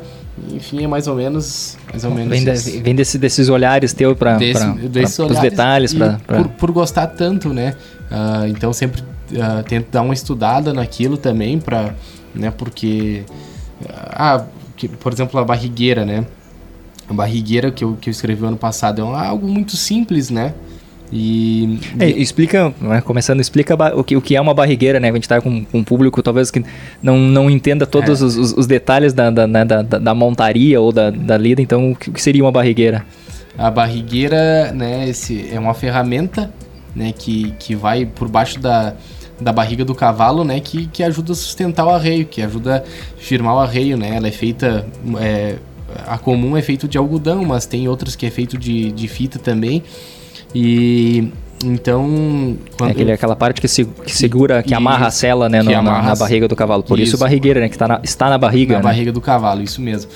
Enfim, 0.50 0.82
é 0.82 0.86
mais 0.86 1.06
ou 1.06 1.14
menos, 1.14 1.76
mais 1.90 2.04
ou 2.04 2.10
menos 2.10 2.30
vem, 2.30 2.44
de, 2.44 2.82
vem 2.82 2.94
desse, 2.94 3.18
desses 3.18 3.48
olhares 3.48 3.92
teu 3.92 4.16
para 4.16 4.38
os 4.38 5.38
detalhes. 5.40 5.92
Pra, 5.92 6.18
pra... 6.26 6.38
Por, 6.38 6.48
por, 6.48 6.72
gostar 6.72 7.06
tanto, 7.08 7.50
né? 7.50 7.76
Uh, 8.10 8.46
então 8.48 8.72
sempre 8.72 9.02
uh, 9.02 9.62
tento 9.68 9.90
dar 9.90 10.02
uma 10.02 10.14
estudada 10.14 10.72
naquilo 10.72 11.18
também, 11.18 11.60
pra, 11.60 11.94
né? 12.34 12.50
porque, 12.50 13.24
ah, 13.88 14.44
que, 14.74 14.88
por 14.88 15.12
exemplo, 15.12 15.38
a 15.38 15.44
barrigueira, 15.44 16.04
né? 16.04 16.24
A 17.08 17.12
barrigueira 17.12 17.70
que 17.70 17.84
eu, 17.84 17.96
que 18.00 18.08
eu 18.08 18.12
escrevi 18.12 18.44
ano 18.44 18.56
passado 18.56 19.02
é 19.02 19.04
algo 19.04 19.46
muito 19.46 19.76
simples, 19.76 20.30
né? 20.30 20.54
E, 21.12 21.78
é, 21.98 22.08
explica, 22.08 22.72
né, 22.80 23.02
começando, 23.02 23.38
explica 23.40 23.76
o 23.94 24.02
que, 24.02 24.16
o 24.16 24.22
que 24.22 24.34
é 24.34 24.40
uma 24.40 24.54
barrigueira, 24.54 24.98
né? 24.98 25.10
A 25.10 25.12
gente 25.12 25.28
tá 25.28 25.42
com, 25.42 25.62
com 25.62 25.78
um 25.78 25.84
público 25.84 26.22
talvez 26.22 26.50
que 26.50 26.64
não, 27.02 27.18
não 27.18 27.50
entenda 27.50 27.86
todos 27.86 28.22
é. 28.22 28.24
os, 28.24 28.52
os, 28.54 28.66
detalhes 28.66 29.12
da, 29.12 29.28
da, 29.28 29.46
né, 29.46 29.62
da, 29.62 29.82
da, 29.82 30.14
montaria 30.14 30.80
ou 30.80 30.90
da, 30.90 31.10
da 31.10 31.36
lida, 31.36 31.60
então 31.60 31.92
o 31.92 31.96
que 31.96 32.22
seria 32.22 32.42
uma 32.42 32.50
barrigueira? 32.50 33.04
A 33.58 33.70
barrigueira, 33.70 34.72
né, 34.72 35.06
esse 35.06 35.50
é 35.52 35.60
uma 35.60 35.74
ferramenta, 35.74 36.50
né, 36.96 37.12
que, 37.12 37.52
que 37.58 37.74
vai 37.74 38.06
por 38.06 38.26
baixo 38.28 38.58
da, 38.58 38.94
da 39.38 39.52
barriga 39.52 39.84
do 39.84 39.94
cavalo, 39.94 40.44
né, 40.44 40.60
que, 40.60 40.86
que 40.86 41.02
ajuda 41.02 41.32
a 41.32 41.34
sustentar 41.34 41.84
o 41.84 41.90
arreio, 41.90 42.24
que 42.24 42.40
ajuda 42.40 42.82
a 42.86 43.20
firmar 43.20 43.54
o 43.54 43.58
arreio, 43.58 43.98
né? 43.98 44.16
Ela 44.16 44.28
é 44.28 44.32
feita 44.32 44.86
é, 45.20 45.56
a 46.06 46.18
comum 46.18 46.56
é 46.56 46.62
feito 46.62 46.88
de 46.88 46.98
algodão, 46.98 47.44
mas 47.44 47.66
tem 47.66 47.88
outras 47.88 48.16
que 48.16 48.26
é 48.26 48.30
feito 48.30 48.56
de, 48.56 48.92
de 48.92 49.08
fita 49.08 49.38
também. 49.38 49.82
E 50.54 51.28
então. 51.64 52.56
Quando... 52.76 52.90
É 52.90 52.92
aquele, 52.92 53.12
aquela 53.12 53.36
parte 53.36 53.60
que, 53.60 53.68
se, 53.68 53.84
que 53.84 54.14
segura, 54.14 54.62
que 54.62 54.74
amarra 54.74 55.06
a 55.06 55.10
sela 55.10 55.48
né, 55.48 55.62
no, 55.62 55.74
amarra 55.74 56.02
na, 56.02 56.08
na, 56.10 56.16
barriga 56.16 56.48
do 56.48 56.56
cavalo. 56.56 56.82
Por 56.82 56.98
isso, 56.98 57.14
isso 57.14 57.18
barrigueira, 57.18 57.60
né? 57.60 57.68
Que 57.68 57.78
tá 57.78 57.88
na, 57.88 58.00
está 58.02 58.28
na 58.28 58.38
barriga. 58.38 58.74
Na 58.74 58.78
né? 58.80 58.84
barriga 58.84 59.12
do 59.12 59.20
cavalo, 59.20 59.62
isso 59.62 59.80
mesmo. 59.80 60.10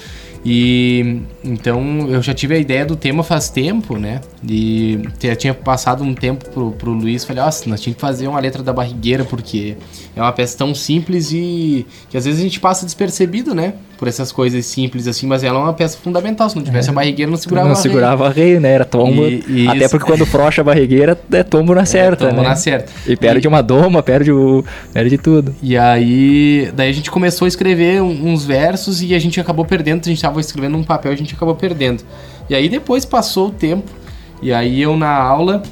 E 0.48 1.22
então 1.42 2.06
eu 2.08 2.22
já 2.22 2.32
tive 2.32 2.54
a 2.54 2.58
ideia 2.58 2.86
do 2.86 2.94
tema 2.94 3.24
faz 3.24 3.48
tempo, 3.48 3.98
né? 3.98 4.20
E 4.48 5.00
já 5.20 5.34
tinha 5.34 5.52
passado 5.52 6.04
um 6.04 6.14
tempo 6.14 6.48
pro, 6.50 6.70
pro 6.70 6.92
Luiz, 6.92 7.24
falei, 7.24 7.42
nossa, 7.42 7.68
nós 7.68 7.80
tínhamos 7.80 7.96
que 7.96 8.00
fazer 8.00 8.28
uma 8.28 8.38
letra 8.38 8.62
da 8.62 8.72
barrigueira, 8.72 9.24
porque 9.24 9.76
é 10.14 10.20
uma 10.20 10.30
peça 10.30 10.56
tão 10.56 10.72
simples 10.72 11.32
e 11.32 11.84
que 12.08 12.16
às 12.16 12.24
vezes 12.24 12.38
a 12.38 12.44
gente 12.44 12.60
passa 12.60 12.84
despercebido, 12.84 13.56
né? 13.56 13.74
Por 13.98 14.08
essas 14.08 14.30
coisas 14.30 14.66
simples 14.66 15.08
assim, 15.08 15.26
mas 15.26 15.42
ela 15.42 15.58
é 15.58 15.62
uma 15.62 15.72
peça 15.72 15.96
fundamental. 15.96 16.50
Se 16.50 16.56
não 16.56 16.62
tivesse 16.62 16.88
é. 16.88 16.92
a 16.92 16.94
barrigueira, 16.94 17.30
não 17.30 17.38
segurava 17.38 17.66
não 17.66 17.72
a 17.72 17.76
segurava 17.76 18.26
a 18.26 18.30
rei, 18.30 18.60
né? 18.60 18.72
Era 18.72 18.84
tombo. 18.84 19.26
E, 19.26 19.66
até 19.66 19.88
porque 19.88 20.04
quando 20.04 20.24
frocha 20.26 20.60
a 20.60 20.64
barrigueira, 20.64 21.18
é 21.32 21.42
tombo 21.42 21.74
na 21.74 21.82
é, 21.82 21.84
certa, 21.86 22.24
é, 22.24 22.28
tombo 22.28 22.42
né? 22.42 22.48
na 22.48 22.56
certa. 22.56 22.92
E 23.06 23.16
perde 23.16 23.46
e... 23.46 23.48
uma 23.48 23.62
doma, 23.62 24.02
perde 24.02 24.30
o. 24.30 24.64
perde 24.92 25.16
tudo. 25.16 25.54
E 25.62 25.78
aí. 25.78 26.70
Daí 26.74 26.90
a 26.90 26.92
gente 26.92 27.10
começou 27.10 27.46
a 27.46 27.48
escrever 27.48 28.02
uns 28.02 28.44
versos 28.44 29.02
e 29.02 29.14
a 29.14 29.18
gente 29.18 29.40
acabou 29.40 29.64
perdendo. 29.64 30.02
A 30.04 30.08
gente 30.08 30.20
tava 30.20 30.40
escrevendo 30.40 30.76
um 30.76 30.84
papel 30.84 31.12
e 31.12 31.14
a 31.14 31.18
gente 31.18 31.34
acabou 31.34 31.54
perdendo. 31.54 32.04
E 32.50 32.54
aí 32.54 32.68
depois 32.68 33.04
passou 33.04 33.48
o 33.48 33.50
tempo. 33.50 33.90
E 34.42 34.52
aí 34.52 34.82
eu 34.82 34.96
na 34.96 35.14
aula 35.14 35.62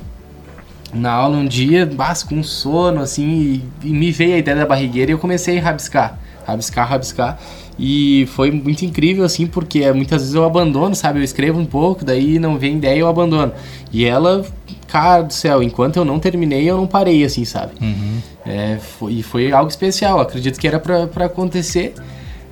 na 0.95 1.11
aula 1.11 1.37
um 1.37 1.45
dia, 1.45 1.91
mas 1.93 2.23
com 2.23 2.43
sono, 2.43 3.03
assim, 3.03 3.63
e, 3.83 3.89
e, 3.89 3.93
me 3.93 4.13
veio 4.13 4.37
a 4.37 4.39
ideia 4.39 4.57
da 4.57 4.67
barrigueira 4.67 5.11
e 5.11 5.15
eu 5.15 5.19
comecei 5.19 5.59
a 5.59 5.63
rabiscar, 5.63 6.19
rabiscar, 6.47 6.89
rabiscar. 6.89 7.39
E 7.79 8.27
foi 8.35 8.51
muito 8.51 8.85
incrível, 8.85 9.25
assim, 9.25 9.47
porque 9.47 9.91
muitas 9.93 10.23
vezes 10.23 10.35
eu 10.35 10.45
abandono, 10.45 10.95
sabe? 10.95 11.19
Eu 11.19 11.25
escrevo 11.25 11.59
um 11.59 11.67
pouco, 11.67 12.05
daí 12.05 12.39
não 12.39 12.59
vem 12.59 12.77
ideia 12.77 12.97
e 12.97 13.01
eu 13.01 13.09
abandono. 13.09 13.53
E 13.93 14.05
ela, 14.05 14.45
cara 14.87 15.23
do 15.23 15.33
céu, 15.33 15.63
enquanto 15.63 15.97
eu 15.97 16.05
não 16.05 16.21
terminei, 16.21 16.69
eu 16.71 16.77
não 16.77 16.87
parei, 16.87 17.25
assim, 17.25 17.45
sabe? 17.45 17.73
Uhum. 17.81 18.19
É, 18.47 18.79
foi, 18.79 19.13
e 19.15 19.23
foi 19.23 19.53
algo 19.53 19.69
especial, 19.69 20.21
acredito 20.21 20.59
que 20.61 20.69
era 20.69 20.79
para 20.79 21.25
acontecer. 21.25 21.95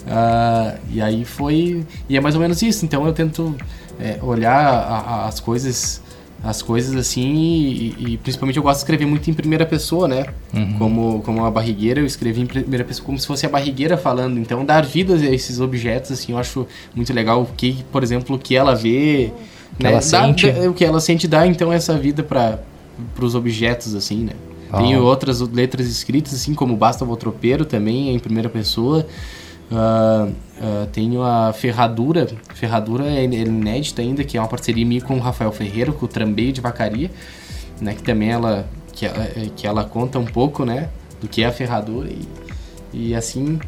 Uh, 0.03 0.79
e 0.91 1.01
aí 1.01 1.25
foi. 1.25 1.87
E 2.09 2.17
é 2.17 2.21
mais 2.21 2.35
ou 2.35 2.41
menos 2.41 2.61
isso, 2.61 2.85
então 2.85 3.07
eu 3.07 3.13
tento 3.13 3.55
é, 4.01 4.19
olhar 4.21 4.57
a, 4.57 4.99
a, 4.99 5.29
as 5.29 5.39
coisas 5.39 6.03
as 6.43 6.61
coisas 6.61 6.95
assim 6.97 7.35
e, 7.35 7.97
e, 7.99 8.17
principalmente 8.17 8.57
eu 8.57 8.63
gosto 8.63 8.79
de 8.79 8.83
escrever 8.83 9.07
muito 9.07 9.31
em 9.31 9.35
primeira 9.35 9.65
pessoa, 9.65 10.09
né? 10.09 10.27
Uhum. 10.53 10.79
Como, 10.79 11.23
como 11.23 11.45
a 11.45 11.51
barrigueira, 11.51 12.01
eu 12.01 12.07
escrevi 12.07 12.41
em 12.41 12.47
primeira 12.47 12.85
pessoa 12.85 13.07
como 13.07 13.19
se 13.19 13.27
fosse 13.27 13.47
a 13.47 13.49
barrigueira 13.49 13.97
falando. 13.97 14.39
Então 14.39 14.65
dar 14.65 14.85
vida 14.85 15.15
a 15.15 15.35
esses 15.35 15.61
objetos, 15.61 16.11
assim, 16.11 16.33
eu 16.33 16.39
acho 16.39 16.67
muito 16.95 17.13
legal. 17.13 17.43
O 17.43 17.47
que, 17.47 17.85
por 17.93 18.03
exemplo, 18.03 18.35
o 18.35 18.39
que 18.39 18.57
ela 18.57 18.75
vê, 18.75 19.33
que 19.77 19.85
né? 19.85 19.91
ela 19.91 19.99
dá, 19.99 20.03
sente. 20.03 20.47
o 20.49 20.75
que 20.75 20.85
ela 20.85 21.01
sente 21.01 21.29
dá 21.29 21.47
então 21.47 21.73
essa 21.73 21.97
vida 21.97 22.25
para 22.25 22.59
os 23.21 23.35
objetos, 23.37 23.95
assim, 23.95 24.25
né? 24.25 24.33
Oh. 24.73 24.79
Tenho 24.79 25.03
outras 25.05 25.41
letras 25.41 25.87
escritas, 25.87 26.35
assim, 26.35 26.55
como 26.55 26.77
Basta 26.77 27.05
o 27.05 27.17
Tropeiro 27.17 27.65
também, 27.65 28.15
em 28.15 28.19
primeira 28.19 28.49
pessoa. 28.49 29.07
Uh, 29.73 30.29
uh, 30.29 30.87
tenho 30.93 31.23
a 31.23 31.51
Ferradura, 31.51 32.29
Ferradura 32.55 33.07
é 33.07 33.25
inédita 33.25 34.03
ainda, 34.03 34.23
que 34.23 34.37
é 34.37 34.41
uma 34.41 34.49
parceria 34.49 34.85
minha 34.85 35.01
com 35.01 35.17
o 35.17 35.19
Rafael 35.19 35.51
Ferreira, 35.51 35.91
com 35.91 36.05
o 36.05 36.09
Trambeio 36.09 36.53
de 36.53 36.61
Vacaria, 36.61 37.11
né, 37.81 37.95
que 37.95 38.03
também 38.03 38.31
ela 38.31 38.69
que, 38.93 39.07
ela, 39.07 39.25
é, 39.25 39.51
que 39.57 39.67
ela 39.67 39.83
conta 39.83 40.19
um 40.19 40.27
pouco, 40.27 40.67
né, 40.67 40.91
do 41.23 41.27
que 41.27 41.43
é 41.43 41.47
a 41.47 41.53
ferradura 41.53 42.11
e, 42.11 42.29
e 42.93 43.15
assim 43.15 43.59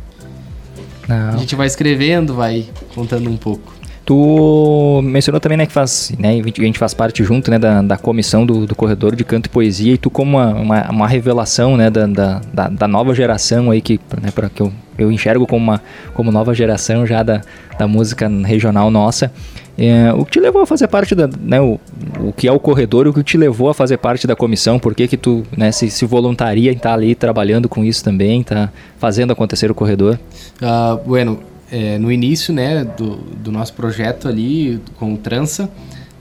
Não. 1.08 1.30
a 1.30 1.36
gente 1.38 1.56
vai 1.56 1.66
escrevendo, 1.66 2.34
vai 2.34 2.68
contando 2.94 3.30
um 3.30 3.36
pouco. 3.38 3.72
Tu 4.04 5.00
mencionou 5.02 5.40
também, 5.40 5.56
né, 5.56 5.64
que 5.64 5.72
faz, 5.72 6.12
né, 6.18 6.38
a 6.38 6.62
gente 6.62 6.78
faz 6.78 6.92
parte 6.92 7.24
junto, 7.24 7.50
né, 7.50 7.58
da, 7.58 7.80
da 7.80 7.96
comissão 7.96 8.44
do, 8.44 8.66
do 8.66 8.74
Corredor 8.74 9.16
de 9.16 9.24
Canto 9.24 9.46
e 9.46 9.48
Poesia, 9.48 9.94
e 9.94 9.98
tu 9.98 10.10
como 10.10 10.36
uma, 10.36 10.54
uma, 10.54 10.90
uma 10.90 11.08
revelação, 11.08 11.74
né, 11.74 11.88
da, 11.88 12.06
da, 12.06 12.68
da, 12.68 12.86
nova 12.86 13.14
geração 13.14 13.70
aí, 13.70 13.80
que, 13.80 13.98
né, 14.20 14.30
para 14.30 14.50
que 14.50 14.60
eu, 14.60 14.70
eu 14.98 15.10
enxergo 15.10 15.46
como 15.46 15.64
uma 15.64 15.80
como 16.12 16.30
nova 16.30 16.52
geração 16.52 17.06
já 17.06 17.22
da, 17.22 17.40
da 17.78 17.88
música 17.88 18.28
regional 18.28 18.90
nossa, 18.90 19.32
é, 19.76 20.12
o 20.12 20.24
que 20.24 20.32
te 20.32 20.40
levou 20.40 20.60
a 20.60 20.66
fazer 20.66 20.86
parte 20.86 21.14
da, 21.14 21.26
né, 21.40 21.60
o, 21.60 21.80
o 22.20 22.32
que 22.32 22.46
é 22.46 22.52
o 22.52 22.60
Corredor, 22.60 23.08
o 23.08 23.12
que 23.12 23.22
te 23.22 23.38
levou 23.38 23.70
a 23.70 23.74
fazer 23.74 23.96
parte 23.96 24.26
da 24.26 24.36
comissão, 24.36 24.78
por 24.78 24.94
que 24.94 25.08
que 25.08 25.16
tu, 25.16 25.44
né, 25.56 25.72
se, 25.72 25.88
se 25.88 26.04
voluntaria 26.04 26.70
em 26.70 26.76
estar 26.76 26.92
ali 26.92 27.14
trabalhando 27.14 27.70
com 27.70 27.82
isso 27.82 28.04
também, 28.04 28.42
tá 28.42 28.70
fazendo 28.98 29.32
acontecer 29.32 29.70
o 29.70 29.74
Corredor? 29.74 30.18
Uh, 30.60 30.96
bueno, 31.06 31.40
é, 31.70 31.98
no 31.98 32.10
início 32.10 32.52
né, 32.52 32.84
do, 32.84 33.16
do 33.16 33.52
nosso 33.52 33.72
projeto 33.74 34.28
ali 34.28 34.80
com 34.96 35.14
o 35.14 35.18
Trança, 35.18 35.70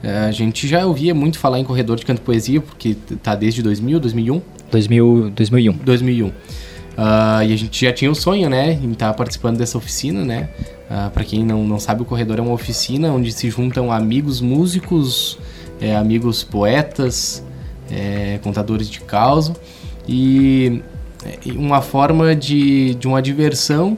é, 0.01 0.25
a 0.25 0.31
gente 0.31 0.67
já 0.67 0.85
ouvia 0.85 1.13
muito 1.13 1.39
falar 1.39 1.59
em 1.59 1.63
corredor 1.63 1.97
de 1.97 2.05
canto 2.05 2.19
e 2.19 2.21
poesia, 2.21 2.61
porque 2.61 2.95
está 3.09 3.35
desde 3.35 3.61
2000, 3.61 3.99
2001? 3.99 4.41
2000, 4.71 5.29
2001. 5.29 5.73
2001. 5.77 6.27
Uh, 6.27 6.31
e 7.47 7.53
a 7.53 7.57
gente 7.57 7.83
já 7.83 7.91
tinha 7.91 8.11
o 8.11 8.13
sonho, 8.13 8.49
né, 8.49 8.73
em 8.73 8.91
estar 8.91 9.07
tá 9.07 9.13
participando 9.13 9.57
dessa 9.57 9.77
oficina, 9.77 10.23
né? 10.23 10.49
Uh, 10.53 10.93
ah, 10.93 11.11
Para 11.11 11.23
quem 11.23 11.43
não, 11.43 11.65
não 11.65 11.79
sabe, 11.79 12.03
o 12.03 12.05
corredor 12.05 12.37
é 12.37 12.41
uma 12.41 12.53
oficina 12.53 13.11
onde 13.11 13.31
se 13.31 13.49
juntam 13.49 13.91
amigos 13.91 14.41
músicos, 14.41 15.39
é, 15.81 15.95
amigos 15.95 16.43
poetas, 16.43 17.43
é, 17.91 18.39
contadores 18.43 18.89
de 18.89 18.99
causa 19.01 19.55
e 20.07 20.81
é, 21.25 21.51
uma 21.51 21.81
forma 21.81 22.35
de, 22.35 22.95
de 22.95 23.07
uma 23.07 23.21
diversão 23.21 23.97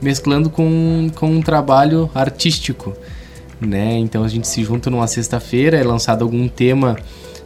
mesclando 0.00 0.50
com, 0.50 1.10
com 1.14 1.30
um 1.30 1.42
trabalho 1.42 2.10
artístico, 2.14 2.96
né? 3.60 3.98
Então 3.98 4.24
a 4.24 4.28
gente 4.28 4.48
se 4.48 4.64
junta 4.64 4.90
numa 4.90 5.06
sexta-feira, 5.06 5.76
é 5.78 5.82
lançado 5.82 6.22
algum 6.22 6.48
tema 6.48 6.96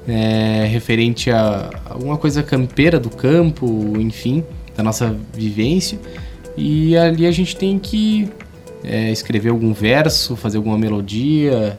é, 0.06 0.66
referente 0.70 1.30
a 1.30 1.70
alguma 1.88 2.16
coisa 2.16 2.42
campeira 2.42 3.00
do 3.00 3.10
campo, 3.10 3.94
enfim, 3.98 4.44
da 4.76 4.82
nossa 4.82 5.16
vivência, 5.32 5.98
e 6.56 6.96
ali 6.96 7.26
a 7.26 7.30
gente 7.30 7.56
tem 7.56 7.78
que 7.78 8.28
é, 8.82 9.10
escrever 9.10 9.50
algum 9.50 9.72
verso, 9.72 10.36
fazer 10.36 10.58
alguma 10.58 10.78
melodia, 10.78 11.78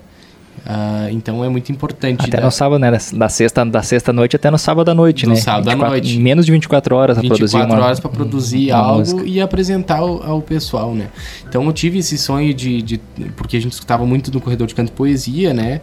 Uh, 0.66 1.12
então 1.12 1.44
é 1.44 1.50
muito 1.50 1.72
importante. 1.72 2.26
Até 2.26 2.38
da... 2.38 2.44
no 2.44 2.52
sábado, 2.52 2.80
né? 2.80 2.98
Da 3.14 3.30
sexta, 3.30 3.64
da 3.64 3.84
sexta 3.84 4.12
noite 4.12 4.36
até 4.36 4.50
no 4.50 4.58
sábado 4.58 4.90
à 4.90 4.96
noite, 4.96 5.28
no 5.28 5.34
né? 5.34 5.40
sábado 5.40 5.66
24, 5.66 5.86
à 5.86 5.90
noite. 5.90 6.20
Menos 6.20 6.46
de 6.46 6.52
24 6.52 6.96
horas 6.96 7.18
para 7.20 7.28
produzir 7.28 7.58
24 7.58 7.86
horas 7.86 8.00
para 8.00 8.10
produzir 8.10 8.72
uma 8.72 8.78
algo 8.78 9.00
música. 9.00 9.24
e 9.26 9.40
apresentar 9.40 10.00
ao, 10.00 10.24
ao, 10.24 10.42
pessoal, 10.42 10.96
né? 10.96 11.10
Então 11.48 11.64
eu 11.66 11.72
tive 11.72 12.00
esse 12.00 12.18
sonho 12.18 12.52
de, 12.52 12.82
de... 12.82 13.02
Porque 13.36 13.58
a 13.58 13.62
gente 13.62 13.74
escutava 13.74 14.08
muito 14.08 14.34
no 14.34 14.42
Corredor 14.42 14.66
de 14.66 14.74
Canto 14.74 14.90
e 14.90 14.92
Poesia, 14.92 15.54
né? 15.54 15.82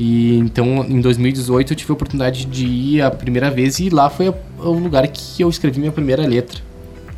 E 0.00 0.36
então 0.38 0.84
em 0.84 1.00
2018 1.00 1.72
eu 1.72 1.76
tive 1.76 1.92
a 1.92 1.94
oportunidade 1.94 2.44
de 2.44 2.66
ir 2.66 3.02
a 3.02 3.12
primeira 3.12 3.52
vez 3.52 3.78
e 3.78 3.88
lá 3.88 4.10
foi 4.10 4.34
o 4.58 4.70
lugar 4.72 5.06
que 5.06 5.42
eu 5.42 5.48
escrevi 5.48 5.78
minha 5.78 5.92
primeira 5.92 6.26
letra, 6.26 6.58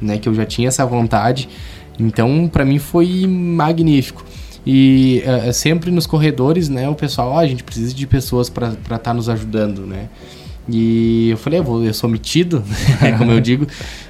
né? 0.03 0.18
Que 0.18 0.28
eu 0.28 0.34
já 0.34 0.45
tinha 0.45 0.68
essa 0.68 0.84
vontade. 0.84 1.49
Então 1.99 2.47
para 2.47 2.62
mim 2.62 2.78
foi 2.78 3.26
magnífico. 3.26 4.22
E 4.66 5.22
uh, 5.24 5.52
sempre 5.52 5.92
nos 5.92 6.06
corredores, 6.06 6.68
né, 6.68 6.88
o 6.88 6.94
pessoal, 6.94 7.34
oh, 7.34 7.38
a 7.38 7.46
gente 7.46 7.62
precisa 7.62 7.94
de 7.94 8.06
pessoas 8.06 8.50
para 8.50 8.70
estar 8.70 8.98
tá 8.98 9.14
nos 9.14 9.28
ajudando, 9.28 9.86
né? 9.86 10.08
E 10.68 11.30
eu 11.30 11.36
falei, 11.36 11.60
eu, 11.60 11.64
vou, 11.64 11.84
eu 11.84 11.94
sou 11.94 12.10
metido, 12.10 12.64
né, 13.00 13.16
como 13.16 13.30
eu 13.30 13.40
digo, 13.40 13.66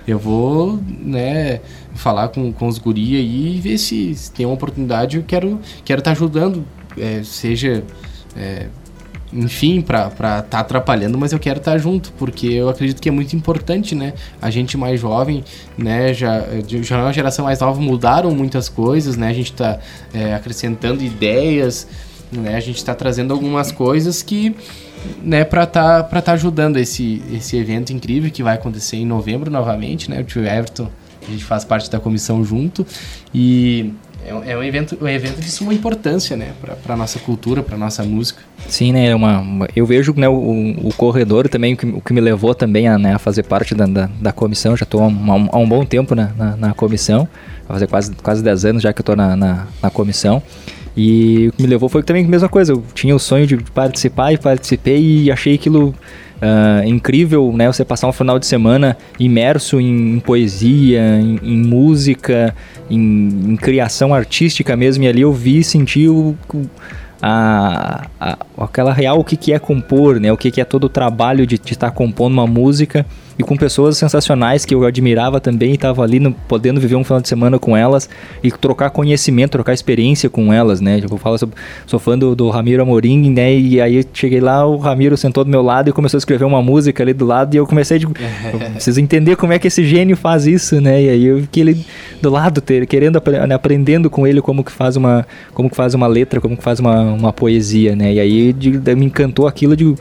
eu 0.09 0.19
vou, 0.19 0.81
né, 0.89 1.61
falar 1.95 2.29
com, 2.29 2.51
com 2.53 2.67
os 2.67 2.79
guri 2.79 3.17
aí 3.17 3.57
e 3.57 3.61
ver 3.61 3.77
se, 3.77 4.15
se 4.15 4.33
tem 4.33 4.47
uma 4.47 4.55
oportunidade, 4.55 5.19
eu 5.19 5.23
quero 5.23 5.61
quero 5.85 6.01
estar 6.01 6.13
tá 6.13 6.17
ajudando, 6.17 6.65
é, 6.97 7.23
seja, 7.23 7.85
é, 8.35 8.69
enfim, 9.33 9.81
para 9.81 10.07
estar 10.07 10.43
tá 10.43 10.61
atrapalhando, 10.61 11.19
mas 11.19 11.33
eu 11.33 11.39
quero 11.39 11.59
estar 11.59 11.73
tá 11.73 11.79
junto, 11.79 12.13
porque 12.13 12.47
eu 12.47 12.69
acredito 12.69 13.01
que 13.01 13.09
é 13.09 13.13
muito 13.13 13.35
importante, 13.35 13.95
né, 13.95 14.15
a 14.41 14.51
gente 14.51 14.77
mais 14.77 15.01
jovem, 15.01 15.45
né, 15.77 16.15
já, 16.15 16.45
já 16.83 17.03
uma 17.03 17.13
geração 17.13 17.45
mais 17.45 17.61
nova, 17.61 17.81
mudaram 17.81 18.31
muitas 18.31 18.69
coisas, 18.69 19.17
né, 19.17 19.29
a 19.29 19.33
gente 19.33 19.53
está 19.53 19.79
é, 20.15 20.35
acrescentando 20.35 21.03
ideias, 21.03 21.87
né, 22.31 22.57
a 22.57 22.61
gente 22.61 22.77
está 22.77 22.95
trazendo 22.95 23.33
algumas 23.33 23.73
coisas 23.73 24.23
que 24.23 24.55
né, 25.23 25.45
para 25.45 25.65
estar 25.65 26.03
tá, 26.05 26.23
tá 26.23 26.33
ajudando 26.33 26.77
esse, 26.77 27.23
esse 27.33 27.57
evento 27.57 27.93
incrível 27.93 28.31
que 28.31 28.43
vai 28.43 28.55
acontecer 28.55 28.97
em 28.97 29.07
novembro 29.07 29.51
novamente, 29.51 30.11
né? 30.11 30.21
O 30.21 30.25
tio 30.25 30.45
Everton, 30.45 30.89
a 31.27 31.31
gente 31.31 31.45
faz 31.45 31.65
parte 31.65 31.91
da 31.91 32.01
comissão 32.01 32.45
junto. 32.45 32.87
E 33.35 33.93
é, 34.27 34.53
é 34.53 34.57
um 34.57 34.63
evento, 34.63 34.99
um 35.01 35.09
evento 35.09 35.41
de 35.41 35.51
suma 35.51 35.73
importância, 35.73 36.37
né, 36.37 36.53
para 36.83 36.97
nossa 36.97 37.19
cultura, 37.19 37.63
para 37.63 37.77
nossa 37.77 38.03
música. 38.03 38.43
Sim, 38.69 38.93
né, 38.93 39.15
uma, 39.15 39.39
uma 39.39 39.69
eu 39.75 39.87
vejo 39.87 40.13
né, 40.17 40.29
o, 40.29 40.77
o 40.83 40.93
corredor 40.97 41.49
também, 41.49 41.75
o 41.75 41.77
que, 41.77 41.87
o 41.87 42.01
que 42.01 42.13
me 42.13 42.21
levou 42.21 42.55
também 42.55 42.89
a, 42.89 42.99
né, 42.99 43.15
a 43.15 43.19
fazer 43.19 43.45
parte 43.45 43.75
da, 43.75 43.87
da, 43.87 44.11
da 44.21 44.33
comissão, 44.33 44.77
já 44.77 44.85
estou 44.85 45.03
há, 45.03 45.07
um, 45.07 45.49
há 45.53 45.59
um 45.59 45.69
bom 45.69 45.85
tempo 45.85 46.15
na, 46.15 46.33
na, 46.37 46.57
na, 46.57 46.75
comissão, 46.75 47.29
vai 47.69 47.77
fazer 47.77 47.87
quase, 47.87 48.13
quase 48.17 48.43
10 48.43 48.65
anos 48.65 48.83
já 48.83 48.93
que 48.93 49.01
eu 49.01 49.03
estou 49.03 49.17
na, 49.17 49.37
na, 49.37 49.67
na 49.81 49.91
comissão, 49.91 50.43
e 50.97 51.49
o 51.49 51.53
que 51.53 51.63
me 51.63 51.69
levou 51.69 51.89
foi 51.89 52.03
também 52.03 52.25
a 52.25 52.29
mesma 52.29 52.49
coisa. 52.49 52.73
Eu 52.73 52.83
tinha 52.95 53.15
o 53.15 53.19
sonho 53.19 53.47
de 53.47 53.59
participar 53.59 54.33
e 54.33 54.39
participei 54.39 55.25
e 55.25 55.31
achei 55.31 55.55
aquilo 55.55 55.95
uh, 56.37 56.87
incrível, 56.87 57.53
né? 57.55 57.67
Você 57.67 57.85
passar 57.85 58.09
um 58.09 58.13
final 58.13 58.39
de 58.39 58.47
semana 58.47 58.97
imerso 59.19 59.81
em, 59.81 60.15
em 60.15 60.21
poesia, 60.21 61.21
em, 61.21 61.39
em 61.43 61.59
música, 61.59 62.55
em, 62.91 63.53
em, 63.53 63.57
criação 63.57 64.15
artística 64.15 64.77
mesmo. 64.77 65.05
E 65.05 65.09
ali 65.09 65.23
eu 65.23 65.33
vi 65.33 65.63
senti 65.65 66.09
o 66.09 66.37
a, 67.23 68.07
a, 68.21 68.39
aquela 68.59 68.93
real 68.93 69.19
o 69.19 69.25
que, 69.25 69.37
que 69.37 69.53
é 69.53 69.59
compor, 69.59 70.21
né? 70.21 70.33
O 70.33 70.37
que, 70.37 70.51
que 70.51 70.61
é 70.61 70.65
todo 70.65 70.85
o 70.85 70.89
trabalho 70.89 71.47
de 71.47 71.57
estar 71.57 71.91
tá 71.91 71.91
compondo 71.91 72.33
uma 72.33 72.47
música 72.47 73.05
e 73.39 73.43
com 73.43 73.57
pessoas 73.57 73.99
sensacionais 73.99 74.65
que 74.65 74.75
eu 74.75 74.85
admirava 74.87 75.41
também, 75.41 75.75
estava 75.75 76.03
ali 76.03 76.19
no, 76.19 76.33
podendo 76.33 76.81
viver 76.81 76.97
um 76.97 77.05
final 77.05 77.21
de 77.21 77.29
semana 77.29 77.59
com 77.59 77.77
elas 77.77 78.09
e 78.43 78.51
trocar 78.51 78.91
conhecimento, 78.91 79.51
trocar 79.51 79.75
experiência 79.75 80.31
com 80.31 80.53
elas, 80.53 80.81
né? 80.81 81.01
Tipo, 81.01 81.15
eu 81.15 81.19
falo 81.19 81.37
sobre, 81.37 81.55
sou 81.87 81.99
fã 81.99 82.19
do, 82.19 82.35
do 82.35 82.49
Ramiro 82.49 82.83
Amorim, 82.83 83.31
né? 83.31 83.55
E 83.55 83.81
aí 83.81 84.05
cheguei 84.15 84.41
lá, 84.41 84.67
o 84.67 84.79
Ramiro 84.79 85.17
sentou 85.17 85.45
do 85.45 85.51
meu 85.51 85.61
lado 85.61 85.91
e 85.91 85.93
começou 85.93 86.17
a 86.17 86.21
escrever 86.21 86.45
uma 86.45 86.63
música 86.63 87.03
ali 87.03 87.13
do 87.13 87.27
lado 87.27 87.55
e 87.55 87.59
eu 87.59 87.67
comecei 87.67 87.99
a 87.99 88.01
eu 88.01 88.11
preciso 88.73 89.01
entender 89.01 89.37
como 89.37 89.53
é 89.53 89.59
que 89.59 89.69
esse 89.69 89.85
gênio 89.85 90.17
faz 90.17 90.47
isso, 90.47 90.81
né? 90.81 91.03
E 91.03 91.09
aí 91.11 91.25
eu 91.27 91.43
fiquei 91.43 91.63
ali 91.63 91.87
do 92.23 92.31
lado, 92.31 92.63
ter, 92.63 92.87
querendo 92.87 93.23
né, 93.47 93.55
aprendendo 93.55 94.09
com 94.09 94.27
ele 94.27 94.41
como 94.41 94.65
que 94.65 94.73
faz 94.73 94.97
uma 94.97 95.27
como 95.53 95.69
que 95.69 95.77
faz 95.77 95.93
uma 95.93 96.07
letra, 96.07 96.41
como 96.41 96.57
que 96.57 96.63
faz 96.63 96.81
uma, 96.81 97.03
uma 97.03 97.33
poesia, 97.35 97.95
né? 97.95 98.15
E 98.15 98.21
aí 98.21 98.46
de, 98.53 98.71
me 98.95 99.07
encantou 99.07 99.47
aquilo 99.47 99.77
de 99.77 99.95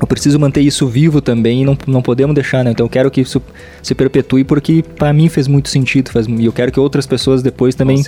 eu 0.00 0.06
preciso 0.06 0.38
manter 0.40 0.60
isso 0.60 0.86
vivo 0.86 1.20
também 1.20 1.62
e 1.62 1.64
não, 1.64 1.78
não 1.86 2.02
podemos 2.02 2.34
deixar, 2.34 2.64
né? 2.64 2.72
Então 2.72 2.84
eu 2.84 2.90
quero 2.90 3.10
que 3.10 3.20
isso 3.20 3.40
se 3.82 3.94
perpetue 3.94 4.42
porque 4.42 4.82
para 4.82 5.12
mim 5.12 5.28
fez 5.28 5.46
muito 5.46 5.68
sentido 5.68 6.10
faz, 6.10 6.26
e 6.26 6.44
eu 6.44 6.52
quero 6.52 6.72
que 6.72 6.80
outras 6.80 7.06
pessoas 7.06 7.42
depois 7.42 7.74
também 7.74 8.02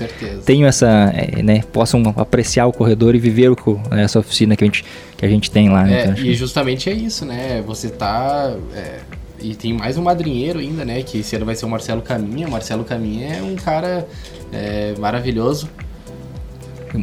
tenham 0.44 0.66
essa, 0.66 0.88
é, 1.14 1.42
né? 1.42 1.62
Possam 1.72 2.02
apreciar 2.16 2.66
o 2.66 2.72
corredor 2.72 3.14
e 3.14 3.18
viver 3.18 3.50
o, 3.50 3.56
né, 3.90 4.02
essa 4.02 4.18
oficina 4.18 4.56
que 4.56 4.64
a 4.64 4.66
gente, 4.66 4.84
que 5.16 5.24
a 5.24 5.28
gente 5.28 5.50
tem 5.50 5.68
lá. 5.68 5.84
Né? 5.84 6.00
É, 6.00 6.06
então, 6.08 6.24
e 6.24 6.34
justamente 6.34 6.90
é 6.90 6.92
isso, 6.92 7.24
né? 7.24 7.62
Você 7.66 7.88
tá... 7.88 8.54
É, 8.74 8.98
e 9.38 9.54
tem 9.54 9.72
mais 9.72 9.98
um 9.98 10.02
madrinheiro 10.02 10.58
ainda, 10.58 10.84
né? 10.84 11.02
Que 11.02 11.18
esse 11.18 11.36
ano 11.36 11.44
vai 11.44 11.54
ser 11.54 11.66
o 11.66 11.68
Marcelo 11.68 12.00
Caminha. 12.00 12.48
O 12.48 12.50
Marcelo 12.50 12.84
Caminha 12.84 13.36
é 13.36 13.42
um 13.42 13.54
cara 13.54 14.08
é, 14.50 14.94
maravilhoso. 14.98 15.68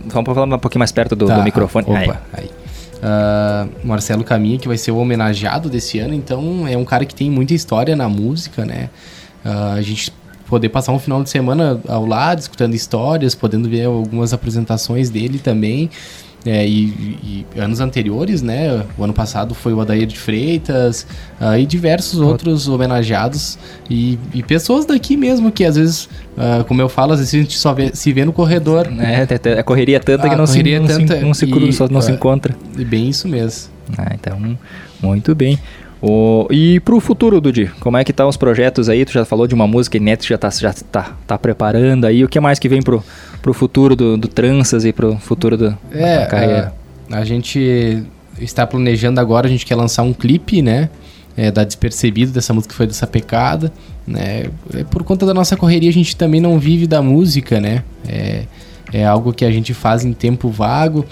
Vamos 0.08 0.34
falar 0.34 0.56
um 0.56 0.60
pouquinho 0.60 0.80
mais 0.80 0.92
perto 0.92 1.16
do, 1.16 1.28
tá, 1.28 1.38
do 1.38 1.44
microfone. 1.44 1.86
Opa, 1.88 2.22
aí. 2.34 2.44
aí 2.44 2.50
uh, 3.04 3.70
Marcelo 3.84 4.24
Caminha, 4.24 4.58
que 4.58 4.68
vai 4.68 4.78
ser 4.78 4.92
o 4.92 4.98
homenageado 4.98 5.70
desse 5.70 6.00
ano. 6.00 6.14
Então, 6.14 6.68
é 6.68 6.78
um 6.78 6.86
cara 6.86 7.06
que 7.06 7.14
tem 7.14 7.30
muita 7.30 7.54
história 7.54 7.96
na 7.96 8.08
música, 8.08 8.66
né? 8.66 8.90
Uh, 9.46 9.74
a 9.76 9.82
gente 9.82 10.12
poder 10.48 10.70
passar 10.70 10.92
um 10.92 11.00
final 11.00 11.22
de 11.24 11.30
semana 11.30 11.80
ao 11.88 12.06
lado, 12.06 12.40
escutando 12.40 12.74
histórias, 12.76 13.36
podendo 13.36 13.68
ver 13.68 13.86
algumas 13.86 14.34
apresentações 14.34 15.10
dele 15.10 15.40
também. 15.40 15.90
É, 16.46 16.68
e, 16.68 17.46
e, 17.56 17.60
anos 17.60 17.80
anteriores, 17.80 18.42
né? 18.42 18.84
O 18.98 19.04
ano 19.04 19.14
passado 19.14 19.56
foi 19.56 19.74
o 19.74 19.80
Adair 19.80 20.06
de 20.06 20.18
Freitas 20.18 21.08
uh, 21.40 21.58
e 21.58 21.66
diversos 21.66 22.20
outros 22.20 22.68
homenageados 22.68 23.58
e, 23.90 24.20
e, 24.34 24.44
pessoas 24.44 24.86
daqui 24.86 25.16
mesmo 25.16 25.52
que 25.52 25.64
às 25.64 25.78
vezes, 25.78 26.10
uh, 26.38 26.66
como 26.68 26.82
eu 26.82 26.90
falo, 26.90 27.14
às 27.14 27.20
vezes 27.20 27.34
a 27.34 27.38
gente 27.38 27.58
só 27.58 27.74
vê, 27.74 27.92
se 27.94 28.12
vê 28.12 28.26
no 28.26 28.34
corredor. 28.34 28.90
É, 29.00 29.60
a 29.60 29.64
correria 29.64 30.02
tanta 30.02 30.28
que 30.28 30.36
não 30.36 30.46
se, 30.46 30.62
não, 30.62 30.86
tanta, 30.86 31.16
se, 31.18 31.24
não 31.24 31.34
se, 31.34 31.48
cruza, 31.48 31.72
só 31.78 31.88
não 31.88 32.02
se 32.02 32.12
encontra. 32.12 32.54
É 32.78 32.84
bem 32.84 33.08
isso 33.08 33.28
mesmo. 33.28 33.72
Ah, 33.98 34.12
então, 34.14 34.58
muito 35.02 35.34
bem. 35.34 35.58
O, 36.06 36.48
e 36.52 36.82
pro 36.82 37.00
futuro, 37.00 37.40
Dudi, 37.40 37.72
como 37.80 37.96
é 37.96 38.04
que 38.04 38.12
tá 38.12 38.28
os 38.28 38.36
projetos 38.36 38.90
aí? 38.90 39.06
Tu 39.06 39.14
já 39.14 39.24
falou 39.24 39.48
de 39.48 39.56
uma 39.56 39.66
música 39.66 39.96
inédita, 39.96 40.28
já 40.28 40.38
tá, 40.38 40.50
já 40.50 40.74
tá, 40.74 41.16
tá 41.26 41.38
preparando 41.38 42.04
aí. 42.04 42.26
O 42.26 42.28
que 42.28 42.38
mais 42.42 42.60
que 42.60 42.68
vem 42.68 42.82
pro, 42.82 43.02
pro 43.44 43.54
futuro 43.54 43.96
do, 43.96 44.18
do 44.18 44.28
Tranças 44.28 44.86
e 44.86 44.94
pro 44.94 45.18
futuro 45.18 45.58
do, 45.58 45.78
é, 45.92 46.20
da 46.20 46.26
carreira? 46.26 46.74
A, 47.12 47.18
a 47.18 47.26
gente 47.26 48.04
está 48.40 48.66
planejando 48.66 49.20
agora, 49.20 49.46
a 49.46 49.50
gente 49.50 49.66
quer 49.66 49.76
lançar 49.76 50.02
um 50.02 50.14
clipe, 50.14 50.64
né? 50.64 50.90
É, 51.36 51.52
da 51.52 51.64
Despercebido, 51.64 52.32
dessa 52.32 52.54
música 52.54 52.72
que 52.72 52.78
foi 52.78 52.88
dessa 52.88 53.06
pecada, 53.06 53.72
né? 54.08 54.46
É, 54.74 54.84
por 54.86 55.04
conta 55.04 55.26
da 55.26 55.34
nossa 55.34 55.58
correria, 55.58 55.90
a 55.90 55.94
gente 55.94 56.16
também 56.16 56.40
não 56.40 56.58
vive 56.58 56.88
da 56.88 57.02
música, 57.02 57.60
né? 57.60 57.84
É, 58.08 58.44
é 58.94 59.06
algo 59.06 59.34
que 59.34 59.44
a 59.44 59.52
gente 59.52 59.74
faz 59.74 60.06
em 60.06 60.14
tempo 60.14 60.50
vago. 60.50 61.06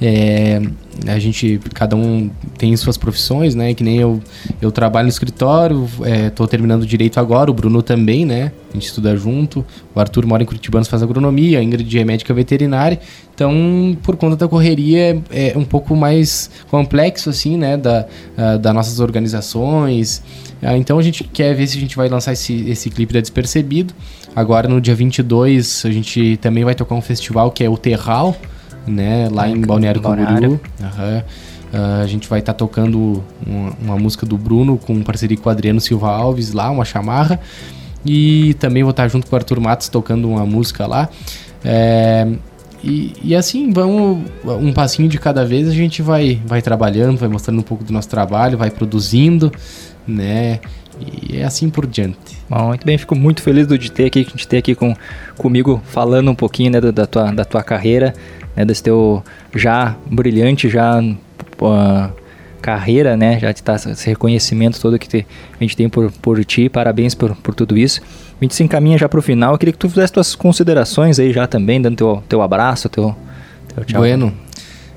É, 0.00 0.60
a 1.06 1.18
gente, 1.18 1.58
cada 1.72 1.96
um 1.96 2.30
tem 2.58 2.76
suas 2.76 2.98
profissões, 2.98 3.54
né? 3.54 3.72
Que 3.72 3.82
nem 3.82 3.98
eu, 3.98 4.20
eu 4.60 4.70
trabalho 4.70 5.06
no 5.06 5.10
escritório, 5.10 5.88
estou 6.26 6.44
é, 6.44 6.48
terminando 6.48 6.86
direito 6.86 7.18
agora, 7.18 7.50
o 7.50 7.54
Bruno 7.54 7.82
também, 7.82 8.24
né? 8.26 8.52
A 8.70 8.74
gente 8.74 8.86
estuda 8.86 9.16
junto. 9.16 9.64
O 9.94 10.00
Arthur 10.00 10.26
mora 10.26 10.42
em 10.42 10.46
Curitiba, 10.46 10.82
faz 10.84 11.02
agronomia, 11.02 11.58
a 11.58 11.62
Ingrid 11.62 11.98
é 11.98 12.04
médica 12.04 12.34
veterinária. 12.34 13.00
Então, 13.34 13.96
por 14.02 14.16
conta 14.16 14.36
da 14.36 14.48
correria, 14.48 15.22
é, 15.30 15.52
é 15.52 15.58
um 15.58 15.64
pouco 15.64 15.96
mais 15.96 16.50
complexo, 16.70 17.30
assim, 17.30 17.56
né? 17.56 17.76
Da, 17.76 18.06
uh, 18.36 18.58
das 18.58 18.74
nossas 18.74 19.00
organizações. 19.00 20.22
Uh, 20.62 20.76
então, 20.76 20.98
a 20.98 21.02
gente 21.02 21.24
quer 21.24 21.54
ver 21.54 21.66
se 21.66 21.78
a 21.78 21.80
gente 21.80 21.96
vai 21.96 22.08
lançar 22.08 22.32
esse, 22.32 22.68
esse 22.68 22.90
clipe 22.90 23.14
da 23.14 23.20
Despercebido. 23.20 23.94
Agora, 24.34 24.68
no 24.68 24.78
dia 24.78 24.94
22, 24.94 25.84
a 25.86 25.90
gente 25.90 26.36
também 26.36 26.64
vai 26.64 26.74
tocar 26.74 26.94
um 26.94 27.00
festival 27.00 27.50
que 27.50 27.64
é 27.64 27.70
o 27.70 27.78
Terral 27.78 28.36
né? 28.86 29.28
Lá 29.30 29.48
em 29.48 29.60
Balneário 29.60 30.00
Camboriú. 30.00 30.52
Uhum. 30.52 31.22
Uh, 31.72 32.02
a 32.02 32.06
gente 32.06 32.28
vai 32.28 32.38
estar 32.38 32.52
tá 32.52 32.58
tocando 32.58 33.24
uma, 33.44 33.72
uma, 33.82 33.98
música 33.98 34.24
do 34.24 34.38
Bruno 34.38 34.78
com 34.78 35.02
parceria 35.02 35.36
com 35.36 35.48
o 35.48 35.52
Adriano 35.52 35.80
Silva 35.80 36.10
Alves 36.10 36.52
lá, 36.52 36.70
uma 36.70 36.84
chamarra. 36.84 37.40
E 38.04 38.54
também 38.54 38.82
vou 38.82 38.90
estar 38.90 39.02
tá 39.02 39.08
junto 39.08 39.26
com 39.26 39.34
o 39.34 39.38
Arthur 39.38 39.60
Matos 39.60 39.88
tocando 39.88 40.28
uma 40.28 40.46
música 40.46 40.86
lá. 40.86 41.08
É, 41.64 42.28
e, 42.84 43.12
e, 43.22 43.34
assim, 43.34 43.72
vamos 43.72 44.24
um 44.44 44.72
passinho 44.72 45.08
de 45.08 45.18
cada 45.18 45.44
vez, 45.44 45.68
a 45.68 45.72
gente 45.72 46.02
vai, 46.02 46.40
vai 46.46 46.62
trabalhando, 46.62 47.18
vai 47.18 47.28
mostrando 47.28 47.58
um 47.58 47.62
pouco 47.62 47.82
do 47.82 47.92
nosso 47.92 48.08
trabalho, 48.08 48.56
vai 48.56 48.70
produzindo, 48.70 49.50
né? 50.06 50.60
E 51.00 51.38
é 51.38 51.44
assim 51.44 51.68
por 51.68 51.84
diante. 51.86 52.16
Bom, 52.48 52.68
muito 52.68 52.86
bem, 52.86 52.96
fico 52.96 53.16
muito 53.16 53.42
feliz 53.42 53.66
de 53.66 53.90
ter 53.90 54.06
aqui, 54.06 54.24
de 54.24 54.46
ter 54.46 54.58
aqui 54.58 54.74
com, 54.74 54.94
comigo 55.36 55.82
falando 55.84 56.30
um 56.30 56.34
pouquinho 56.34 56.70
né, 56.70 56.80
da, 56.80 57.06
tua, 57.06 57.32
da 57.32 57.44
tua 57.44 57.62
carreira, 57.62 58.14
né, 58.56 58.64
desse 58.64 58.82
teu 58.82 59.22
já 59.54 59.94
brilhante, 60.10 60.68
já 60.68 60.98
uh, 61.00 62.12
carreira, 62.62 63.16
né, 63.16 63.38
já 63.38 63.52
tá 63.52 63.76
esse 63.76 64.08
reconhecimento 64.08 64.80
todo 64.80 64.98
que 64.98 65.08
te, 65.08 65.26
a 65.60 65.62
gente 65.62 65.76
tem 65.76 65.88
por, 65.88 66.10
por 66.10 66.44
ti, 66.44 66.68
parabéns 66.68 67.14
por, 67.14 67.36
por 67.36 67.54
tudo 67.54 67.76
isso. 67.76 68.00
A 68.40 68.44
gente 68.44 68.54
se 68.54 68.64
encaminha 68.64 68.98
já 68.98 69.08
para 69.08 69.18
o 69.18 69.22
final, 69.22 69.52
eu 69.54 69.58
queria 69.58 69.72
que 69.72 69.78
tu 69.78 69.88
fizesse 69.88 70.12
tuas 70.12 70.34
considerações 70.34 71.18
aí 71.18 71.32
já 71.32 71.46
também, 71.46 71.80
dando 71.80 71.96
teu, 71.96 72.22
teu 72.28 72.42
abraço, 72.42 72.88
teu, 72.88 73.14
teu 73.74 73.84
tchau. 73.84 74.00
Bueno, 74.00 74.32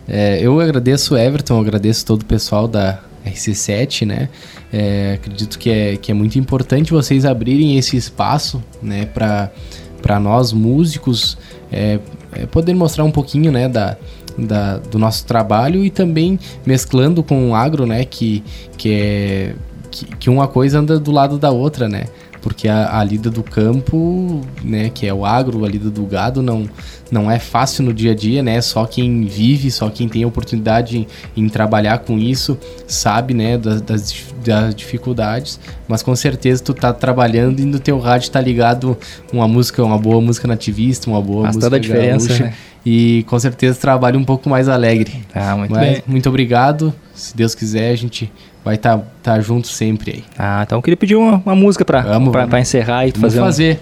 é, 0.08 0.40
eu 0.42 0.60
agradeço 0.60 1.16
Everton, 1.16 1.60
agradeço 1.60 2.06
todo 2.06 2.24
o 2.24 2.26
pessoal 2.26 2.68
da 2.68 3.02
RC7, 3.26 4.06
né, 4.08 4.30
é, 4.74 5.14
acredito 5.16 5.60
que 5.60 5.70
é, 5.70 5.98
que 5.98 6.12
é 6.12 6.16
muito 6.16 6.40
importante 6.40 6.92
vocês 6.92 7.26
abrirem 7.26 7.78
esse 7.78 7.98
espaço, 7.98 8.64
né, 8.82 9.06
para 9.06 10.20
nós 10.20 10.52
músicos, 10.54 11.38
é, 11.72 12.00
é, 12.34 12.46
poder 12.46 12.74
mostrar 12.74 13.04
um 13.04 13.12
pouquinho, 13.12 13.52
né, 13.52 13.68
da, 13.68 13.98
da, 14.38 14.78
do 14.78 14.98
nosso 14.98 15.26
trabalho 15.26 15.84
e 15.84 15.90
também 15.90 16.40
mesclando 16.66 17.24
com 17.24 17.52
o 17.52 17.56
agro, 17.56 17.86
né, 17.86 18.06
que, 18.06 18.44
que 18.78 18.94
é 18.94 19.56
que, 19.90 20.06
que 20.06 20.30
uma 20.30 20.48
coisa 20.48 20.80
anda 20.80 21.00
do 21.00 21.12
lado 21.12 21.38
da 21.38 21.52
outra, 21.52 21.90
né? 21.90 22.06
Porque 22.42 22.68
a, 22.68 23.00
a, 23.00 23.04
lida 23.04 23.30
do 23.30 23.44
campo, 23.44 24.42
né, 24.64 24.90
que 24.90 25.06
é 25.06 25.14
o 25.14 25.26
agro, 25.26 25.66
a 25.66 25.68
lida 25.68 25.90
do 25.90 26.04
gado, 26.04 26.42
não, 26.42 26.70
não 27.12 27.30
é 27.30 27.40
fácil 27.40 27.84
no 27.84 27.94
dia 27.94 28.12
a 28.12 28.16
dia, 28.16 28.42
né? 28.42 28.62
Só 28.62 28.86
quem 28.86 29.26
vive, 29.26 29.70
só 29.72 29.90
quem 29.90 30.08
tem 30.08 30.26
oportunidade 30.26 30.98
em, 30.98 31.08
em 31.36 31.50
trabalhar 31.50 32.00
com 32.00 32.18
isso 32.18 32.58
sabe, 32.88 33.34
né, 33.34 33.58
das, 33.58 33.82
das, 33.82 34.14
das, 34.44 34.76
dificuldades. 34.76 35.60
Mas 35.88 36.02
com 36.02 36.16
certeza 36.16 36.64
tu 36.64 36.74
tá 36.74 36.94
trabalhando 36.94 37.60
e 37.60 37.66
no 37.66 37.80
teu 37.80 38.00
rádio 38.00 38.32
tá 38.32 38.40
ligado 38.40 38.98
uma 39.34 39.48
música, 39.48 39.84
uma 39.84 39.98
boa 39.98 40.22
música 40.22 40.48
nativista, 40.48 41.10
uma 41.10 41.22
boa 41.22 41.44
Faz 41.44 41.56
música 41.56 41.66
toda 41.66 41.76
a 41.78 41.80
diferença, 41.80 42.28
gaúcha, 42.28 42.44
né? 42.46 42.54
E 42.86 43.24
com 43.28 43.38
certeza 43.38 43.78
trabalha 43.80 44.18
um 44.18 44.24
pouco 44.24 44.50
mais 44.50 44.70
alegre. 44.70 45.24
Ah, 45.36 45.56
muito 45.58 45.72
mas, 45.72 45.82
bem. 45.82 46.04
Muito 46.08 46.30
obrigado. 46.30 46.94
Se 47.14 47.36
Deus 47.36 47.54
quiser, 47.54 47.92
a 47.92 47.96
gente 47.96 48.32
vai 48.64 48.76
estar 48.76 48.98
tá, 48.98 49.04
tá 49.24 49.40
junto 49.40 49.68
sempre 49.68 50.12
aí. 50.12 50.24
Ah, 50.38 50.64
então 50.66 50.78
eu 50.78 50.82
queria 50.82 50.98
pedir 50.98 51.16
uma, 51.16 51.42
uma 51.46 51.56
música 51.56 51.86
para 51.86 52.04
pra, 52.48 52.60
encerrar 52.60 53.08
e 53.08 53.12
fazer. 53.12 53.40
Vamos 53.40 53.56
fazer. 53.56 53.80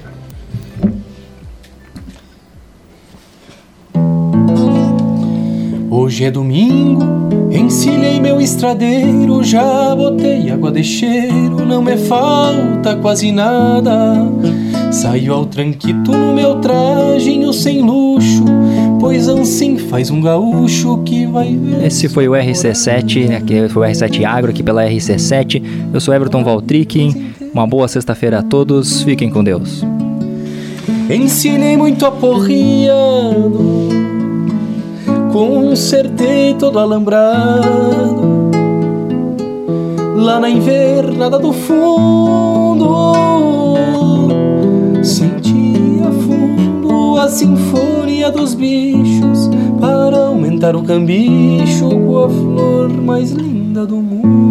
Um... 3.95 4.77
Hoje 5.89 6.25
é 6.25 6.31
domingo, 6.31 7.03
encilhei 7.51 8.19
meu 8.21 8.39
estradeiro, 8.39 9.43
já 9.43 9.95
botei 9.95 10.49
água 10.49 10.71
de 10.71 10.83
cheiro, 10.83 11.65
não 11.65 11.81
me 11.81 11.97
falta 11.97 12.95
quase 12.95 13.31
nada. 13.31 14.15
Saio 14.91 15.33
ao 15.33 15.45
tranquito 15.45 16.11
no 16.11 16.33
meu 16.33 16.59
trajinho 16.61 17.51
sem 17.51 17.81
luxo, 17.81 18.45
pois 19.07 19.29
assim 19.29 19.77
faz 19.77 20.11
um 20.11 20.19
gaúcho 20.19 20.97
que 21.05 21.25
vai 21.25 21.55
ver. 21.55 21.85
Esse 21.85 22.09
foi 22.09 22.27
o 22.27 22.33
RC7, 22.33 23.37
aqui 23.37 23.69
foi 23.69 23.87
o 23.87 23.89
R7 23.89 24.25
Agro 24.25 24.51
aqui 24.51 24.61
pela 24.61 24.83
RC7. 24.83 25.63
Eu 25.93 26.01
sou 26.01 26.13
Everton 26.13 26.43
Valtrick. 26.43 27.31
Uma 27.53 27.65
boa 27.65 27.87
sexta-feira 27.87 28.39
a 28.39 28.43
todos. 28.43 29.03
Fiquem 29.03 29.29
com 29.29 29.41
Deus. 29.41 29.81
Ensinei 31.09 31.77
muito 31.77 32.05
aporriado, 32.05 33.87
consertei 35.31 36.53
todo 36.55 36.77
alambrado. 36.77 38.51
Lá 40.17 40.37
na 40.37 40.49
invernada 40.49 41.39
do 41.39 41.53
fundo 41.53 43.13
a 47.17 47.29
dos 48.31 48.55
bichos 48.55 49.49
para 49.79 50.17
aumentar 50.25 50.75
o 50.75 50.83
cambicho 50.83 51.89
com 51.89 52.23
a 52.23 52.29
flor 52.29 52.89
mais 52.89 53.31
linda 53.31 53.85
do 53.85 53.97
mundo. 53.97 54.46